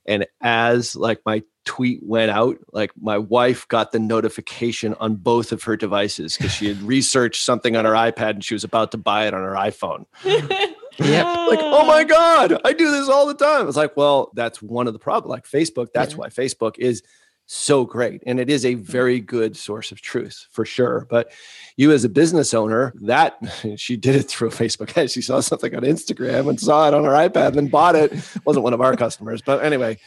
And 0.06 0.26
as 0.42 0.96
like 0.96 1.22
my 1.26 1.44
tweet 1.66 2.02
went 2.04 2.32
out, 2.32 2.58
like 2.72 2.92
my 3.00 3.18
wife 3.18 3.68
got 3.68 3.92
the 3.92 4.00
notification 4.00 4.96
on 5.00 5.16
both 5.16 5.52
of 5.52 5.63
her 5.63 5.78
devices 5.78 6.38
because 6.38 6.52
she 6.52 6.68
had 6.68 6.82
researched 6.82 7.44
something 7.44 7.76
on 7.76 7.86
her 7.86 7.94
iPad 7.94 8.32
and 8.32 8.44
she 8.44 8.54
was 8.54 8.63
about 8.63 8.92
to 8.92 8.98
buy 8.98 9.28
it 9.28 9.34
on 9.34 9.42
her 9.42 9.54
iPhone. 9.54 10.06
yep. 10.26 10.76
Like, 11.00 11.60
oh 11.62 11.86
my 11.86 12.02
ah. 12.02 12.04
God, 12.04 12.62
I 12.66 12.74
do 12.74 12.92
this 12.92 13.08
all 13.10 13.26
the 13.28 13.34
time. 13.34 13.68
It's 13.68 13.78
like, 13.78 13.96
well, 13.96 14.32
that's 14.34 14.62
one 14.62 14.88
of 14.88 14.94
the 14.94 15.00
problems. 15.00 15.32
Like 15.32 15.48
Facebook, 15.48 15.88
that's 15.94 16.12
yeah. 16.12 16.18
why 16.18 16.28
Facebook 16.28 16.78
is 16.78 17.02
so 17.46 17.84
great 17.86 18.24
and 18.26 18.40
it 18.40 18.50
is 18.50 18.66
a 18.66 18.76
very 18.76 19.20
good 19.20 19.56
source 19.56 19.92
of 19.92 20.02
truth 20.02 20.48
for 20.50 20.64
sure 20.64 21.06
but 21.10 21.32
you 21.76 21.92
as 21.92 22.04
a 22.04 22.10
business 22.10 22.54
owner 22.54 22.94
that 23.02 23.38
she 23.76 23.98
did 23.98 24.16
it 24.16 24.24
through 24.24 24.50
facebook 24.50 24.98
ad. 24.98 25.12
She 25.12 25.22
saw 25.22 25.40
something 25.42 25.76
on 25.76 25.84
instagram 25.84 26.50
and 26.50 26.60
saw 26.60 26.88
it 26.88 26.94
on 26.94 27.04
her 27.04 27.12
ipad 27.12 27.48
and 27.48 27.56
then 27.56 27.68
bought 27.68 27.96
it. 27.96 28.14
Wasn't 28.46 28.64
one 28.64 28.74
of 28.74 28.82
our 28.82 28.96
customers 28.96 29.42
but 29.42 29.64
anyway 29.64 29.98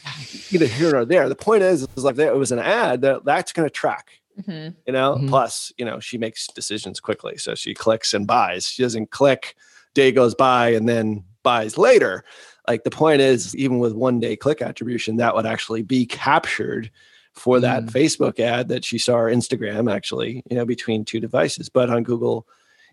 either 0.50 0.66
here 0.66 0.96
or 0.96 1.04
there. 1.04 1.28
The 1.28 1.34
point 1.34 1.62
is, 1.62 1.86
is 1.96 2.04
like 2.04 2.18
it 2.18 2.34
was 2.34 2.52
an 2.52 2.58
ad 2.58 3.02
that 3.02 3.24
that's 3.24 3.52
going 3.52 3.66
to 3.66 3.72
track 3.72 4.12
mm-hmm. 4.40 4.74
you 4.86 4.92
know? 4.92 5.16
Mm-hmm. 5.16 5.28
plus 5.28 5.72
you 5.76 5.84
know 5.84 6.00
she 6.00 6.18
makes 6.18 6.46
decisions 6.46 7.00
quickly 7.00 7.36
so 7.36 7.54
she 7.54 7.74
clicks 7.74 8.14
and 8.14 8.26
buys. 8.26 8.66
She 8.66 8.82
doesn't 8.82 9.10
click 9.10 9.56
day 9.94 10.12
goes 10.12 10.34
by 10.34 10.68
and 10.70 10.88
then 10.88 11.24
buys 11.42 11.78
later. 11.78 12.24
Like 12.68 12.84
the 12.84 12.90
point 12.90 13.20
is 13.20 13.54
even 13.56 13.78
with 13.78 13.92
one 13.92 14.20
day 14.20 14.36
click 14.36 14.62
attribution 14.62 15.16
that 15.16 15.34
would 15.34 15.46
actually 15.46 15.82
be 15.82 16.06
captured 16.06 16.90
for 17.36 17.60
that 17.60 17.84
mm. 17.84 17.90
Facebook 17.90 18.40
ad 18.40 18.68
that 18.68 18.84
she 18.84 18.98
saw 18.98 19.16
or 19.16 19.30
Instagram 19.30 19.92
actually, 19.92 20.42
you 20.50 20.56
know, 20.56 20.64
between 20.64 21.04
two 21.04 21.20
devices. 21.20 21.68
But 21.68 21.90
on 21.90 22.02
Google 22.02 22.48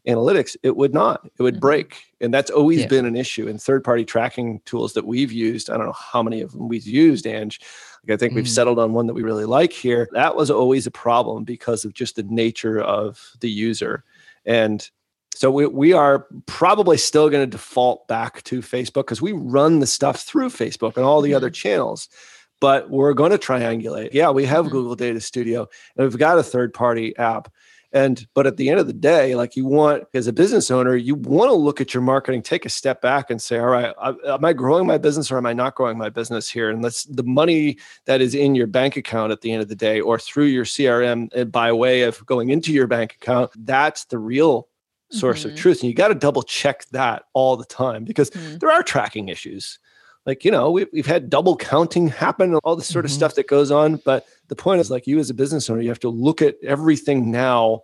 Analytics, 0.08 0.58
it 0.64 0.76
would 0.76 0.94
not. 0.94 1.26
It 1.40 1.44
would 1.44 1.56
mm-hmm. 1.56 1.62
break. 1.62 2.04
And 2.20 2.34
that's 2.34 2.52
always 2.52 2.82
yeah. 2.82 2.88
been 2.88 3.06
an 3.06 3.16
issue 3.16 3.48
in 3.48 3.58
third-party 3.58 4.04
tracking 4.04 4.60
tools 4.66 4.94
that 4.94 5.06
we've 5.06 5.32
used. 5.32 5.70
I 5.70 5.78
don't 5.78 5.86
know 5.86 5.94
how 5.94 6.22
many 6.22 6.42
of 6.42 6.52
them 6.52 6.68
we've 6.68 6.86
used, 6.86 7.26
Ange. 7.26 7.62
Like 8.06 8.16
I 8.16 8.18
think 8.18 8.34
mm. 8.34 8.36
we've 8.36 8.50
settled 8.50 8.80
on 8.80 8.92
one 8.92 9.08
that 9.08 9.14
we 9.14 9.24
really 9.24 9.46
like 9.46 9.72
here. 9.72 10.10
That 10.12 10.36
was 10.36 10.52
always 10.52 10.86
a 10.86 10.92
problem 10.92 11.46
because 11.46 11.86
of 11.86 11.94
just 11.94 12.18
the 12.18 12.24
nature 12.24 12.82
of 12.82 13.32
the 13.40 13.50
user. 13.50 14.04
And 14.46 14.90
so 15.36 15.50
we, 15.50 15.68
we 15.68 15.94
are 15.94 16.28
probably 16.48 16.98
still 16.98 17.30
going 17.30 17.44
to 17.44 17.58
default 17.58 18.08
back 18.10 18.44
to 18.44 18.62
Facebook 18.62 19.06
because 19.06 19.22
we 19.22 19.32
run 19.32 19.80
the 19.80 19.88
stuff 19.88 20.22
through 20.22 20.50
Facebook 20.50 20.98
and 20.98 21.06
all 21.06 21.22
the 21.22 21.30
mm-hmm. 21.30 21.38
other 21.38 21.50
channels 21.50 22.10
but 22.60 22.90
we're 22.90 23.14
going 23.14 23.32
to 23.32 23.38
triangulate. 23.38 24.14
Yeah, 24.14 24.30
we 24.30 24.46
have 24.46 24.66
mm-hmm. 24.66 24.72
Google 24.72 24.96
Data 24.96 25.20
Studio 25.20 25.68
and 25.96 26.08
we've 26.08 26.18
got 26.18 26.40
a 26.40 26.44
third 26.44 26.74
party 26.74 27.16
app. 27.18 27.52
And 27.94 28.26
but 28.34 28.48
at 28.48 28.58
the 28.58 28.70
end 28.70 28.80
of 28.80 28.88
the 28.88 28.94
day, 28.94 29.36
like 29.36 29.56
you 29.56 29.66
want 29.66 30.06
as 30.16 30.26
a 30.26 30.34
business 30.34 30.72
owner, 30.72 30.96
you 30.96 31.14
want 31.14 31.50
to 31.50 31.54
look 31.54 31.80
at 31.80 31.94
your 31.94 32.02
marketing, 32.02 32.42
take 32.42 32.66
a 32.66 32.70
step 32.70 33.02
back 33.02 33.30
and 33.30 33.40
say, 33.40 33.60
all 33.60 33.68
right, 33.68 33.94
am 34.26 34.44
I 34.44 34.52
growing 34.54 34.88
my 34.88 34.98
business 34.98 35.32
or 35.32 35.38
am 35.38 35.46
I 35.46 35.54
not 35.54 35.76
growing 35.76 36.00
my 36.00 36.10
business 36.10 36.50
here? 36.50 36.72
And 36.72 36.84
that's 36.84 37.04
the 37.04 37.24
money 37.24 37.78
that 38.06 38.20
is 38.20 38.34
in 38.34 38.56
your 38.56 38.66
bank 38.66 38.98
account 38.98 39.32
at 39.32 39.42
the 39.42 39.52
end 39.52 39.62
of 39.62 39.68
the 39.68 39.76
day 39.76 40.02
or 40.02 40.18
through 40.18 40.46
your 40.46 40.66
CRM 40.66 41.52
by 41.52 41.72
way 41.72 42.02
of 42.02 42.26
going 42.26 42.50
into 42.50 42.74
your 42.74 42.88
bank 42.88 43.14
account. 43.22 43.52
That's 43.56 44.06
the 44.06 44.18
real 44.18 44.68
source 45.12 45.42
mm-hmm. 45.42 45.50
of 45.50 45.56
truth. 45.56 45.82
And 45.82 45.90
you 45.90 45.96
got 45.96 46.08
to 46.08 46.16
double 46.16 46.42
check 46.42 46.86
that 46.92 47.26
all 47.34 47.58
the 47.58 47.66
time 47.66 48.06
because 48.06 48.32
mm-hmm. 48.32 48.58
there 48.58 48.72
are 48.72 48.82
tracking 48.82 49.30
issues 49.30 49.78
like 50.26 50.46
you 50.46 50.52
know 50.52 50.72
we, 50.72 50.86
we've 50.94 51.06
had 51.06 51.30
double 51.30 51.56
counting 51.56 52.08
happen 52.08 52.52
and 52.52 52.60
all 52.64 52.76
this 52.76 52.88
sort 52.88 53.06
of 53.06 53.12
mm-hmm. 53.12 53.18
stuff 53.18 53.36
that 53.36 53.48
goes 53.48 53.72
on 53.72 53.98
but 54.06 54.26
the 54.48 54.56
point 54.56 54.82
is 54.82 54.92
like 54.92 55.08
you 55.08 55.20
as 55.20 55.30
a 55.30 55.34
business 55.34 55.70
owner 55.70 55.82
you 55.82 55.90
have 55.90 56.00
to 56.00 56.10
look 56.10 56.42
at 56.42 56.56
everything 56.64 57.32
now 57.32 57.82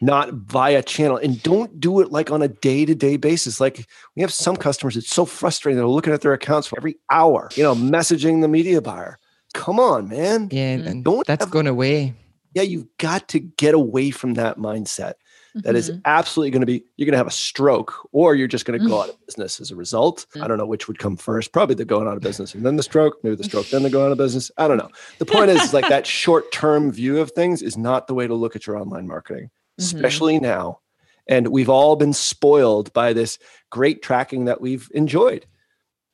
not 0.00 0.32
via 0.32 0.82
channel 0.82 1.16
and 1.16 1.42
don't 1.42 1.78
do 1.78 2.00
it 2.00 2.10
like 2.10 2.30
on 2.30 2.42
a 2.42 2.48
day-to-day 2.48 3.16
basis. 3.16 3.60
Like 3.60 3.86
we 4.16 4.22
have 4.22 4.32
some 4.32 4.56
customers 4.56 4.96
it's 4.96 5.10
so 5.10 5.24
frustrating 5.24 5.76
they're 5.76 5.86
looking 5.86 6.12
at 6.12 6.22
their 6.22 6.32
accounts 6.32 6.66
for 6.66 6.78
every 6.78 6.96
hour 7.10 7.50
you 7.54 7.62
know 7.62 7.74
messaging 7.74 8.40
the 8.40 8.48
media 8.48 8.80
buyer. 8.80 9.18
Come 9.52 9.78
on 9.78 10.08
man. 10.08 10.48
Yeah 10.50 10.78
and 10.78 11.04
don't 11.04 11.26
that's 11.26 11.44
have, 11.44 11.52
going 11.52 11.66
away. 11.66 12.14
Yeah 12.54 12.62
you've 12.62 12.86
got 12.98 13.28
to 13.28 13.40
get 13.40 13.74
away 13.74 14.10
from 14.10 14.34
that 14.34 14.58
mindset 14.58 15.14
that 15.54 15.74
is 15.74 15.90
mm-hmm. 15.90 16.00
absolutely 16.04 16.50
going 16.50 16.60
to 16.60 16.66
be 16.66 16.84
you're 16.96 17.06
going 17.06 17.12
to 17.12 17.18
have 17.18 17.26
a 17.26 17.32
stroke 17.32 18.08
or 18.12 18.34
you're 18.34 18.48
just 18.48 18.64
going 18.64 18.78
to 18.80 18.86
go 18.86 19.02
out 19.02 19.08
of 19.08 19.16
business 19.26 19.60
as 19.60 19.70
a 19.70 19.76
result. 19.76 20.26
I 20.40 20.46
don't 20.46 20.58
know 20.58 20.66
which 20.66 20.88
would 20.88 20.98
come 20.98 21.16
first 21.16 21.52
probably 21.52 21.74
the 21.74 21.84
going 21.84 22.06
out 22.06 22.16
of 22.16 22.22
business 22.22 22.54
and 22.54 22.64
then 22.64 22.76
the 22.76 22.82
stroke 22.82 23.22
maybe 23.22 23.36
the 23.36 23.44
stroke 23.44 23.68
then 23.68 23.82
the 23.82 23.90
going 23.90 24.06
out 24.06 24.12
of 24.12 24.18
business. 24.18 24.50
I 24.56 24.68
don't 24.68 24.78
know. 24.78 24.90
The 25.18 25.26
point 25.26 25.50
is 25.50 25.72
like 25.72 25.88
that 25.88 26.06
short 26.20 26.52
term 26.52 26.92
view 26.92 27.18
of 27.18 27.32
things 27.32 27.62
is 27.62 27.76
not 27.76 28.06
the 28.06 28.14
way 28.14 28.26
to 28.26 28.34
look 28.34 28.56
at 28.56 28.66
your 28.66 28.76
online 28.76 29.06
marketing 29.06 29.50
mm-hmm. 29.80 29.96
especially 29.96 30.38
now. 30.38 30.80
And 31.26 31.48
we've 31.48 31.68
all 31.68 31.96
been 31.96 32.12
spoiled 32.12 32.92
by 32.92 33.12
this 33.12 33.38
great 33.70 34.02
tracking 34.02 34.46
that 34.46 34.60
we've 34.60 34.88
enjoyed 34.94 35.46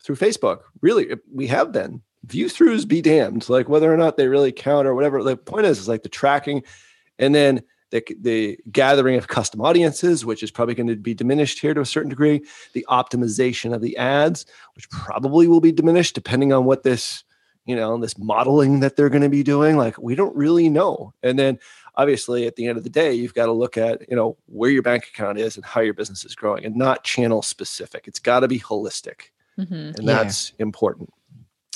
through 0.02 0.16
facebook. 0.16 0.60
Really 0.82 1.14
we 1.32 1.46
have 1.46 1.72
been. 1.72 2.02
View 2.24 2.46
throughs 2.46 2.88
be 2.88 3.00
damned 3.00 3.48
like 3.48 3.68
whether 3.68 3.92
or 3.92 3.96
not 3.96 4.16
they 4.16 4.26
really 4.26 4.52
count 4.52 4.86
or 4.86 4.94
whatever. 4.94 5.22
The 5.22 5.36
point 5.36 5.66
is 5.66 5.78
is 5.78 5.88
like 5.88 6.02
the 6.02 6.08
tracking 6.08 6.64
and 7.18 7.34
then 7.34 7.62
the, 7.90 8.04
the 8.20 8.58
gathering 8.72 9.16
of 9.16 9.28
custom 9.28 9.60
audiences, 9.60 10.24
which 10.24 10.42
is 10.42 10.50
probably 10.50 10.74
going 10.74 10.88
to 10.88 10.96
be 10.96 11.14
diminished 11.14 11.60
here 11.60 11.74
to 11.74 11.80
a 11.80 11.86
certain 11.86 12.10
degree, 12.10 12.44
the 12.72 12.86
optimization 12.88 13.74
of 13.74 13.80
the 13.80 13.96
ads, 13.96 14.46
which 14.74 14.90
probably 14.90 15.48
will 15.48 15.60
be 15.60 15.72
diminished 15.72 16.14
depending 16.14 16.52
on 16.52 16.64
what 16.64 16.82
this, 16.82 17.24
you 17.64 17.76
know, 17.76 17.98
this 17.98 18.18
modeling 18.18 18.80
that 18.80 18.96
they're 18.96 19.08
going 19.08 19.22
to 19.22 19.28
be 19.28 19.42
doing. 19.42 19.76
Like 19.76 19.98
we 19.98 20.14
don't 20.14 20.34
really 20.36 20.68
know. 20.68 21.12
And 21.22 21.38
then 21.38 21.58
obviously 21.96 22.46
at 22.46 22.56
the 22.56 22.66
end 22.66 22.78
of 22.78 22.84
the 22.84 22.90
day, 22.90 23.12
you've 23.12 23.34
got 23.34 23.46
to 23.46 23.52
look 23.52 23.76
at, 23.76 24.08
you 24.08 24.16
know, 24.16 24.36
where 24.46 24.70
your 24.70 24.82
bank 24.82 25.04
account 25.04 25.38
is 25.38 25.56
and 25.56 25.64
how 25.64 25.80
your 25.80 25.94
business 25.94 26.24
is 26.24 26.34
growing 26.34 26.64
and 26.64 26.76
not 26.76 27.04
channel 27.04 27.42
specific. 27.42 28.06
It's 28.06 28.18
got 28.18 28.40
to 28.40 28.48
be 28.48 28.60
holistic. 28.60 29.30
Mm-hmm. 29.58 29.74
And 29.74 30.02
yeah. 30.02 30.22
that's 30.22 30.52
important. 30.58 31.12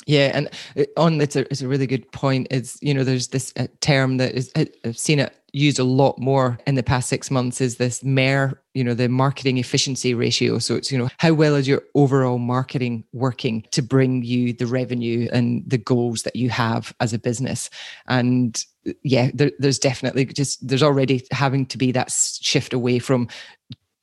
Yeah, 0.07 0.31
and 0.33 0.49
uh, 0.77 0.83
on 0.97 1.21
it's 1.21 1.35
a, 1.35 1.41
it's 1.51 1.61
a 1.61 1.67
really 1.67 1.87
good 1.87 2.11
point. 2.11 2.47
Is 2.51 2.77
you 2.81 2.93
know 2.93 3.03
there's 3.03 3.29
this 3.29 3.53
uh, 3.57 3.67
term 3.81 4.17
that 4.17 4.33
is 4.33 4.51
I've 4.55 4.97
seen 4.97 5.19
it 5.19 5.35
used 5.53 5.79
a 5.79 5.83
lot 5.83 6.17
more 6.17 6.57
in 6.65 6.75
the 6.75 6.83
past 6.83 7.09
six 7.09 7.29
months 7.29 7.59
is 7.59 7.77
this 7.77 8.03
MER, 8.03 8.59
you 8.73 8.83
know, 8.83 8.93
the 8.93 9.09
marketing 9.09 9.57
efficiency 9.57 10.13
ratio. 10.13 10.59
So 10.59 10.75
it's, 10.75 10.91
you 10.91 10.97
know, 10.97 11.09
how 11.17 11.33
well 11.33 11.55
is 11.55 11.67
your 11.67 11.83
overall 11.93 12.37
marketing 12.37 13.03
working 13.11 13.65
to 13.71 13.81
bring 13.81 14.23
you 14.23 14.53
the 14.53 14.65
revenue 14.65 15.27
and 15.33 15.63
the 15.67 15.77
goals 15.77 16.23
that 16.23 16.35
you 16.35 16.49
have 16.49 16.93
as 16.99 17.13
a 17.13 17.19
business? 17.19 17.69
And 18.07 18.63
yeah, 19.03 19.29
there, 19.33 19.51
there's 19.59 19.79
definitely 19.79 20.25
just, 20.25 20.65
there's 20.65 20.83
already 20.83 21.25
having 21.31 21.65
to 21.67 21.77
be 21.77 21.91
that 21.91 22.11
shift 22.11 22.73
away 22.73 22.99
from 22.99 23.27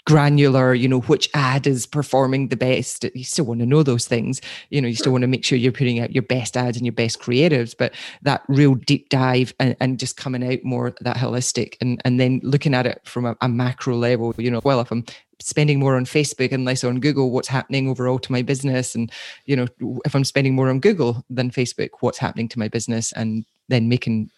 granular, 0.09 0.73
you 0.73 0.89
know, 0.89 1.01
which 1.01 1.29
ad 1.35 1.67
is 1.67 1.85
performing 1.85 2.49
the 2.49 2.57
best. 2.57 3.05
You 3.15 3.25
still 3.25 3.45
want 3.45 3.61
to 3.61 3.67
know 3.67 3.83
those 3.83 4.09
things. 4.09 4.41
You 4.71 4.81
know, 4.81 4.89
you 4.89 4.95
still 4.95 5.13
want 5.13 5.21
to 5.21 5.29
make 5.29 5.45
sure 5.45 5.59
you're 5.59 5.71
putting 5.71 6.01
out 6.01 6.15
your 6.15 6.23
best 6.23 6.57
ads 6.57 6.79
and 6.79 6.87
your 6.87 6.95
best 6.95 7.21
creatives, 7.21 7.75
but 7.77 7.93
that 8.23 8.43
real 8.49 8.75
deep 8.75 9.11
dive 9.11 9.53
and, 9.61 9.77
and 9.81 10.01
just 10.01 10.17
coming 10.17 10.43
out 10.43 10.65
more 10.65 10.95
that 11.03 11.19
holistic 11.19 11.77
and, 11.83 12.01
and 12.07 12.19
then 12.19 12.41
looking 12.43 12.73
at 12.73 12.87
it 12.87 13.03
from 13.05 13.27
a, 13.27 13.37
a 13.43 13.51
macro 13.51 13.97
level, 13.97 14.35
you 14.39 14.51
know, 14.51 14.63
well, 14.65 14.81
if 14.81 14.91
I'm 14.91 15.05
spending 15.41 15.79
more 15.79 15.95
on 15.95 16.07
Facebook 16.07 16.53
and 16.53 16.65
less 16.65 16.85
on 16.85 17.01
Google, 17.01 17.31
what's 17.31 17.49
happening 17.49 17.87
overall 17.91 18.19
to 18.19 18.33
my 18.33 18.41
business? 18.41 18.95
And, 18.95 19.13
you 19.45 19.57
know, 19.57 19.67
if 20.07 20.17
I'm 20.17 20.25
spending 20.25 20.55
more 20.55 20.71
on 20.71 20.81
Google 20.81 21.23
than 21.29 21.51
Facebook, 21.51 21.91
what's 22.01 22.17
happening 22.17 22.49
to 22.49 22.59
my 22.59 22.69
business? 22.69 23.13
And 23.13 23.45
then 23.69 23.91
making 23.91 24.31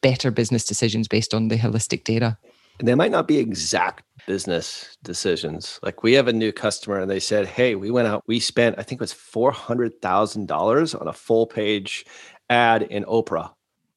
better 0.00 0.30
business 0.30 0.64
decisions 0.64 1.08
based 1.08 1.34
on 1.34 1.48
the 1.48 1.58
holistic 1.58 2.04
data. 2.04 2.38
And 2.78 2.86
they 2.86 2.94
might 2.94 3.10
not 3.10 3.26
be 3.26 3.38
exact 3.38 4.04
business 4.26 4.98
decisions. 5.02 5.80
Like 5.82 6.02
we 6.02 6.12
have 6.12 6.28
a 6.28 6.32
new 6.32 6.52
customer 6.52 7.00
and 7.00 7.10
they 7.10 7.18
said, 7.18 7.46
Hey, 7.46 7.74
we 7.74 7.90
went 7.90 8.08
out, 8.08 8.24
we 8.26 8.38
spent, 8.38 8.78
I 8.78 8.82
think 8.82 9.00
it 9.00 9.04
was 9.04 9.14
$400,000 9.14 11.00
on 11.00 11.08
a 11.08 11.12
full 11.12 11.46
page 11.46 12.04
ad 12.50 12.82
in 12.82 13.04
Oprah, 13.04 13.50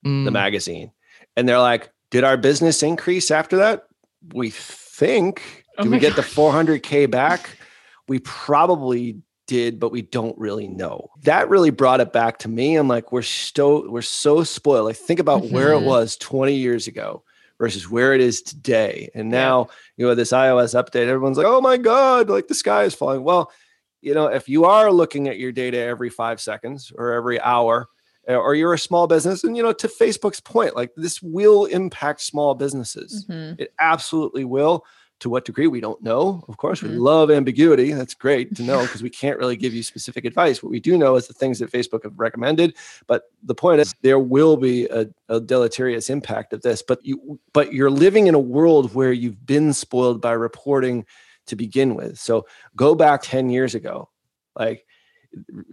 mm. 0.06 0.26
the 0.26 0.32
magazine. 0.32 0.92
And 1.36 1.48
they're 1.48 1.60
like, 1.60 1.92
Did 2.10 2.24
our 2.24 2.38
business 2.38 2.82
increase 2.82 3.30
after 3.30 3.58
that? 3.58 3.88
We 4.34 4.50
think. 4.50 5.66
Oh 5.78 5.84
do 5.84 5.92
we 5.92 6.00
get 6.00 6.16
God. 6.16 6.24
the 6.24 6.30
400K 6.30 7.10
back? 7.12 7.58
We 8.08 8.20
probably 8.20 9.22
did, 9.48 9.80
but 9.80 9.92
we 9.92 10.02
don't 10.02 10.38
really 10.38 10.68
know. 10.68 11.10
That 11.24 11.50
really 11.50 11.72
brought 11.72 12.00
it 12.00 12.14
back 12.14 12.40
to 12.40 12.50
me. 12.50 12.76
I'm 12.78 12.88
like, 12.88 13.12
we're 13.12 13.22
so 13.22 13.90
we're 13.90 14.02
so 14.02 14.44
spoiled. 14.44 14.86
Like, 14.86 14.96
think 14.96 15.20
about 15.20 15.44
mm-hmm. 15.44 15.54
where 15.54 15.74
it 15.74 15.78
mm-hmm. 15.78 15.88
was 15.88 16.16
20 16.18 16.56
years 16.56 16.88
ago 16.88 17.24
versus 17.62 17.88
where 17.88 18.12
it 18.16 18.22
is 18.22 18.42
today. 18.42 19.12
And 19.14 19.30
now, 19.30 19.68
you 19.96 20.08
know, 20.08 20.16
this 20.16 20.32
iOS 20.32 20.74
update, 20.74 21.06
everyone's 21.06 21.38
like, 21.38 21.46
oh 21.46 21.62
my 21.62 21.78
God, 21.78 22.28
like 22.28 22.48
the 22.48 22.56
sky 22.56 22.86
is 22.86 22.96
falling. 22.96 23.24
Well, 23.24 23.52
you 24.02 24.16
know, 24.16 24.26
if 24.26 24.50
you 24.50 24.66
are 24.66 24.92
looking 24.92 25.28
at 25.28 25.38
your 25.38 25.52
data 25.52 25.78
every 25.78 26.10
five 26.10 26.42
seconds 26.42 26.92
or 26.98 27.14
every 27.14 27.40
hour, 27.40 27.88
eh, 28.28 28.34
or 28.34 28.56
you're 28.56 28.74
a 28.74 28.80
small 28.80 29.06
business, 29.06 29.44
and 29.44 29.56
you 29.56 29.62
know, 29.62 29.74
to 29.74 29.88
Facebook's 29.88 30.40
point, 30.40 30.76
like 30.76 30.90
this 30.96 31.22
will 31.22 31.66
impact 31.66 32.22
small 32.22 32.56
businesses. 32.56 33.28
Mm-hmm. 33.30 33.62
It 33.62 33.76
absolutely 33.80 34.44
will 34.44 34.84
to 35.22 35.30
what 35.30 35.46
degree 35.46 35.68
we 35.68 35.82
don't 35.82 36.02
know. 36.04 36.44
Of 36.48 36.58
course 36.58 36.82
mm-hmm. 36.82 36.94
we 36.94 36.98
love 37.00 37.32
ambiguity. 37.32 37.94
That's 37.94 38.14
great 38.14 38.56
to 38.58 38.64
know 38.64 38.82
because 38.82 39.02
we 39.02 39.10
can't 39.10 39.40
really 39.40 39.56
give 39.56 39.74
you 39.74 39.84
specific 39.84 40.26
advice. 40.26 40.62
What 40.62 40.72
we 40.72 40.80
do 40.80 40.98
know 40.98 41.16
is 41.16 41.28
the 41.28 41.34
things 41.34 41.60
that 41.60 41.72
facebook 41.72 42.04
have 42.04 42.20
recommended 42.20 42.76
but 43.08 43.24
the 43.44 43.56
point 43.56 43.82
is 43.82 43.94
there 44.02 44.20
will 44.20 44.58
be 44.58 44.86
a, 44.88 45.08
a 45.30 45.40
deleterious 45.40 46.10
impact 46.10 46.54
of 46.54 46.62
this. 46.62 46.82
But 46.82 47.04
you 47.06 47.40
but 47.54 47.74
you're 47.74 47.92
living 47.92 48.28
in 48.28 48.36
a 48.36 48.40
world 48.40 48.94
where 48.94 49.12
you've 49.12 49.46
been 49.46 49.74
spoiled 49.74 50.22
by 50.22 50.34
reporting 50.34 51.06
to 51.48 51.56
begin 51.56 51.96
with. 51.96 52.20
So 52.20 52.46
go 52.76 52.96
back 52.96 53.22
10 53.24 53.50
years 53.50 53.76
ago 53.76 54.10
like 54.56 54.86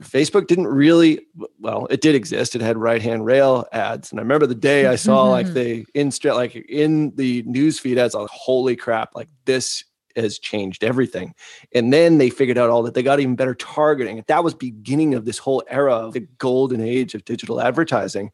Facebook 0.00 0.46
didn't 0.46 0.68
really 0.68 1.26
well, 1.58 1.86
it 1.90 2.00
did 2.00 2.14
exist. 2.14 2.54
It 2.54 2.60
had 2.60 2.78
right 2.78 3.02
hand 3.02 3.24
rail 3.24 3.66
ads. 3.72 4.10
And 4.10 4.20
I 4.20 4.22
remember 4.22 4.46
the 4.46 4.54
day 4.54 4.86
I 4.86 4.96
saw 4.96 5.24
like 5.24 5.48
the 5.52 5.84
in 5.94 6.12
like 6.24 6.54
in 6.54 7.14
the 7.16 7.42
news 7.42 7.78
feed 7.78 7.98
ads, 7.98 8.14
like 8.14 8.28
holy 8.30 8.76
crap, 8.76 9.14
like 9.14 9.28
this 9.46 9.84
has 10.16 10.38
changed 10.38 10.84
everything. 10.84 11.34
And 11.74 11.92
then 11.92 12.18
they 12.18 12.30
figured 12.30 12.58
out 12.58 12.70
all 12.70 12.82
that 12.84 12.94
they 12.94 13.02
got 13.02 13.20
even 13.20 13.36
better 13.36 13.54
targeting. 13.54 14.22
That 14.26 14.44
was 14.44 14.54
beginning 14.54 15.14
of 15.14 15.24
this 15.24 15.38
whole 15.38 15.62
era 15.68 15.94
of 15.94 16.12
the 16.12 16.26
golden 16.38 16.80
age 16.80 17.14
of 17.14 17.24
digital 17.24 17.60
advertising. 17.60 18.30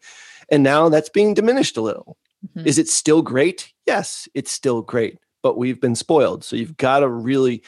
And 0.51 0.63
now 0.63 0.89
that's 0.89 1.09
being 1.09 1.35
diminished 1.35 1.77
a 1.77 1.83
little. 1.83 2.19
Mm-hmm. 2.47 2.67
Is 2.67 2.79
it 2.79 2.89
still 2.89 3.23
great? 3.23 3.73
Yes, 3.87 4.29
it's 4.35 4.51
still 4.51 4.83
great, 4.83 5.19
but 5.43 5.57
we've 5.57 5.81
been 5.81 5.95
spoiled. 5.95 6.45
So 6.45 6.57
you've 6.57 6.77
got 6.77 7.01
to 7.01 7.09
really 7.09 7.63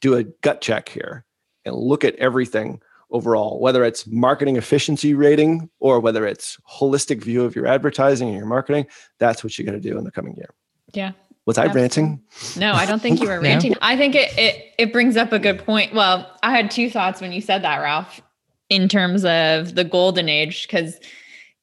do 0.00 0.14
a 0.14 0.24
gut 0.24 0.60
check 0.60 0.88
here 0.88 1.24
and 1.68 1.76
look 1.76 2.04
at 2.04 2.16
everything 2.16 2.80
overall, 3.10 3.60
whether 3.60 3.84
it's 3.84 4.06
marketing 4.06 4.56
efficiency 4.56 5.14
rating 5.14 5.70
or 5.80 6.00
whether 6.00 6.26
it's 6.26 6.58
holistic 6.68 7.22
view 7.22 7.44
of 7.44 7.54
your 7.54 7.66
advertising 7.66 8.28
and 8.28 8.36
your 8.36 8.46
marketing. 8.46 8.86
That's 9.18 9.42
what 9.42 9.56
you're 9.58 9.66
going 9.66 9.80
to 9.80 9.88
do 9.88 9.96
in 9.96 10.04
the 10.04 10.10
coming 10.10 10.34
year. 10.36 10.50
Yeah. 10.92 11.12
Was 11.46 11.56
I 11.56 11.66
ranting? 11.72 12.20
No, 12.58 12.74
I 12.74 12.84
don't 12.84 13.00
think 13.00 13.22
you 13.22 13.28
were 13.28 13.40
ranting. 13.42 13.74
I 13.80 13.96
think 13.96 14.14
it, 14.14 14.36
it 14.36 14.74
it 14.76 14.92
brings 14.92 15.16
up 15.16 15.32
a 15.32 15.38
good 15.38 15.64
point. 15.64 15.94
Well, 15.94 16.30
I 16.42 16.50
had 16.54 16.70
two 16.70 16.90
thoughts 16.90 17.22
when 17.22 17.32
you 17.32 17.40
said 17.40 17.62
that, 17.62 17.78
Ralph, 17.78 18.20
in 18.68 18.86
terms 18.86 19.24
of 19.24 19.74
the 19.74 19.84
golden 19.84 20.28
age, 20.28 20.66
because 20.66 21.00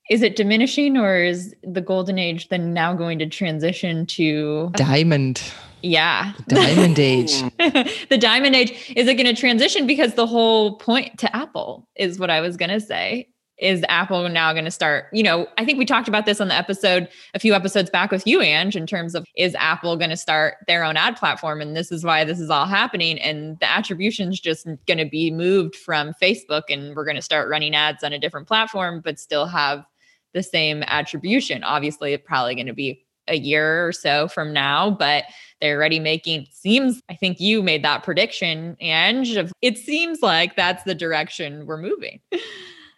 is 0.09 0.23
it 0.23 0.35
diminishing 0.35 0.97
or 0.97 1.17
is 1.21 1.55
the 1.63 1.81
golden 1.81 2.17
age 2.17 2.49
then 2.49 2.73
now 2.73 2.95
going 2.95 3.19
to 3.19 3.27
transition 3.27 4.07
to 4.07 4.71
diamond? 4.73 5.41
Yeah. 5.85 6.33
The 6.47 6.55
diamond 6.55 6.97
age. 6.97 7.41
the 8.09 8.17
diamond 8.17 8.55
age. 8.55 8.93
Is 8.95 9.07
it 9.07 9.13
going 9.15 9.27
to 9.27 9.39
transition? 9.39 9.85
Because 9.85 10.15
the 10.15 10.25
whole 10.25 10.77
point 10.77 11.19
to 11.19 11.35
Apple 11.35 11.87
is 11.95 12.17
what 12.17 12.31
I 12.31 12.41
was 12.41 12.57
going 12.57 12.71
to 12.71 12.79
say. 12.79 13.29
Is 13.59 13.85
Apple 13.87 14.27
now 14.27 14.51
going 14.51 14.65
to 14.65 14.71
start? 14.71 15.05
You 15.13 15.21
know, 15.21 15.47
I 15.59 15.63
think 15.63 15.77
we 15.77 15.85
talked 15.85 16.07
about 16.07 16.25
this 16.25 16.41
on 16.41 16.49
the 16.49 16.55
episode 16.55 17.07
a 17.35 17.39
few 17.39 17.53
episodes 17.53 17.89
back 17.91 18.11
with 18.11 18.25
you, 18.25 18.41
Ange, 18.41 18.75
in 18.75 18.87
terms 18.87 19.13
of 19.13 19.25
is 19.37 19.55
Apple 19.55 19.95
going 19.95 20.09
to 20.09 20.17
start 20.17 20.55
their 20.67 20.83
own 20.83 20.97
ad 20.97 21.17
platform? 21.17 21.61
And 21.61 21.77
this 21.77 21.91
is 21.91 22.03
why 22.03 22.23
this 22.25 22.39
is 22.39 22.49
all 22.49 22.65
happening. 22.65 23.19
And 23.19 23.57
the 23.59 23.71
attribution 23.71 24.29
is 24.29 24.39
just 24.39 24.65
going 24.87 24.97
to 24.97 25.05
be 25.05 25.29
moved 25.29 25.75
from 25.75 26.13
Facebook 26.21 26.63
and 26.67 26.95
we're 26.95 27.05
going 27.05 27.15
to 27.15 27.21
start 27.21 27.47
running 27.47 27.75
ads 27.75 28.03
on 28.03 28.11
a 28.11 28.19
different 28.19 28.47
platform, 28.47 29.01
but 29.01 29.19
still 29.19 29.45
have 29.45 29.85
the 30.33 30.43
same 30.43 30.83
attribution. 30.87 31.63
Obviously, 31.63 32.11
it's 32.11 32.27
probably 32.27 32.55
going 32.55 32.67
to 32.67 32.73
be 32.73 33.04
a 33.27 33.35
year 33.35 33.87
or 33.87 33.91
so 33.91 34.27
from 34.27 34.53
now, 34.53 34.91
but 34.91 35.25
they're 35.61 35.77
already 35.77 35.99
making 35.99 36.47
seems 36.51 37.01
I 37.09 37.15
think 37.15 37.39
you 37.39 37.63
made 37.63 37.83
that 37.83 38.03
prediction 38.03 38.77
and 38.79 39.51
it 39.61 39.77
seems 39.77 40.21
like 40.21 40.55
that's 40.55 40.83
the 40.83 40.95
direction 40.95 41.65
we're 41.65 41.81
moving. 41.81 42.19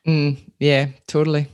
Mm, 0.06 0.38
yeah, 0.58 0.88
totally. 1.08 1.50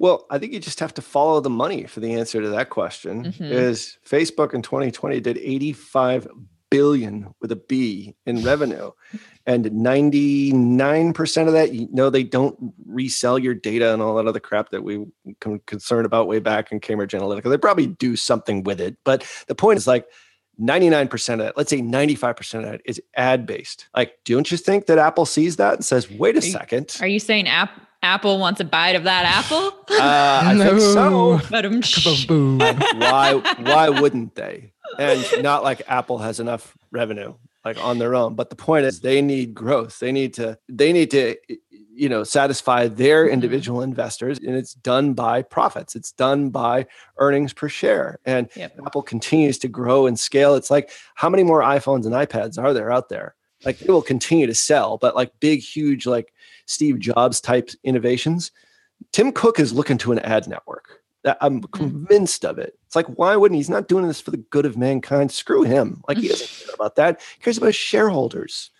Well, 0.00 0.26
I 0.28 0.38
think 0.38 0.52
you 0.52 0.58
just 0.58 0.80
have 0.80 0.92
to 0.94 1.02
follow 1.02 1.38
the 1.38 1.50
money 1.50 1.84
for 1.84 2.00
the 2.00 2.14
answer 2.14 2.42
to 2.42 2.48
that 2.48 2.68
question. 2.68 3.26
Mm-hmm. 3.26 3.44
Is 3.44 3.96
Facebook 4.04 4.54
in 4.54 4.62
2020 4.62 5.20
did 5.20 5.38
85 5.38 6.26
billion 6.70 7.34
with 7.40 7.52
a 7.52 7.56
B 7.56 8.16
in 8.26 8.42
revenue. 8.42 8.92
And 9.50 9.64
99% 9.64 11.46
of 11.48 11.52
that, 11.54 11.74
you 11.74 11.88
know, 11.90 12.08
they 12.08 12.22
don't 12.22 12.72
resell 12.86 13.36
your 13.36 13.52
data 13.52 13.92
and 13.92 14.00
all 14.00 14.14
that 14.14 14.28
other 14.28 14.38
crap 14.38 14.70
that 14.70 14.84
we 14.84 15.04
come 15.40 15.60
concerned 15.66 16.06
about 16.06 16.28
way 16.28 16.38
back 16.38 16.70
in 16.70 16.78
Cambridge 16.78 17.10
Analytica. 17.10 17.50
They 17.50 17.58
probably 17.58 17.88
do 17.88 18.14
something 18.14 18.62
with 18.62 18.80
it. 18.80 18.96
But 19.02 19.26
the 19.48 19.56
point 19.56 19.78
is 19.78 19.88
like 19.88 20.06
99% 20.60 21.32
of 21.32 21.38
that, 21.40 21.56
let's 21.56 21.68
say 21.68 21.80
95% 21.80 22.58
of 22.58 22.62
that 22.62 22.80
is 22.84 23.02
ad 23.16 23.44
based. 23.44 23.88
Like, 23.92 24.14
don't 24.24 24.48
you 24.52 24.56
think 24.56 24.86
that 24.86 24.98
Apple 24.98 25.26
sees 25.26 25.56
that 25.56 25.74
and 25.74 25.84
says, 25.84 26.08
wait 26.08 26.36
a 26.36 26.38
are 26.38 26.42
second? 26.42 26.94
You, 27.00 27.04
are 27.06 27.08
you 27.08 27.18
saying 27.18 27.48
app? 27.48 27.72
Apple 28.04 28.38
wants 28.38 28.60
a 28.60 28.64
bite 28.64 28.94
of 28.94 29.02
that 29.02 29.24
apple? 29.24 29.78
Uh, 30.00 30.42
I 30.46 30.54
no. 30.54 30.64
think 30.64 30.80
so. 30.80 31.40
But 32.56 32.78
why? 32.96 33.34
Why 33.58 33.88
wouldn't 33.88 34.36
they? 34.36 34.72
And 34.98 35.26
not 35.42 35.64
like 35.64 35.82
Apple 35.88 36.18
has 36.18 36.38
enough 36.40 36.78
revenue 36.92 37.34
like 37.64 37.82
on 37.82 37.98
their 37.98 38.14
own. 38.14 38.34
But 38.34 38.50
the 38.50 38.56
point 38.56 38.86
is, 38.86 39.00
they 39.00 39.20
need 39.22 39.54
growth. 39.54 39.98
They 39.98 40.12
need 40.12 40.34
to. 40.34 40.58
They 40.68 40.92
need 40.92 41.10
to 41.12 41.36
you 42.00 42.08
know 42.08 42.24
satisfy 42.24 42.88
their 42.88 43.24
mm-hmm. 43.24 43.34
individual 43.34 43.82
investors 43.82 44.38
and 44.38 44.56
it's 44.56 44.74
done 44.74 45.12
by 45.12 45.42
profits 45.42 45.94
it's 45.94 46.12
done 46.12 46.48
by 46.48 46.86
earnings 47.18 47.52
per 47.52 47.68
share 47.68 48.18
and 48.24 48.48
yep. 48.56 48.74
apple 48.86 49.02
continues 49.02 49.58
to 49.58 49.68
grow 49.68 50.06
and 50.06 50.18
scale 50.18 50.54
it's 50.54 50.70
like 50.70 50.90
how 51.14 51.28
many 51.28 51.42
more 51.42 51.60
iphones 51.62 52.06
and 52.06 52.14
ipads 52.14 52.58
are 52.58 52.72
there 52.72 52.90
out 52.90 53.10
there 53.10 53.34
like 53.64 53.78
they 53.80 53.92
will 53.92 54.02
continue 54.02 54.46
to 54.46 54.54
sell 54.54 54.96
but 54.96 55.14
like 55.14 55.30
big 55.40 55.60
huge 55.60 56.06
like 56.06 56.32
steve 56.64 56.98
jobs 56.98 57.40
type 57.40 57.70
innovations 57.84 58.50
tim 59.12 59.30
cook 59.30 59.60
is 59.60 59.72
looking 59.72 59.98
to 59.98 60.10
an 60.12 60.20
ad 60.20 60.48
network 60.48 61.02
i'm 61.40 61.60
mm-hmm. 61.60 61.70
convinced 61.76 62.44
of 62.44 62.58
it 62.58 62.78
it's 62.86 62.96
like 62.96 63.06
why 63.06 63.36
wouldn't 63.36 63.56
he? 63.56 63.60
he's 63.60 63.70
not 63.70 63.88
doing 63.88 64.06
this 64.06 64.20
for 64.20 64.30
the 64.30 64.36
good 64.36 64.66
of 64.66 64.76
mankind 64.76 65.30
screw 65.30 65.62
him 65.62 66.02
like 66.08 66.18
he 66.18 66.28
doesn't 66.28 66.66
care 66.66 66.74
about 66.74 66.96
that 66.96 67.20
he 67.36 67.42
cares 67.42 67.58
about 67.58 67.74
shareholders 67.74 68.70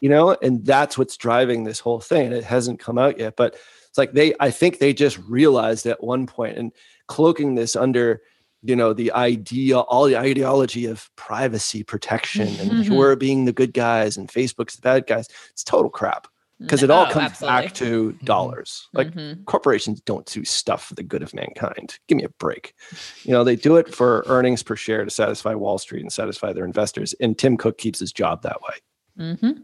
you 0.00 0.08
know, 0.08 0.36
and 0.42 0.64
that's 0.64 0.96
what's 0.96 1.16
driving 1.16 1.64
this 1.64 1.80
whole 1.80 2.00
thing. 2.00 2.32
It 2.32 2.44
hasn't 2.44 2.80
come 2.80 2.98
out 2.98 3.18
yet, 3.18 3.36
but 3.36 3.56
it's 3.88 3.98
like 3.98 4.12
they, 4.12 4.34
I 4.38 4.50
think 4.50 4.78
they 4.78 4.92
just 4.92 5.18
realized 5.18 5.86
at 5.86 6.02
one 6.02 6.26
point 6.26 6.56
and 6.56 6.72
cloaking 7.08 7.54
this 7.54 7.74
under, 7.74 8.20
you 8.62 8.76
know, 8.76 8.92
the 8.92 9.12
idea, 9.12 9.78
all 9.78 10.04
the 10.04 10.16
ideology 10.16 10.86
of 10.86 11.10
privacy 11.16 11.82
protection 11.82 12.48
and 12.48 12.70
mm-hmm. 12.70 12.94
we're 12.94 13.16
being 13.16 13.44
the 13.44 13.52
good 13.52 13.72
guys 13.72 14.16
and 14.16 14.28
Facebook's 14.28 14.76
the 14.76 14.82
bad 14.82 15.06
guys. 15.06 15.28
It's 15.50 15.64
total 15.64 15.90
crap 15.90 16.28
because 16.60 16.82
it 16.82 16.90
all 16.90 17.06
oh, 17.06 17.10
comes 17.10 17.26
absolutely. 17.26 17.62
back 17.62 17.74
to 17.74 18.12
mm-hmm. 18.12 18.24
dollars. 18.24 18.88
Like 18.92 19.12
mm-hmm. 19.12 19.44
corporations 19.44 20.00
don't 20.00 20.26
do 20.26 20.44
stuff 20.44 20.84
for 20.86 20.94
the 20.94 21.02
good 21.02 21.22
of 21.22 21.32
mankind. 21.34 21.98
Give 22.08 22.16
me 22.16 22.24
a 22.24 22.28
break. 22.30 22.74
You 23.22 23.32
know, 23.32 23.44
they 23.44 23.56
do 23.56 23.76
it 23.76 23.94
for 23.94 24.24
earnings 24.26 24.62
per 24.62 24.76
share 24.76 25.04
to 25.04 25.10
satisfy 25.10 25.54
Wall 25.54 25.78
Street 25.78 26.02
and 26.02 26.12
satisfy 26.12 26.52
their 26.52 26.64
investors. 26.64 27.14
And 27.20 27.38
Tim 27.38 27.56
Cook 27.56 27.78
keeps 27.78 28.00
his 28.00 28.12
job 28.12 28.42
that 28.42 28.58
way. 28.62 29.24
Mm-hmm. 29.24 29.62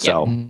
So, 0.00 0.26
yep. 0.26 0.48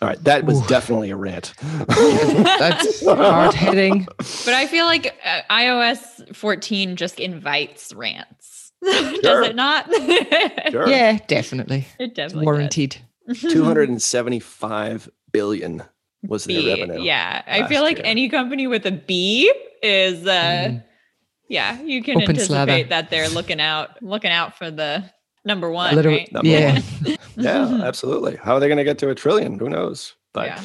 all 0.00 0.08
right, 0.08 0.24
that 0.24 0.44
was 0.44 0.60
Ooh. 0.60 0.66
definitely 0.66 1.10
a 1.10 1.16
rant. 1.16 1.54
That's 1.86 3.04
hard 3.04 3.54
hitting. 3.54 4.06
But 4.18 4.54
I 4.54 4.66
feel 4.66 4.86
like 4.86 5.14
uh, 5.24 5.40
iOS 5.50 6.34
14 6.34 6.96
just 6.96 7.20
invites 7.20 7.94
rants. 7.94 8.72
Does 8.82 9.46
it 9.46 9.56
not? 9.56 9.86
sure. 10.70 10.88
Yeah, 10.88 11.18
definitely. 11.28 11.86
It 12.00 12.14
definitely 12.14 12.46
warranted. 12.46 12.96
275 13.28 15.10
billion 15.32 15.82
was 16.22 16.46
B, 16.46 16.68
revenue. 16.68 17.02
Yeah, 17.02 17.42
I 17.46 17.66
feel 17.66 17.82
like 17.82 17.98
year. 17.98 18.06
any 18.06 18.28
company 18.28 18.66
with 18.66 18.86
a 18.86 18.92
B 18.92 19.52
is 19.82 20.26
uh 20.26 20.30
mm. 20.30 20.84
yeah, 21.48 21.80
you 21.82 22.02
can 22.02 22.16
Open 22.16 22.30
anticipate 22.30 22.46
slather. 22.46 22.84
that 22.84 23.10
they're 23.10 23.28
looking 23.28 23.60
out 23.60 24.02
looking 24.02 24.30
out 24.30 24.56
for 24.56 24.70
the 24.70 25.04
number 25.44 25.70
one. 25.70 25.94
Little, 25.94 26.12
right? 26.12 26.32
number 26.32 26.48
yeah. 26.48 26.80
One. 27.02 27.16
yeah, 27.36 27.80
absolutely. 27.84 28.36
How 28.36 28.54
are 28.54 28.60
they 28.60 28.68
going 28.68 28.78
to 28.78 28.84
get 28.84 28.98
to 28.98 29.08
a 29.10 29.14
trillion? 29.14 29.58
Who 29.58 29.68
knows? 29.68 30.14
But 30.32 30.46
yeah. 30.46 30.62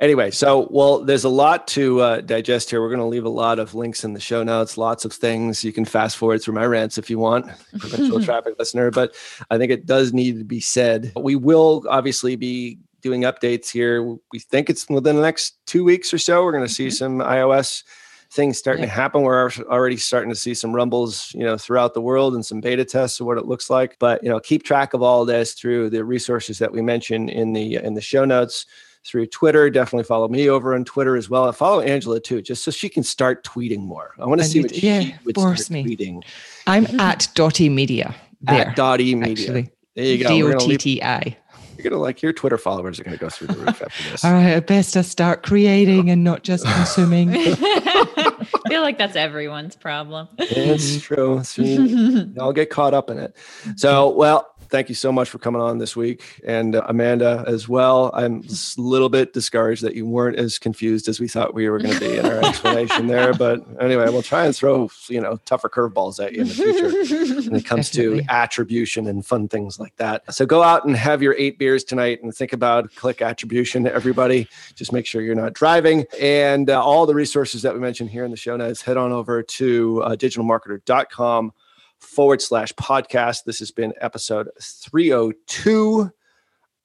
Anyway, 0.00 0.30
so 0.30 0.68
well, 0.70 1.04
there's 1.04 1.24
a 1.24 1.28
lot 1.28 1.66
to 1.66 2.00
uh, 2.00 2.20
digest 2.20 2.70
here. 2.70 2.80
We're 2.80 2.88
going 2.88 3.00
to 3.00 3.06
leave 3.06 3.24
a 3.24 3.30
lot 3.30 3.58
of 3.58 3.74
links 3.74 4.04
in 4.04 4.12
the 4.12 4.20
show 4.20 4.44
notes, 4.44 4.78
lots 4.78 5.04
of 5.04 5.12
things. 5.12 5.64
You 5.64 5.72
can 5.72 5.84
fast 5.84 6.16
forward 6.16 6.40
through 6.40 6.54
my 6.54 6.66
rants 6.66 6.98
if 6.98 7.10
you 7.10 7.18
want, 7.18 7.46
Perpetual 7.78 8.22
Traffic 8.22 8.54
listener. 8.60 8.92
But 8.92 9.16
I 9.50 9.58
think 9.58 9.72
it 9.72 9.86
does 9.86 10.12
need 10.12 10.38
to 10.38 10.44
be 10.44 10.60
said. 10.60 11.12
We 11.16 11.34
will 11.34 11.84
obviously 11.88 12.36
be 12.36 12.78
doing 13.00 13.22
updates 13.22 13.70
here. 13.70 14.02
We 14.32 14.38
think 14.38 14.70
it's 14.70 14.88
within 14.88 15.16
the 15.16 15.22
next 15.22 15.56
two 15.66 15.82
weeks 15.82 16.14
or 16.14 16.18
so. 16.18 16.44
We're 16.44 16.52
going 16.52 16.66
to 16.66 16.72
see 16.72 16.86
mm-hmm. 16.86 16.94
some 16.94 17.18
iOS 17.18 17.82
things 18.30 18.56
starting 18.56 18.84
yeah. 18.84 18.90
to 18.90 18.94
happen. 18.94 19.22
We're 19.22 19.50
already 19.68 19.96
starting 19.96 20.30
to 20.30 20.36
see 20.36 20.54
some 20.54 20.72
rumbles, 20.72 21.32
you 21.34 21.42
know, 21.42 21.56
throughout 21.56 21.94
the 21.94 22.00
world 22.00 22.34
and 22.34 22.46
some 22.46 22.60
beta 22.60 22.84
tests 22.84 23.18
of 23.18 23.26
what 23.26 23.38
it 23.38 23.46
looks 23.46 23.68
like. 23.68 23.98
But 23.98 24.22
you 24.22 24.28
know, 24.28 24.38
keep 24.38 24.62
track 24.62 24.94
of 24.94 25.02
all 25.02 25.24
this 25.24 25.54
through 25.54 25.90
the 25.90 26.04
resources 26.04 26.60
that 26.60 26.70
we 26.70 26.82
mentioned 26.82 27.30
in 27.30 27.52
the 27.52 27.76
in 27.76 27.94
the 27.94 28.00
show 28.00 28.24
notes 28.24 28.66
through 29.08 29.26
Twitter. 29.26 29.70
Definitely 29.70 30.04
follow 30.04 30.28
me 30.28 30.48
over 30.48 30.74
on 30.74 30.84
Twitter 30.84 31.16
as 31.16 31.30
well. 31.30 31.50
follow 31.52 31.80
Angela 31.80 32.20
too, 32.20 32.42
just 32.42 32.62
so 32.62 32.70
she 32.70 32.88
can 32.88 33.02
start 33.02 33.42
tweeting 33.42 33.80
more. 33.80 34.14
I 34.18 34.26
want 34.26 34.40
to 34.40 34.46
see 34.46 34.60
what 34.60 34.74
she 34.74 34.86
yeah, 34.86 35.16
would 35.24 35.34
force 35.34 35.66
start 35.66 35.84
me. 35.84 35.96
tweeting. 35.96 36.22
I'm 36.66 36.84
at 37.00 37.28
Dotti 37.34 37.70
Media. 37.70 38.14
There, 38.42 38.68
at 38.68 38.76
Dotti 38.76 39.16
Media. 39.16 39.44
Actually. 39.44 39.70
There 39.94 40.04
you 40.04 40.22
go. 40.22 40.28
D 40.28 40.42
O 40.42 40.58
T 40.58 40.76
T 40.76 41.02
I. 41.02 41.36
You're 41.76 41.90
gonna 41.90 42.02
like 42.02 42.22
your 42.22 42.32
Twitter 42.32 42.58
followers 42.58 42.98
are 42.98 43.04
gonna 43.04 43.16
go 43.16 43.28
through 43.28 43.48
the 43.48 43.54
roof 43.54 43.80
after 43.82 44.10
this. 44.10 44.24
All 44.24 44.32
right, 44.32 44.54
I 44.54 44.60
best 44.60 44.94
to 44.94 45.04
start 45.04 45.44
creating 45.44 46.10
and 46.10 46.24
not 46.24 46.42
just 46.42 46.64
consuming. 46.74 47.30
I 47.36 48.46
feel 48.68 48.82
like 48.82 48.98
that's 48.98 49.14
everyone's 49.16 49.76
problem. 49.76 50.28
It's 50.38 50.96
mm-hmm. 50.96 50.98
true. 50.98 51.44
See, 51.44 52.34
I'll 52.38 52.52
get 52.52 52.70
caught 52.70 52.94
up 52.94 53.10
in 53.10 53.18
it. 53.18 53.36
So, 53.76 54.10
well, 54.10 54.52
thank 54.70 54.88
you 54.88 54.94
so 54.94 55.10
much 55.12 55.28
for 55.28 55.38
coming 55.38 55.60
on 55.60 55.78
this 55.78 55.96
week, 55.96 56.40
and 56.44 56.76
uh, 56.76 56.82
Amanda 56.86 57.44
as 57.46 57.68
well. 57.68 58.10
I'm 58.14 58.42
a 58.78 58.80
little 58.80 59.08
bit 59.08 59.32
discouraged 59.32 59.82
that 59.82 59.94
you 59.94 60.06
weren't 60.06 60.36
as 60.36 60.58
confused 60.58 61.08
as 61.08 61.20
we 61.20 61.28
thought 61.28 61.54
we 61.54 61.68
were 61.68 61.78
going 61.78 61.94
to 61.94 62.00
be 62.00 62.16
in 62.16 62.26
our 62.26 62.44
explanation 62.44 63.06
there. 63.06 63.32
But 63.38 63.64
anyway, 63.80 64.06
we'll 64.06 64.22
try 64.22 64.46
and 64.46 64.56
throw 64.56 64.90
you 65.08 65.20
know 65.20 65.38
tougher 65.44 65.68
curveballs 65.68 66.24
at 66.24 66.32
you 66.32 66.42
in 66.42 66.48
the 66.48 66.54
future 66.54 67.50
when 67.50 67.56
it 67.56 67.64
comes 67.64 67.90
Definitely. 67.90 68.24
to 68.24 68.32
attribution 68.32 69.06
and 69.06 69.24
fun 69.24 69.48
things 69.48 69.78
like 69.78 69.94
that. 69.96 70.22
So 70.34 70.44
go 70.44 70.62
out 70.62 70.84
and 70.84 70.96
have 70.96 71.22
your 71.22 71.34
eight 71.38 71.58
beers 71.58 71.84
tonight 71.84 72.22
and 72.22 72.34
think 72.34 72.52
about 72.52 72.92
click 72.96 73.22
attribution. 73.22 73.84
To 73.84 73.94
everybody, 73.94 74.48
just 74.74 74.92
make 74.92 75.06
sure 75.06 75.22
you're 75.22 75.34
not 75.34 75.52
driving, 75.52 76.04
and 76.20 76.68
uh, 76.68 76.82
all 76.82 77.06
the 77.06 77.14
resources 77.14 77.62
that 77.62 77.74
we 77.74 77.80
mentioned 77.80 78.10
here 78.10 78.24
in 78.24 78.30
the 78.30 78.36
show 78.36 78.56
notes. 78.56 78.82
Head 78.82 78.96
on 78.96 79.12
over 79.12 79.42
to 79.42 80.02
uh, 80.02 80.16
digitalmarketer.com 80.16 81.52
forward 82.00 82.42
slash 82.42 82.72
podcast. 82.74 83.44
This 83.44 83.58
has 83.58 83.70
been 83.70 83.92
episode 84.00 84.48
302. 84.60 86.10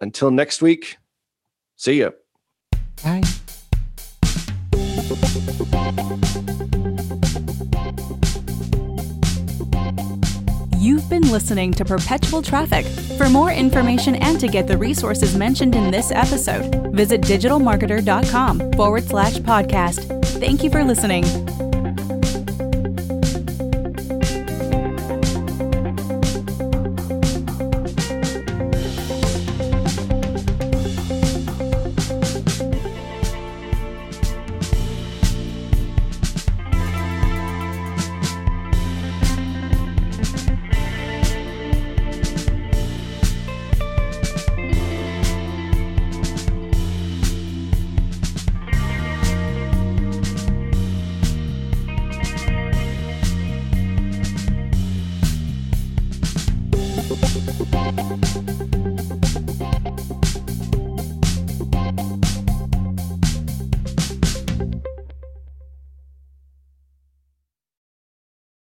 Until 0.01 0.32
next 0.32 0.61
week, 0.61 0.97
see 1.76 1.99
you. 1.99 2.14
Bye. 3.03 3.24
You've 10.84 11.09
been 11.09 11.32
listening 11.32 11.72
to 11.76 11.86
Perpetual 11.86 12.41
Traffic. 12.41 12.86
For 13.18 13.30
more 13.30 13.51
information 13.51 14.16
and 14.16 14.38
to 14.41 14.49
get 14.49 14.68
the 14.68 14.78
resources 14.78 15.34
mentioned 15.34 15.76
in 15.76 15.91
this 15.91 16.11
episode, 16.11 16.93
visit 16.93 17.22
digitalmarketer.com 17.22 18.74
forward 18.74 19.05
slash 19.05 19.36
podcast. 19.36 20.26
Thank 20.41 20.61
you 20.61 20.70
for 20.70 20.84
listening. 20.84 21.24